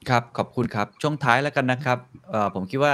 [0.10, 1.98] ครับขอบคุณครับช่วงท้ายแล้วกันนะครับ
[2.56, 2.94] ผมคิดว่า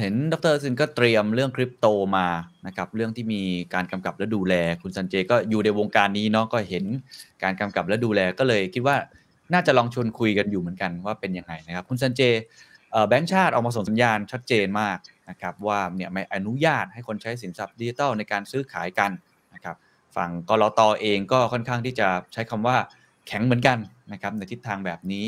[0.00, 1.86] เห็นดรซินก็เตรียมเรื่องคริปโต
[2.16, 2.28] มา
[2.66, 3.42] นะครับเรื่องที่มี
[3.74, 6.84] การกำกับและดูแล คุณสันเจก็อยู่ในวงการนี้เนาะก็เห็น
[7.42, 8.96] การกำกับและดูแลก็เลยคิดว่า
[9.52, 12.22] น่าจะลองชวนคุยกันอยู่เหมือนกันว่าเป็นยังไงนะครับ คุณสันเจ
[13.08, 14.98] แบงก์ชาติออกมาส่งสัญญาณชัดเจนมาก
[15.30, 19.10] นะครับว่าเนี่ยไม่อนุญาตให้คนใช้สินทรัพย์ดิจิทัลในการซื้อขายกัน
[19.54, 19.76] นะครับ
[20.16, 22.76] ฝั่งกรอตอเองก็ค่อนข้างที่จะใช้คำว่า
[23.26, 23.78] แข็งเหมือนกัน
[24.12, 25.24] นะครับในทิศทางแบบนี้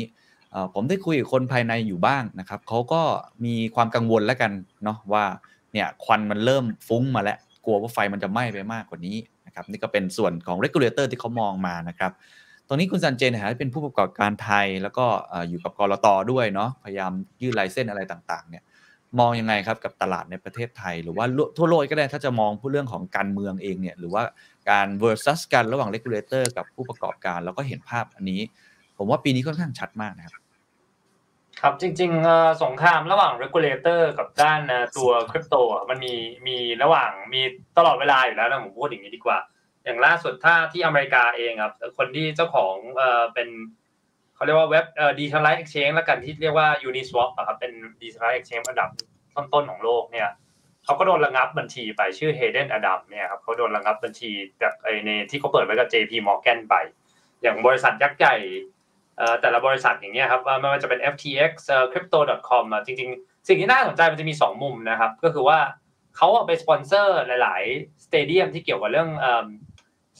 [0.73, 3.01] ผมได้คุยกับคนภายในอยู่บ้างนะครับเขาก็
[3.45, 4.51] มีความกังวลแล้วกัน
[4.83, 5.23] เนาะว่า
[5.73, 12.11] เนี่ยควันมันเริ่มฟุ้งมาแล้วกลัวว่าไฟมันจะไหม้ไปมากกว่านี้นะครับนี่ก็เป็นส่วนของ regulator ที่เขามองมานะครับ
[12.67, 15.05] ตรงนี้คุณซันเจนนะเป็นผู้ประกอบการไทย แล้วก็
[15.49, 18.63] อยู่กับกรตด้วยเนาะพยายามยื่นไลเซนอะไรต่างๆเนี่ย
[19.19, 21.25] มองยังไงครับกับตลาดในประเทศไทย หรือว่า
[21.57, 24.23] ทั่วโลกก็ได้ถ้าจะมองผู้เรื่องของการเมืองเองเนี่ยหรือว่า
[24.69, 28.41] การ versus กันระหว่าง regulator กับผู้ประกอบการ แล้วก็เห็นภาพอันนี้
[28.97, 30.40] ผมว่าปีนี้ค่อนข้างชัดมากนะครับ
[31.61, 34.61] ครับจริงๆสงครามระหว่าง regulator กับด้าน
[34.97, 35.55] ตัวคริปโต
[35.89, 36.15] มันมี
[36.47, 37.41] มีระหว่างมี
[37.77, 39.39] ตลอดเวลาอยู่แล้วนะผมพูดอย่างนี้ดีกว่า
[39.83, 42.75] อย่างล่าสุดถ้าที่อเมริกาเองครับคนที่เจ้าของ
[43.33, 43.49] เป็น
[44.35, 48.89] เขาเรียกว่าเว็บเอ่อ decentralized exchange แล้วกันที่เรียกว่า Uniswap ครับเป็น decentralized exchange อันดับ
[49.35, 50.29] ต้นๆของโลกเนี่ย
[50.85, 54.31] เขาก็โดนระงับบัญชีไปชื่อ Hayden Adam เนี่ยครับเขาโดนระงับบัญชี
[54.61, 56.75] จากไอในที่เขาเปิดไว้กับ JP Morgan ไป
[57.41, 58.35] อย่างบริษัทยักษ์ใหญ่
[59.41, 61.51] แต่ละบริษัทอย่างเงี้ยครับไม่ว่าจะเป็น FTX
[61.91, 65.59] crypto.com จริงๆ สิ่งที่น่าสนใจมันจะมี 2 มุมนะครับ ก็คือว่า
[66.15, 69.09] เขาไปสปอนเซอร์หลาย ๆ stadium ที่เกี่ยวกับเรื่อง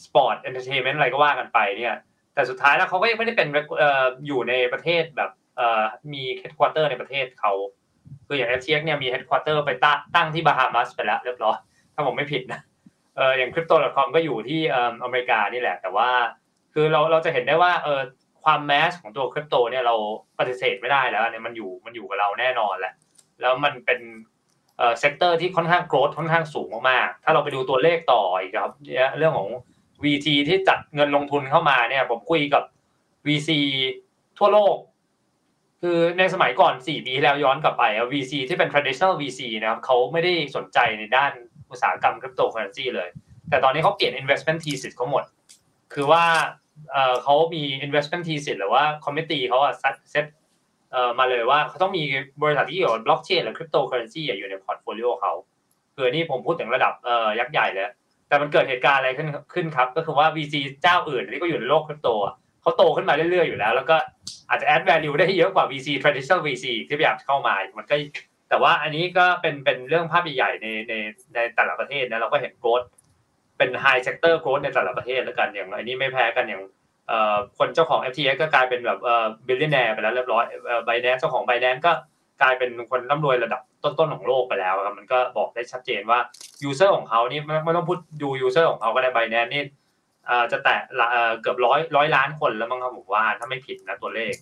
[0.04, 1.96] sport entertainment อะไรก็ว่ากันไปเนี่ย
[2.34, 3.48] แต่สุดท้ายแล้วเขาก็ยังไม่ได้เป็น
[4.28, 5.32] อยู่ในประเทศแบบ
[6.14, 7.54] มีเฮดค q เตอร์ในประเทศเขา
[8.28, 9.70] คืออย่าง FTX เนี่ยมีเฮดค q เตอร์ไป
[10.16, 11.58] ตั้งที่บาฮามัสไปแล้วเรียบร้อย
[11.96, 12.60] ถ้าผมไม่ผิดนะ
[13.18, 14.62] เอออย่าง crypto.com ก็อยู่ที่
[15.04, 16.10] อเมริกานี่แหละ แต่ว่า
[16.74, 18.02] คือเราเราจะเห็นได้ว่าเออ
[18.46, 19.96] ความ mass ของตัวคริปโตเนี่ยเรา
[20.40, 22.94] ปฏิเสธไม่ได้แล้วเนี่ยมันอยู่มันอยู่กับเราแน่นอนแหละ
[23.42, 24.00] แล้วมันเป็น
[24.78, 28.72] เอ่อ sector ที่ค่อนข้าง growth ค่อนข้างสูงมากๆถ้าเราไปดูตัวเลขต่ออีกครับ
[29.18, 29.50] เรื่องของ
[30.04, 32.64] VT ที่จัดเงินลงทุนเข้ามาเนี่ยผมคุยกับ
[33.28, 33.50] VC
[34.40, 34.76] ทั่วโลก
[35.82, 37.84] คือในสมัยก่อน 4 ปีแล้วย้อนกลับไป
[38.14, 41.32] VC ที่เป็น traditional VC นะครับเขาไม่ได้สนใจในด้าน
[41.70, 43.10] อุตสาหกรรมคริปโตเคอเรนซีเลย
[43.50, 45.24] แต่ตอนนี้เขาเปลี่ยน investment thesis เขาหมด
[45.94, 46.24] คือว่า
[47.24, 49.74] เขามี investment thesis หรือว่า committee เขาอะ
[50.12, 50.26] เซต
[51.20, 52.04] มาเลยว่าเขาต้องมี
[52.44, 55.34] บริษัทที่เกี่ยวกับบล็อกเชนหรือคริปโตเคอเรนซีอยู่ในพอร์ตโฟลิโอเขา
[55.96, 56.94] คือนี่ผมพูดถึงระดับ
[57.40, 57.90] ยักษ์ใหญ่เลย
[58.28, 62.10] แต่มันเกิดเหตุการณ์อะไรขึ้นขึ้นครับ ก็คือว่า VC เจ้าอื่นที่ก็อยู่ในโลกคริปโต
[62.62, 63.96] เขาโตขึ้นมาเรื่อยๆอยู่แล้ว แล้วก็
[64.50, 67.96] อาจจะ add value ได้เยอะกว่า VC traditional VC ที่พยายามเข้ามา มันก็
[68.50, 70.94] แต่ว่าอันนี้ก็เป็นเป็นเรื่องภาพใหญ่ในใน
[71.34, 72.54] ในแต่ละประเทศนะเราก็เห็น
[73.62, 76.62] เป็น high sector growth ในแต่ละประเทศแล้วกันอย่างอันนี้ไม่แพ้กันอย่าง
[77.58, 79.00] คนเจ้าของ FTX ก็กลายเป็นแบบ
[79.48, 80.44] บิลเลนแนร์ไปแล้วเรียบร้อย
[80.86, 81.92] ไบแนนเจ้าของไบแนนก็
[82.42, 86.20] กลายเป็นคนร่ำรวยระดับต้นๆของโลกไปแล้วครับมันก็บอกได้ชัดเจนว่า
[86.64, 89.64] user ของเขานี่ไม่ต้องพูดดู user ของเขาก็ได้ Binance นี่
[90.52, 90.80] จะแตะ
[91.42, 94.34] เกือบร้อยร้อยล้านคนแล้วมั้งครับผมว่าถ้าไม่ผิดนะตัวเลข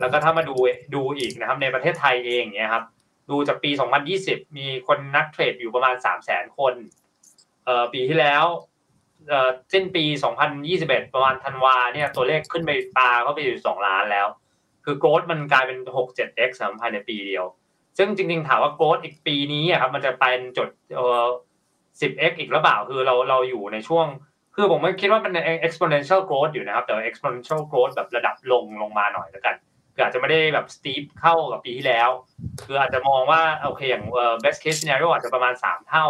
[0.00, 0.54] แล้วก็ถ้ามาดู
[0.94, 2.84] ดูอีกนะครับในประเทศไทยเองเนี่ยครับ
[3.30, 3.70] ดูจากปี
[4.14, 6.74] 2020 มีคนนักเทรดอยู่ประมาณ 3 0 0 0 0 0 คน
[7.92, 8.44] ปีที่แล้ว
[9.72, 10.04] สิ้นปี
[10.58, 14.26] 2021 ประมาณธันวาเนี่ยตัวเลขขึ้นไปปาก็ไปอยู่ 2 ล้านแล้ว
[14.84, 16.50] คือโกรดมันกลายเป็น 6-7x
[16.80, 17.44] ภายในปีเดียว
[17.98, 21.24] ซึ่งจริงๆ ถามว่าโกรดอีกปีนี้ครับมันจะเป็นจุดเอ่อ
[22.00, 24.06] 10x อีกหรือเปล่าคือเราเราอยู่ในช่วง
[24.54, 25.32] คือผมไม่คิดว่ามัน
[25.66, 29.56] exponential growth อยู่นะครับ แต่ exponential growth แบบระดับลงลงมาหน่อยแล้วกัน
[29.94, 32.10] คืออาจจะไม่ได้แบบ steep เข้ากับปีที่แล้ว
[32.64, 34.04] คืออาจจะมองว่าโอเคอย่าง
[34.42, 36.06] best case scenario อาจจะประมาณ 3 เท่า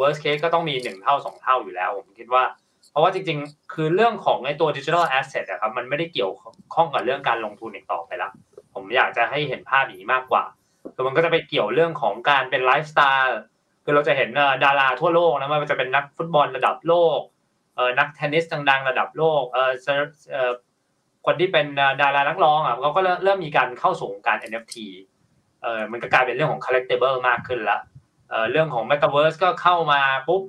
[0.00, 2.44] worst case ก็ต้องมี1เท่า2เท่าอยู่แล้วผมคิดว่า
[2.90, 6.32] เพราะว่าจริงๆ คือเรื่องของในตัว digital asset อะครับมันไม่ได้เกี่ยว
[6.74, 8.32] ข้องกับเรื่องการลงทุนอีกต่อไปแล้ว
[8.74, 10.44] ผมอยากจะให้เห็นภาพอย่างนี้มากกว่า
[10.94, 13.40] คือมันก็จะไปเกี่ยวเรื่องของการเป็นไลฟ์สไตล์
[13.84, 14.30] คือเราจะเห็น
[14.64, 17.20] ดาราทั่วโลกนะว่าจะเป็นนักฟุตบอลระดับโลก
[17.76, 20.50] เออนักเทนนิสดังๆ ระดับโลกเออ
[21.26, 21.66] คนที่เป็น
[22.02, 24.76] ดารานักร้องอะเขาก็เริ่มมีการเข้าสู่การ NFT
[25.62, 27.78] เออมันก็กลายเป็นเรื่องของ collectible มากขึ้นละ
[28.50, 30.42] เรื่องของ Metaverse ก็เข้ามาปุ๊บ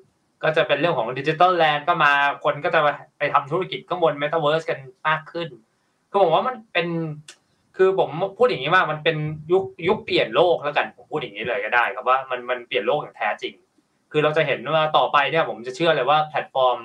[0.43, 2.11] ก็จะเป็นเรื่องของ digital land ก็มา
[2.43, 2.81] คนก็จะ
[3.17, 5.49] ไปทำธุรกิจข้างบน Metaverse กันมากขึ้น
[6.11, 6.87] ก็บอกว่ามันเป็น
[7.77, 9.17] คือผมพูดอย่างนี้ว่ามันเป็น
[9.51, 13.53] ยุคยุคเปลี่ยนโลกแล้วกันผมพูดอย่างนี้เลยก็ได้ครับว่ามันมันเปลี่ยนโลกอย่างแท้จริง
[14.11, 16.77] คือเราจะเห็นว่าต่อไปเนี่ยผมจะเชื่อเลยว่าแพลตฟอร์ม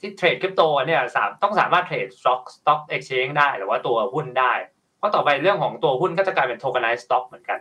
[0.00, 4.52] ที่เทรดคริปโตเนี่ยสามต้องสามารถเทรด stock stock exchange ได้หรือว่าตัวหุ้นได้
[4.98, 7.60] เพราะต่อไปเรื่องของตัวหุ้นก็จะกลายเป็น tokenized stock เหมือนกัน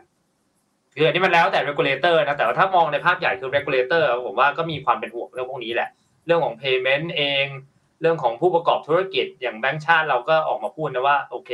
[0.96, 5.90] คืออันนี้มันแล้วแต่ regulator นะ แต่ว่าถ้ามองในภาพใหญ่คือ regulator ผมว่าก็มีความเป็นห่วงเรื่องพวกนี้แหละ
[6.26, 7.46] เรื่องของ payment เอง
[8.02, 11.52] เรื่องของผู้ประกอบธุรกิจอย่างแบงก์ชาติเราก็ออกมาพูดนะว่าโอเค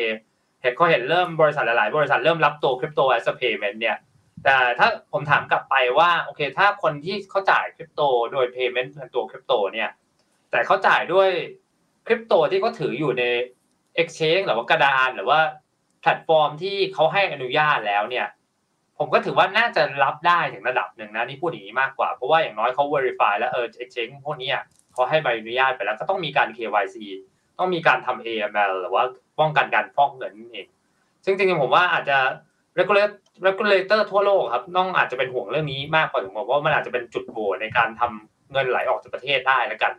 [0.62, 3.98] เห็นเขาเห็นเริ่มบริษัทหลาย ๆ บริษัทเริ่มรับตัวคริปโต as a payment เนี่ย
[4.44, 9.90] แต่ถ้าผมถามกลับไปว่าโอเค ถ้าคนที่เขาจ่ายคริปโตโดย payment เป็นตัวคริปโตเนี่ย
[10.52, 11.30] แต่เขาจ่ายด้วย
[12.08, 13.24] คริปโตที่เขาถืออยู่ใน
[14.02, 15.40] exchange หรือว่ากระดานหรือว่า
[16.02, 18.28] แพลตฟอร์มที่เขาให้อนุญาตแล้วเนี่ย
[19.04, 24.52] ผมก็ถือว่าน่าจะรับได้ถึงระดับหนึ่งนะนี่พูดอย่างนี้มากกว่า เพราะว่าอย่างน้อยเขา verify แล้วเออ exchange พวกนี้
[24.94, 26.98] เขาให้ใบอนุญาตไปแล้วก็ต้องมีการ KYC
[27.60, 29.04] ต้องมีการทำ AML หรือว่า
[29.40, 30.68] ป้องกันการฟอกเงินเอง
[31.26, 32.18] ซึ่งจริงๆผมว่าอาจจะ
[33.48, 39.94] regulator ทั่วโลกครับต้องอาจจะเป็นห่วงเรื่องนี้มากกว่าผมบอกว่ามันอาจจะเป็นจุดโหวในการทำเงินไหลออกจากประเทศได้แล้วกัน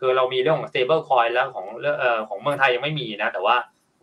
[0.00, 1.66] คือเรามีเรื่องของ stable coin แล้วของ
[1.98, 3.56] เอ่อของเมืองไทยยังไม่มีนะ แต่ว่า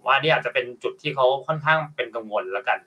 [0.06, 2.80] ว่านี่อาจจะเป็นจุดที่เขาค่อนข้างเป็นกังวลแล้วกัน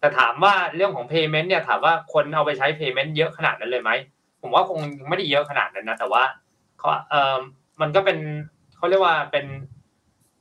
[0.00, 3.90] แต่ถามว่าเรื่องของ payment เนี่ยถามว่าคนเอาไปใช้ payment เยอะขนาดนั้นเลยไหม
[4.42, 4.78] ผมว่าคง
[5.08, 6.22] ไม่ได้เยอะขนาดนั้นนะแต่ว่า
[6.78, 7.38] เขาเอ่อ
[7.80, 8.18] มันก็เป็น
[8.76, 9.46] เขาเรียกว่าเป็น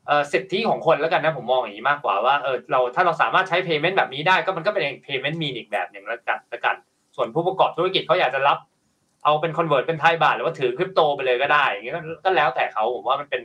[0.08, 6.76] เสิทธิของคนแล้วกันนะผมมองอย่างนี้มากกว่าว่าเออเราถ้าเราสามารถใช้ payment แบบนี้ได้ก็มันก็เป็น payment mean อีกแบบหนึ่งแล้วกันล้วกัน
[7.16, 8.58] ส่วนผู้ประกอบธุรกิจเขาอยากจะรับ
[9.24, 11.94] เอาเป็น convert เป็นไทยบาทหรือว่าถือคริปโตไปเลยก็ได้อย่างนี้
[12.26, 13.42] ก็แล้วแต่เขาผมว่ามันเป็น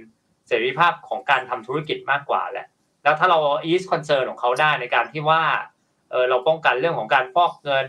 [0.48, 2.66] เสรีภาพของการทำธุรกิจมากกว่าแหละ
[3.02, 3.38] แล้วถ้าเรา
[3.70, 5.42] ease concern ของเขาได้ในการที่ว่า
[6.14, 7.86] ออเราป้องกันเรื่องของการฟอกเงิน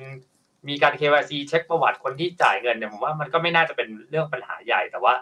[0.67, 5.13] มีการ KYC เช็คประวัติคนที่จ่ายเงินเนี่ยผมว่ามันก็ไม่น่าจะเป็นเรื่องปัญหาใหญ่แต่ว่า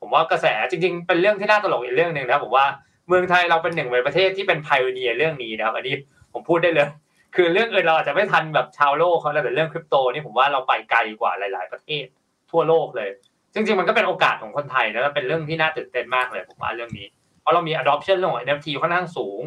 [0.00, 2.66] ผมว่ากระแสจริง ๆ เป็นเรื่องที่น่าตลกอีกเรื่องหนึ่งนะผมว่า
[3.08, 5.94] เมืองไทยเราเป็นหนึ่งในประเทศที่เป็นไพโอเนียเรื่องนี้นะครับอันนี้
[6.32, 6.88] ผมพูดได้เลย
[7.36, 12.04] คือเรื่องอื่นเราอาจจะไม่ทันแบบชาวโลกเขาแต่เรื่องคริปโตนี่ผมว่าเราไปไกลกว่าหลาย ๆ ประเทศ
[12.50, 13.10] ทั่วโลกเลย
[13.54, 17.06] จริง ๆ มันก็เป็นโอกาสของคนไทยแล้วเป็นเรื่องที่น่าตื่นเต้นมากเลยผมว่าเรื่องนี้
[17.40, 19.40] เพราะเรามี adoption เรื่องของ NFT ค่อนข้างสูง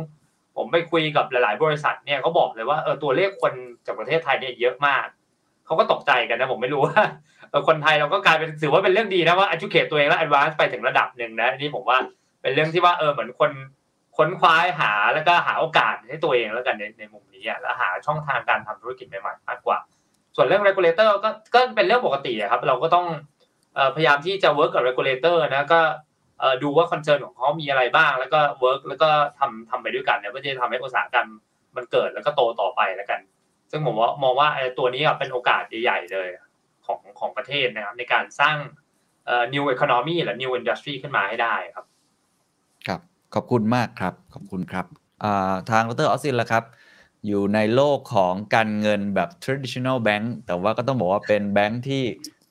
[0.57, 3.53] ผมไปคุยกับหลาย ๆ บริษัทเนี่ยเขาบอกเลยว่าเออตัวเลขคน
[3.85, 5.07] จากประเทศไทยเนี่ยเยอะมาก
[5.65, 7.03] เขาก็ตกใจกันนะผมไม่รู้ว่า
[7.49, 11.97] เออคนไทยเราก็กลายเป็นถือว่าเป็นเรื่องดีนะว่า educate ตัวเองแล้ว advance ไปถึงระดับหนึ่งนะนี่ผมว่า
[12.41, 13.51] เป็นเรื่องที่ว่าเออเหมือนคน
[14.17, 19.77] ค้นคว้าหาแล้วก็หาโอกาสให้ตัวเองแล้วกันในในมุมนี้อะแล้วหาช่องทางการทำธุรกิจใหม่ๆมากกว่า
[20.35, 23.05] ส่วนเรื่อง regulator ก็ก็เป็นเรื่องปกติครับ เราก็ต้อง
[23.95, 25.79] พยายามที่จะ work กับ regulator นะก็
[26.63, 29.09] ดูว่าคอนเซิร์นของเขามีอะไรบ้าง แล้วก็ work แล้วก็
[29.39, 31.27] ทำทำไปด้วยกันเนี่ยเพื่อจะทำให้อุตสาหกรรม
[31.75, 33.19] มันเกิดแล้วก็โตต่อไปแล้วกัน
[33.71, 36.27] ซึ่งผมว่ามองว่าตัวนี้เป็นโอกาสใหญ่ๆเลย
[36.85, 38.57] ของของประเทศนะครับ ในการสร้าง
[39.53, 41.85] new economy หรือ new industry ขึ้นมาให้ได้ครับ
[42.87, 43.01] ครับ
[43.35, 44.85] ขอบคุณมากครับ ขอบคุณครับ
[45.69, 46.63] ทางดรออสซินละครับ
[47.27, 52.03] อยู่ในโลกของการเงินแบบ traditional bank แต่ว่าก็ต้องบอกว่าเป็นแบงค์ที่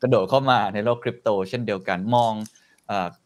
[0.03, 2.32] กระโดดเข้ามาในโลกคริปโตเช่นเดียวกันมอง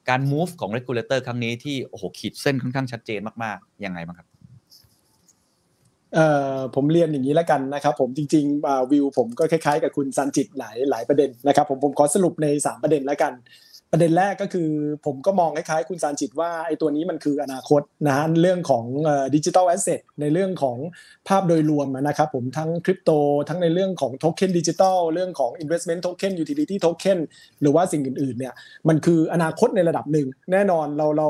[0.09, 4.29] การ move ของ regulator ครั้งนี้ที่โอ้โหขีดเส้นค่อนข้างชัดเจนมากๆยังไงบ้างครับ
[6.75, 13.33] ผมเรียนอย่างนี้แล้วกันนะครับผมจริงๆวิวผมก็คล้ายๆ กับคุณสันจิตหลายหลายประเด็นนะครับผมผมขอสรุปใน 3 ประเด็นแล้วกัน
[13.93, 14.71] ประเด็นแรกก็คือ
[15.07, 18.85] ผมก็มองคล้ายๆคุณสารจิตว่าไอ้ตัวนี้มันคืออนาคตนะฮะเรื่องของ
[19.35, 20.77] digital asset ในเรื่องของ
[21.29, 23.11] ภาพโดยรวมนะครับผมทั้งคริปโต
[23.49, 27.19] ทั้งในเรื่องของโทเค็นดิจิทัลเรื่องของ investment token utility token
[27.61, 28.55] หรือว่าสิ่งอื่นๆเนี่ย
[28.89, 31.29] มันคืออนาคตในระดับหนึ่ง แน่นอนเราเรา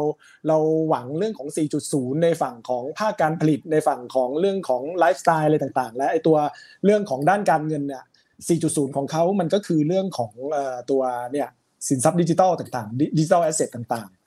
[0.48, 0.58] เรา
[0.88, 1.48] หวังเรื่องของ
[1.86, 6.36] 4.0 ในฝั่งของภาคการผลิตในฝั่งของเรื่องของไลฟ์สไตล์อะไรต่างๆ และไอ้ตัว
[6.84, 8.04] เรื่องของด้านการเงินเนี่ย
[8.48, 10.32] 4.0 ของเขามันก็คือเรื่องของ
[10.92, 11.04] ตัว
[11.34, 11.48] เนี่ย
[11.88, 14.18] สินทรัพย์ดิจิทัลต่างๆดิจิทัลแอสเซทต่างๆ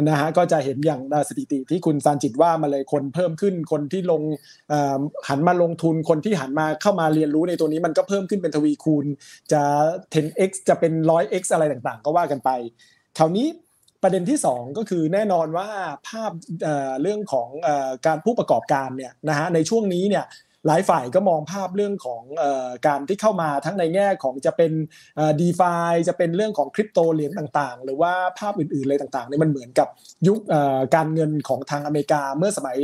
[0.00, 4.22] นะฮะก็จะเห็นอย่างสถิติที่คุณซานจิตว่ามาเลยคนเพิ่มขึ้นคนที่ลง
[5.28, 9.06] หันมาลงทุนคนที่หันมาเข้ามาเรียนรู้ในตัวนี้มันก็เพิ่มขึ้นเป็นทวีคูณ
[9.52, 9.62] จะ
[10.14, 12.50] 10x จะเป็น 100x อะไรต่างๆ ก็ว่ากันไป
[13.18, 13.46] คราวนี้
[14.02, 15.68] ประเด็นที่ 2 ก็คือแน่นอนว่า
[16.08, 16.32] ภาพ
[17.02, 17.48] เรื่องของ
[18.06, 20.24] การผู้ประกอบการเนี่ยนะฮะในช่วงนี้เนี่ย
[20.66, 22.22] หลายฝ่ายก็มองภาพเรื่องของ
[22.86, 24.72] การที่เข้ามาทั้งในแง่ของจะเป็น
[25.40, 25.74] ดีฟา
[26.08, 29.88] จะเป็นเรื่องของคริปโตเหรียญต่างๆ หรือว่าภาพอื่นๆอะไรต่างๆเนี่ยมันเหมือนกับ
[30.26, 30.38] ยุค
[30.94, 32.78] การเงินของทางอเมริกาเมื่อสมัย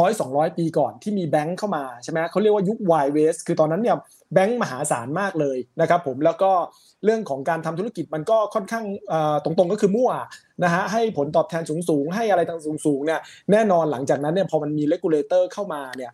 [0.00, 3.96] ร้อยสองร้อยปีก่อนที่มีแบงค์เข้ามาใช่ไหมเขาเรียกว่ายุคไวเวสคือตอนนั้นเนี่ย
[4.34, 6.50] แบงก์มหาศาลมากเลยนะครับผมแล้วก็
[7.04, 8.84] เรื่องของการทำธุรกิจมันก็ค่อนข้าง
[9.44, 10.10] ตรงๆก็คือมั่ว
[10.64, 13.20] นะฮะให้ผลตอบแทนสูงๆ ให้อะไรต่างสูงๆเนี่ย
[13.52, 16.12] แน่นอนหลังจากนั้นเนี่ยพอมันมี regulator เข้ามาเนี่ย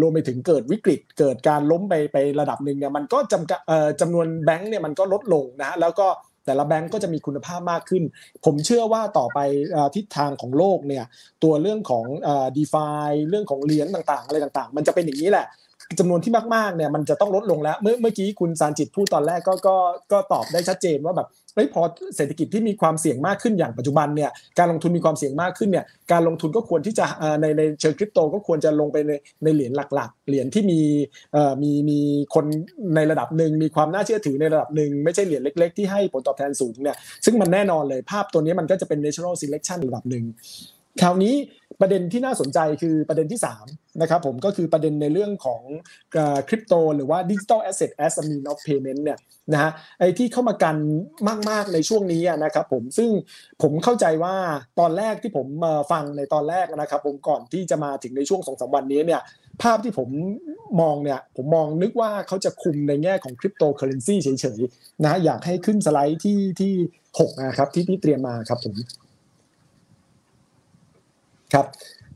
[0.00, 3.60] รวมไปถึงเกิดวิกฤต เกิดการล้มไปไประดับหนึ่งเนี่ยมันก็จำกัด
[4.00, 6.06] จำนวนแบงก์เนี่ยมันก็ลดลงนะฮะแล้วก็
[6.46, 8.02] แต่ละแบงก์ก็จะมีคุณภาพมากขึ้น
[8.44, 9.38] ผมเชื่อว่าต่อไป
[9.94, 11.04] ทิศทางของโลกเนี่ย
[11.42, 12.06] ตัวเรื่องของ
[12.56, 12.88] DeFi
[13.28, 15.46] เรื่องของเหรียญต่างๆ อะไรต่างๆ มันจะเป็นอย่างนี้แหละ
[15.98, 19.76] จำนวนที่มากๆเนี่ยมันจะต้องลดลงแล้ว เมื่อเมื่อกี้คุณสารจิตพูดตอนแรกก็ก็
[20.12, 21.82] ก็ตอบได้ชัดเจนว่าแบบ เฮ้ยพอ
[22.16, 27.06] เศรษฐกิจที่มีความเสี่ยงมากขึ้นอย่างปัจจุบันเนี่ยการลงทุนมีความเสี่ยงมากขึ้นเนี่ยการลงทุนก็ควรที่จะ
[27.40, 30.80] ในในเชิงคริปโตก็ควรจะลงไปในในเหรียญหลักๆ เหรียญที่มี
[31.62, 31.98] มีมี
[32.34, 32.44] คน
[32.94, 40.24] ในระดับหนึ่งมีความน่าเชื่อถือในระดับหนึ่งไม่ใช่เหรียญเล็ก ๆ ที่ให้ผลตอบแทนสูงเนี่ยซึ่งมันแน่นอนเลยภาพตัวนี้มันก็จะเป็น natural selection ระดับหนึ่ง
[41.02, 41.34] คราวนี้
[41.80, 45.62] ประเด็นที่น่าสนใจคือประเด็นที่3นะครับผมก็คือประเด็นในเรื่องของ
[46.48, 49.18] คริปโตหรือว่าดิจิทัลแอสเซทแอส a mean of payment เนี่ย
[49.52, 50.76] นะฮะไอ้ที่เข้ามากัน
[51.50, 53.10] มากๆในช่วงนี้นะครับผมซึ่ง
[53.62, 54.36] ผมเข้าใจว่า
[54.80, 55.46] ตอนแรกที่ผม
[55.92, 59.22] ฟังในตอนแรกนะครับผมก่อนที่จะมาถึงในช่วงสองสามวันนี้เนี่ย
[59.62, 60.08] ภาพที่ผม
[60.80, 66.72] มองเนี่ยผมมองนึกว่าเขาจะคุมในแง่ของคริปโตเคอเรนซีเฉยๆนะอยากให้ขึ้นสไลด์ที่ที่
[67.08, 68.74] 6นะครับที่พี่เตรียมมาครับผม
[71.52, 71.66] ครับ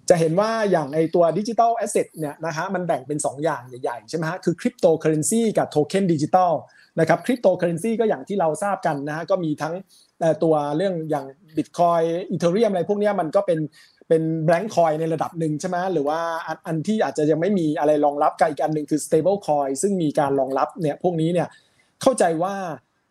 [0.09, 6.53] จะเห็นว่าอย่างไอตัว digital asset เนี่ยนะฮะมันแบ่งเป็น 2 อย่างใหญ่ๆใช่ไหมฮะคือคริปโตเคอเรนซีกับโทเค็นดิจิทัล
[7.01, 9.75] นะครับคริปโตเคอเรนซีก็อย่างที่เราทราบกันนะฮะก็มีทั้ง
[10.43, 11.25] ตัวเรื่องอย่าง
[11.57, 12.01] บิตคอยน์
[12.31, 13.59] อีเธอเรียมอะไรพวกนี้มันก็เป็น
[14.09, 16.21] เป็น blank coin ในระดับหนึ่งใช่ไหมหรือว่า
[16.67, 21.49] อันที่อาจจะยังไม่มีอะไรรองรับกับอีกอันหนึ่งคือ stable coin ซึ่งมีการรองรับเนี่ยพวกนี้เนี่ย
[22.03, 22.55] เข้าใจว่า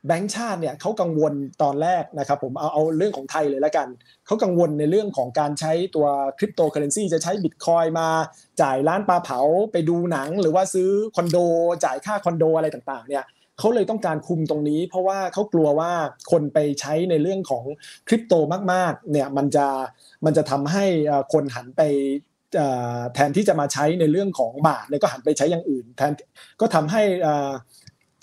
[0.07, 1.33] แบงก์ชาติเนี่ยเขากังวล
[1.63, 3.87] ตอนแรกนะครับผมเอาเอาเรื่องของไทยเลยละกัน
[4.25, 8.07] เขากังวลในเรื่องของการใช้ตัวคริปโตเคอเรนซีจะใช้บิตคอยน์มา
[8.61, 9.39] จ่ายร้านปลาเผา
[9.71, 11.37] ไปดูหนัง หรือว่าซื้อคอนโด
[11.85, 13.25] จ่ายค่าคอนโดอะไรต่างๆเนี่ย
[13.59, 15.91] เขาเลยต้องการคุมตรงนี้ เพราะว่าเขากลัวว่า
[16.31, 17.63] คนไปใช้ในเรื่องของ
[18.07, 18.33] คริปโต
[18.73, 19.67] มากๆเนี่ยมันจะ
[20.25, 20.85] มันจะทำให้
[21.33, 21.81] คนหันไป
[23.13, 26.11] แทนที่จะมาใช้ในเรื่องของบาทเนี่ยก็หันไปใช้อย่างอื่นแทน
[26.61, 27.01] ก็ทำให้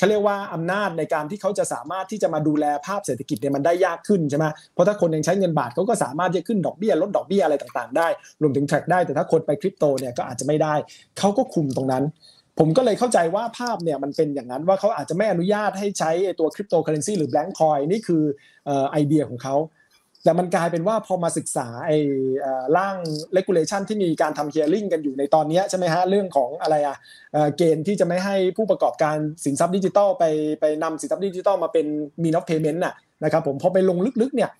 [0.03, 8.09] เขาเรียกว่าอำนาจในการที่เขาจะสามารถที่จะมาดูแลภาพเศรษฐกิจเนี่ยมันได้ยากขึ้นใช่ไหมเพราะถ้าคนยังใช้เงินบาทเขาก็สามารถจะขึ้นดอกเบี้ยลดดอกเบี้ยอะไรต่างๆได้
[8.43, 10.75] รวมถึง track ได้แต่ถ้าคนไปคริปโตเนี่ยก็อาจจะไม่ได้
[11.19, 12.05] เขาก็คุมตรงนั้น
[12.59, 18.23] ผมก็เลยเข้าใจว่าภาพเนี่ยมันเป็นอย่างนั้นว่าเขาอาจจะไม่อนุญาตให้ใช้ตัวคริปโตเคอเรนซีหรือ blank coin นี่คือ
[18.91, 19.57] ไอเดียของเขา
[20.25, 21.99] แต่มันกลายเป็นว่าพอมาศึกษาไอ้
[22.77, 22.97] ร่าง
[23.37, 26.97] regulation ที่มีการทำ hearing กันอยู่ในตอนนี้ใช่ไหมฮะเรื่องของอะไรอะ
[27.57, 30.25] เกณฑ์ที่จะไม่ให้ผู้ประกอบการสินทรัพย์ดิจิทัลไป
[30.61, 31.87] ไปนำสินทรัพย์ดิจิทัลมาเป็น
[32.23, 32.95] mean of payment น่ะ
[33.25, 34.51] นะครับผมพอไปลงลึกๆเนี่ย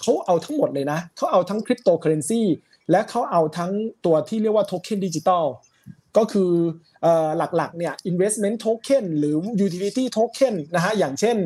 [0.00, 2.42] เขาเอาทั้งหมดเลยนะเขาเอาทั้งคริปโตเคอเรนซี
[2.90, 3.72] และเขาเอาทั้ง
[4.06, 5.44] ตัวที่เรียกว่าโทเค็นดิจิทัล
[6.16, 6.52] ก็คือ
[7.56, 9.36] หลักๆเนี่ย investment token หรือ
[9.66, 11.36] utility token นะฮะอย่างเช่น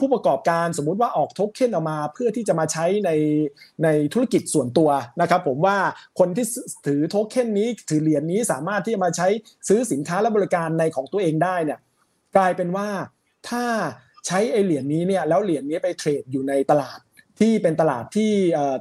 [0.00, 3.10] ผู้ประกอบการสมมุติว่าออกโทเค็นออกมาเพื่อที่จะมาใช้ใน
[3.84, 4.90] ในธุรกิจส่วนตัว
[5.20, 5.76] นะครับผมว่า
[6.18, 6.46] คนที่
[6.86, 9.28] ถือโทเค็นนี้ถือเหรียญนี้สามารถที่จะมาใช้
[9.68, 11.78] ซื้อสินค้าและบริการในของตัวเองได้เนี่ย
[12.36, 12.88] กลายเป็นว่า
[13.48, 13.64] ถ้า
[14.26, 16.98] ใช้ไอเหรียญนี้เนี่ยแล้วเหรียญนี้ไปเทรดอยู่ในตลาด
[17.40, 18.32] ที่เป็นตลาดที่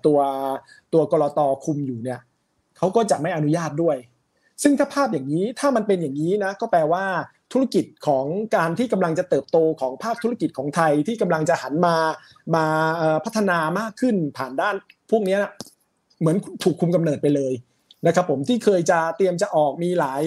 [0.06, 0.20] ตัว
[0.94, 2.20] ตัวกรตคุมอยู่เนี่ย
[2.78, 3.98] เขาก็จะไม่อนุญาตด้วย
[4.62, 7.06] ซึ่งถ้าภาพอย่างนี้ถ้ามันเป็นอย่างนี้นะก็แปลว่า
[7.54, 8.26] ธุรกิจของ
[8.56, 11.96] การที่กำลังจะเติบโตของภาคธุรกิจของไทยที่กำลังจะหันมา
[12.56, 12.66] มา
[13.26, 14.76] พัฒนามากขึ้นผ่านด้าน
[15.12, 15.38] พวกนี้
[16.20, 17.56] เหมือนถูกคุมกำเนิดไปเลย
[18.08, 20.24] นะครับผมที่เคยจะเตรียมจะออกมีหลาย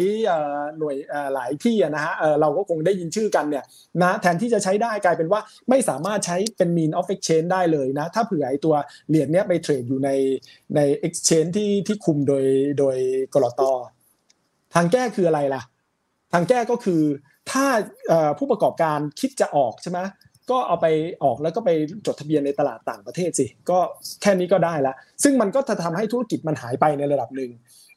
[0.78, 0.96] หน่วย
[1.34, 3.64] หลายที่นะฮะเราก็คงได้ยินชื่อกันเนี่ย
[4.02, 8.74] นะแทนที่จะใช้ได้กลายเป็นว่าไม่สามารถใช้เป็น mean of exchange ได้เลยนะ ถ้าเผื่อไอตัว
[9.08, 10.10] เหรียญเนี้ยไปเทรดอยู่ใน
[10.76, 12.44] ใน exchange ที่ที่คุมโดย
[12.78, 12.96] โดย
[13.34, 13.62] กรอต
[14.76, 15.62] ทางแก้คืออะไรล่ะ
[16.32, 17.02] ทางแก้ก็คือ
[17.50, 17.66] ถ้า
[18.38, 19.98] ผู้ประกอบการคิดจะออกใช่ไหม
[20.50, 20.86] ก็เอาไป
[21.22, 21.70] ออกแล้วก็ไป
[22.06, 23.78] จดทะเบียนในตลาดต่างประเทศสิก็
[24.22, 27.50] แค่นี้ก็ได้ละซึ่งมันก็จะทำให้ธุรกิจมันหายไปในระดับหนึ่ง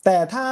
[0.05, 0.45] แต่ถ้า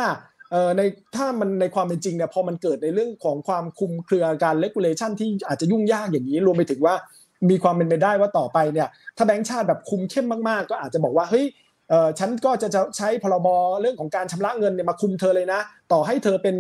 [0.78, 0.82] ใน
[1.16, 6.96] ถ้ามันในความเป็นจริงเนี่ยพอมันเกิดในเรื่องของความคุมเครือการเลกูเลชันที่อาจจะยุ่งยากอย่างนี้รวมไปถึงว่า
[7.50, 11.46] มีความเป็นไปได้ว่าต่อไปเนี่ยถ้าแบงก์ชาติแบบคุมเข้มมากๆ ก็อาจจะบอกว่าเฮ้ย
[12.20, 12.68] ฉันก็จะ
[12.98, 13.48] ใช้พรบ
[13.82, 15.62] เรื่องของการชำระเงินเนี่ยมาคุมเธอเลยนะ
[15.92, 16.56] ต่อให้เธอเป็น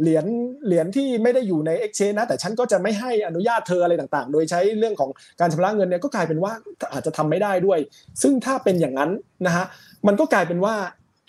[0.00, 0.26] เหรียญ
[0.66, 5.10] เหรียญที่ไม่ได้อยู่ใน Exchange นะแต่ฉันก็จะไม่ให้อนุญาตเธออะไรต่างๆ โดยใช้เรื่องของ
[5.40, 6.52] การชำระเงินเนี่ยก็กลายเป็นว่า
[6.92, 7.78] อาจจะทำไม่ได้ด้วย
[8.22, 9.10] ซึ่งถ้าเป็นอย่างนั้น
[9.46, 9.64] นะฮะ
[10.06, 10.74] มันก็กลายเป็นว่า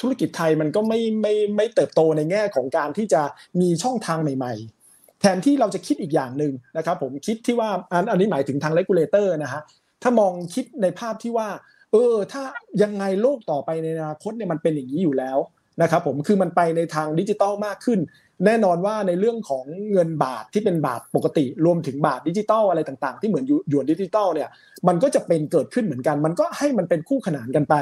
[0.01, 3.21] ธุรกิจไทยมันก็ไม่ไม่ไม่เติบโตในแง่ของการที่จะ
[3.61, 4.53] มีช่องทางใหม่
[4.87, 7.69] ๆแทนที่เราจะคิดอีกอย่างหนึ่งนะครับผมคิดที่ว่า
[8.11, 9.61] อันนี้หมายถึงทาง regulator นะฮะ
[10.03, 11.47] ถ้ามองคิดในภาพที่ว่า
[11.91, 12.43] เออ ถ้า
[12.83, 15.37] ยังไงโลกต่อไปในอนาคตเนี่ยมันเป็นอย่างนี้อยู่แล้ว
[15.81, 17.99] นะครับผมคือมันไปในทางดิจิตอลมากขึ้น
[18.45, 24.49] แน่นอนว่าในเรื่องของเงินบาทที่เป็นบาทปกติ รวมถึงบาทดิจิตอลอะไรต่างๆ ที่เหมือนหยวนดิจิตอลเนี่ย
[24.87, 27.75] มันก็จะเป็นเกิดขึ้นเหมือนกัน มันก็ให้มันเป็นคู่ขนานกันไป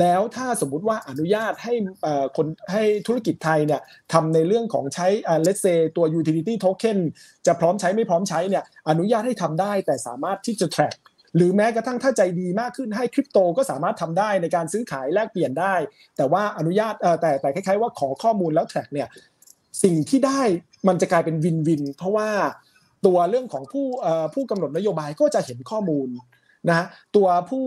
[0.00, 1.74] แล้วถ้าสมมุติว่าอนุญาตให้
[2.36, 3.80] คนให้ธุรกิจไทยเนี่ย
[4.12, 5.06] ทำในเรื่องของใช้
[5.42, 5.66] เลสเซ
[5.96, 6.98] ตัว utility token
[7.46, 10.96] จะพร้อมใช้ไม่พร้อมใช้เนี่ยอนุญาตให้ทำได้แต่สามารถที่จะ track
[11.36, 15.74] หรือแม้กระทั่งถ้าใจดีมากขึ้นให้คริปโตก็สามารถทำได้ในการซื้อขายแลกเปลี่ยนได้
[16.16, 19.08] แต่ว่าอนุญาตแต่แต่คล้ายๆว่าขอข้อมูลแล้วแทร็กเนี่ย
[19.82, 20.42] สิ่งที่ได้
[20.88, 22.28] มันจะกลายเป็นวินวิน เพราะว่า
[23.06, 23.86] ตัวเรื่องของผู้
[24.34, 26.08] ผู้กำหนดนโยบายก็จะเห็นข้อมูล
[26.68, 27.66] นะตัวผู้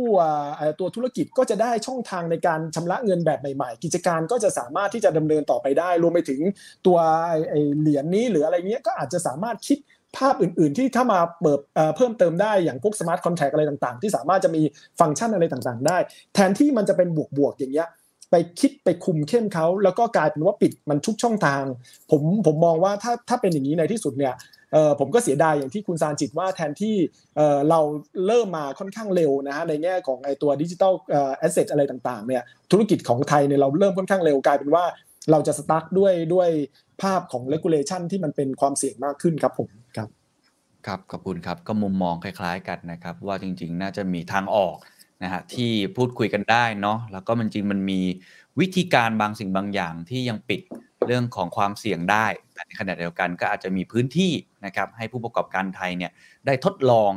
[0.79, 6.41] ตัวธุรกิจก็จะได้ช่องทางในการชำระเงินแบบใหม่ๆ กิจการก็จะสามารถที่จะดำเนินต่อไปได้ รวมไปถึง
[6.87, 6.97] ตัว
[7.79, 9.77] เหรียญนี้หรืออะไรเงี้ยก็อาจจะสามารถคิด
[10.17, 11.59] ภาพอื่น ๆ ที่ถ้ามาเปิด
[11.95, 14.61] เพิ่มเติมได้อย่างพวกสมาร์ทคอนแทคอะไรต่างๆ ที่สามารถจะมี
[14.99, 15.97] ฟังก์ชันอะไรต่างๆ ได้
[16.33, 17.07] แทนที่มันจะเป็น
[17.37, 17.87] บวก ๆ อย่างเงี้ย
[18.31, 21.63] ไปคิดไปคุมเข้มเขาแล้วก็กลายเป็นว่าปิดมันทุกช่องทาง
[22.11, 24.33] ผมผมมองว่าถ้าถ้าเป็นอย่างนี้ในที่สุดเนี่ย
[24.99, 26.95] ผมก็เสียดายอย่างที่คุณซานจิตว่าแทนที่
[27.35, 27.79] เเรา
[28.27, 30.93] เริ่มมาค่อนข้างเร็วนะฮะในแง่ของไอตัว digital
[31.37, 34.83] asset อะไรต่างๆเนี่ยธุรกิจของไทยเนี่ยเราเริ่มค่อนข้างเร็วกลายเป็นว่า
[35.31, 36.49] เราจะสตาร์ทด้วยด้วย
[37.01, 40.09] ภาพของ regulation ที่มันเป็นความเสี่ยงมากขึ้นครับผมครับ
[40.87, 44.77] ครับขอบคุณครับก็มุมมองคล้ายๆกันนะครับ ว่าจริงๆ น่าจะมีทางออก
[45.23, 48.01] นะฮะที่พูดคุยกันได้เนาะแล้วก็มันจริงมันมี
[48.59, 50.61] วิธีการบางสิ่งบางอย่างที่ยังปิด
[51.07, 54.31] เรื่องของความเสี่ยงได้แต่ในขณะเดียวกันก็อาจจะมีพื้นที่
[54.65, 56.11] นะครับให้ผู้ประกอบการไทยเนี่ย
[56.45, 57.11] ได้ทดลอง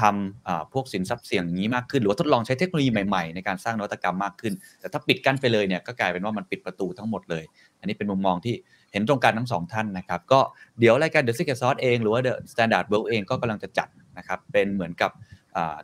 [0.00, 7.44] ทำพวกสินทรัพย์เสี่ยงนี้มากขึ้น หรือว่าทดลองใช้เทคโนโลยีใหม่ๆ ในการสร้างนวัตกรรมมากขึ้น แต่ถ้าปิดกั้นไปเลยเนี่ยก็กลายเป็นว่ามันปิดประตูทั้งหมดเลย
[7.78, 8.54] อันนี้เป็นมุมมองที่
[8.92, 10.40] เห็นตรงกันทั้งสองท่านนะครับ ก็
[10.80, 15.10] เดี๋ยวรายการ The Secret Sauce เอง หรือว่า The Standard Wealth เองก็กำลังจะจัดนะครับ เป็นเหมือนกับ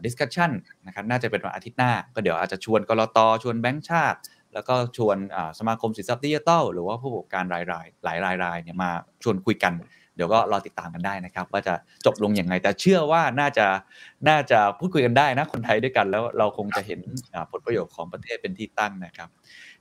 [0.05, 0.51] discussion
[0.87, 4.19] นะครับน่าจะเป็นวันอาทิตย์หน้า ก็เดี๋ยวอาจจะชวนกรตชวนแบงก์ชาติ
[4.55, 5.17] แล้วก็ชวน
[5.59, 8.91] สมาคมสินทรัพย์ดิจิทัลหรือว่าผู้ประกอบการรายรายหลายรายรายเนี่ยมา
[9.23, 9.75] ชวนคุยกัน
[10.17, 11.75] เดี๋ยวก็รอติดตามกันได้นะครับ ว่าจะ
[12.07, 13.67] จบลงอย่างไรแต่เชื่อว่าน่าจะ
[14.29, 17.01] น่าจะพูดคุยกันได้นะคนไทยด้วยกันแล้วเราคงจะเห็น
[17.51, 19.29] ผลประโยชน์ของประเทศเป็นที่ตั้งนะครับ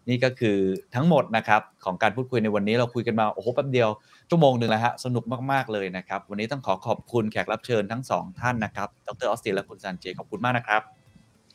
[0.09, 0.57] นี่ก็คือ
[0.95, 3.89] ทั้งหมดนะครับของการพูดคุยในวันนี้เราคุยกันมาโอ้โหแป๊บเดียว
[4.29, 10.81] ชั่วโมงหนึ่งแล้วฮะสนุกมากๆเลยนะครับ วันนี้ต้องขอขอบคุณแขกรับเชิญทั้งสองท่านนะครับดรออสตินและคุณซันเจขอบคุณมากนะครับ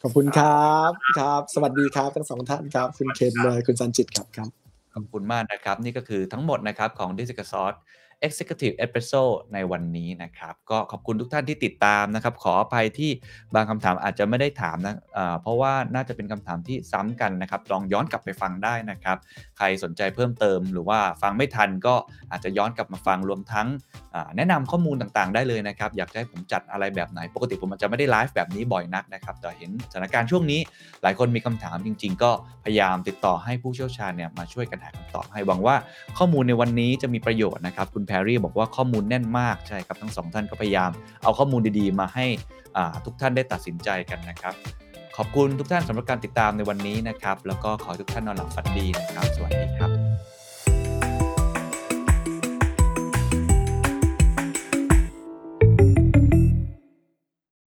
[0.02, 4.48] ขอบคุณครับครับ สวัสดีครับทั้งสองท่านครับ คุณเคนเลยคุณซันจิตครับครับ
[4.94, 7.74] ขอบคุณมากนะครับ นี่ก็คือทั้งหมดนะครับของดิสกซอส
[8.26, 13.10] Executive Espresso ในวันนี้นะครับ ก็ขอบคุณทุกท่านที่ติดตามนะครับ ขออภัยที่
[13.54, 14.96] บางคำถามอาจจะไม่ได้ถามนะ
[15.42, 19.16] เพราะว่าน่าจะเป็นคำถามที่ซ้ำกันนะครับ ลองย้อนกลับไปฟังได้นะครับ
[19.56, 21.94] ใครสนใจเพิ่มเติม หรือว่าฟังไม่ทันก็
[22.30, 23.68] อาจจะย้อนกลับมาฟังรวมทั้ง
[24.36, 30.60] แนะนำข้อมูลต่างๆ ได้เลยนะครับ อยากให้ผมจัดอะไรแบบไหน ปกติผมอาจจะไม่ได้ไลฟ์แบบนี้บ่อยนักนะครับ แต่เห็นสถานการณ์ช่วงนี้
[31.02, 32.30] หลายคนมีคำถามจริง ๆ ก็
[32.64, 35.76] พยายามติดต่อให้ผู้เชี่ยวชาญเนี่ยมาช่วยกันหาคำตอบให้หวังว่า
[36.18, 40.90] ข้อมูลในวันนี้จะมีประโยชน์นะครับคุณแพรรี่บอกว่าข้อมูลแน่นมากใช่ครับทั้งสองท่านก็พยายาม
[41.22, 42.26] เอาข้อมูลดีๆ มาให้
[43.04, 44.54] ทุกท่านได้ตัดสินใจกันนะครับ
[45.16, 50.05] ขอบคุณทุกท่านสำหรับการติดตามในวันนี้นะครับ แล้วก็ขอทุกท่านนอนหลับฝันดีนะครับ สวัสดีครับ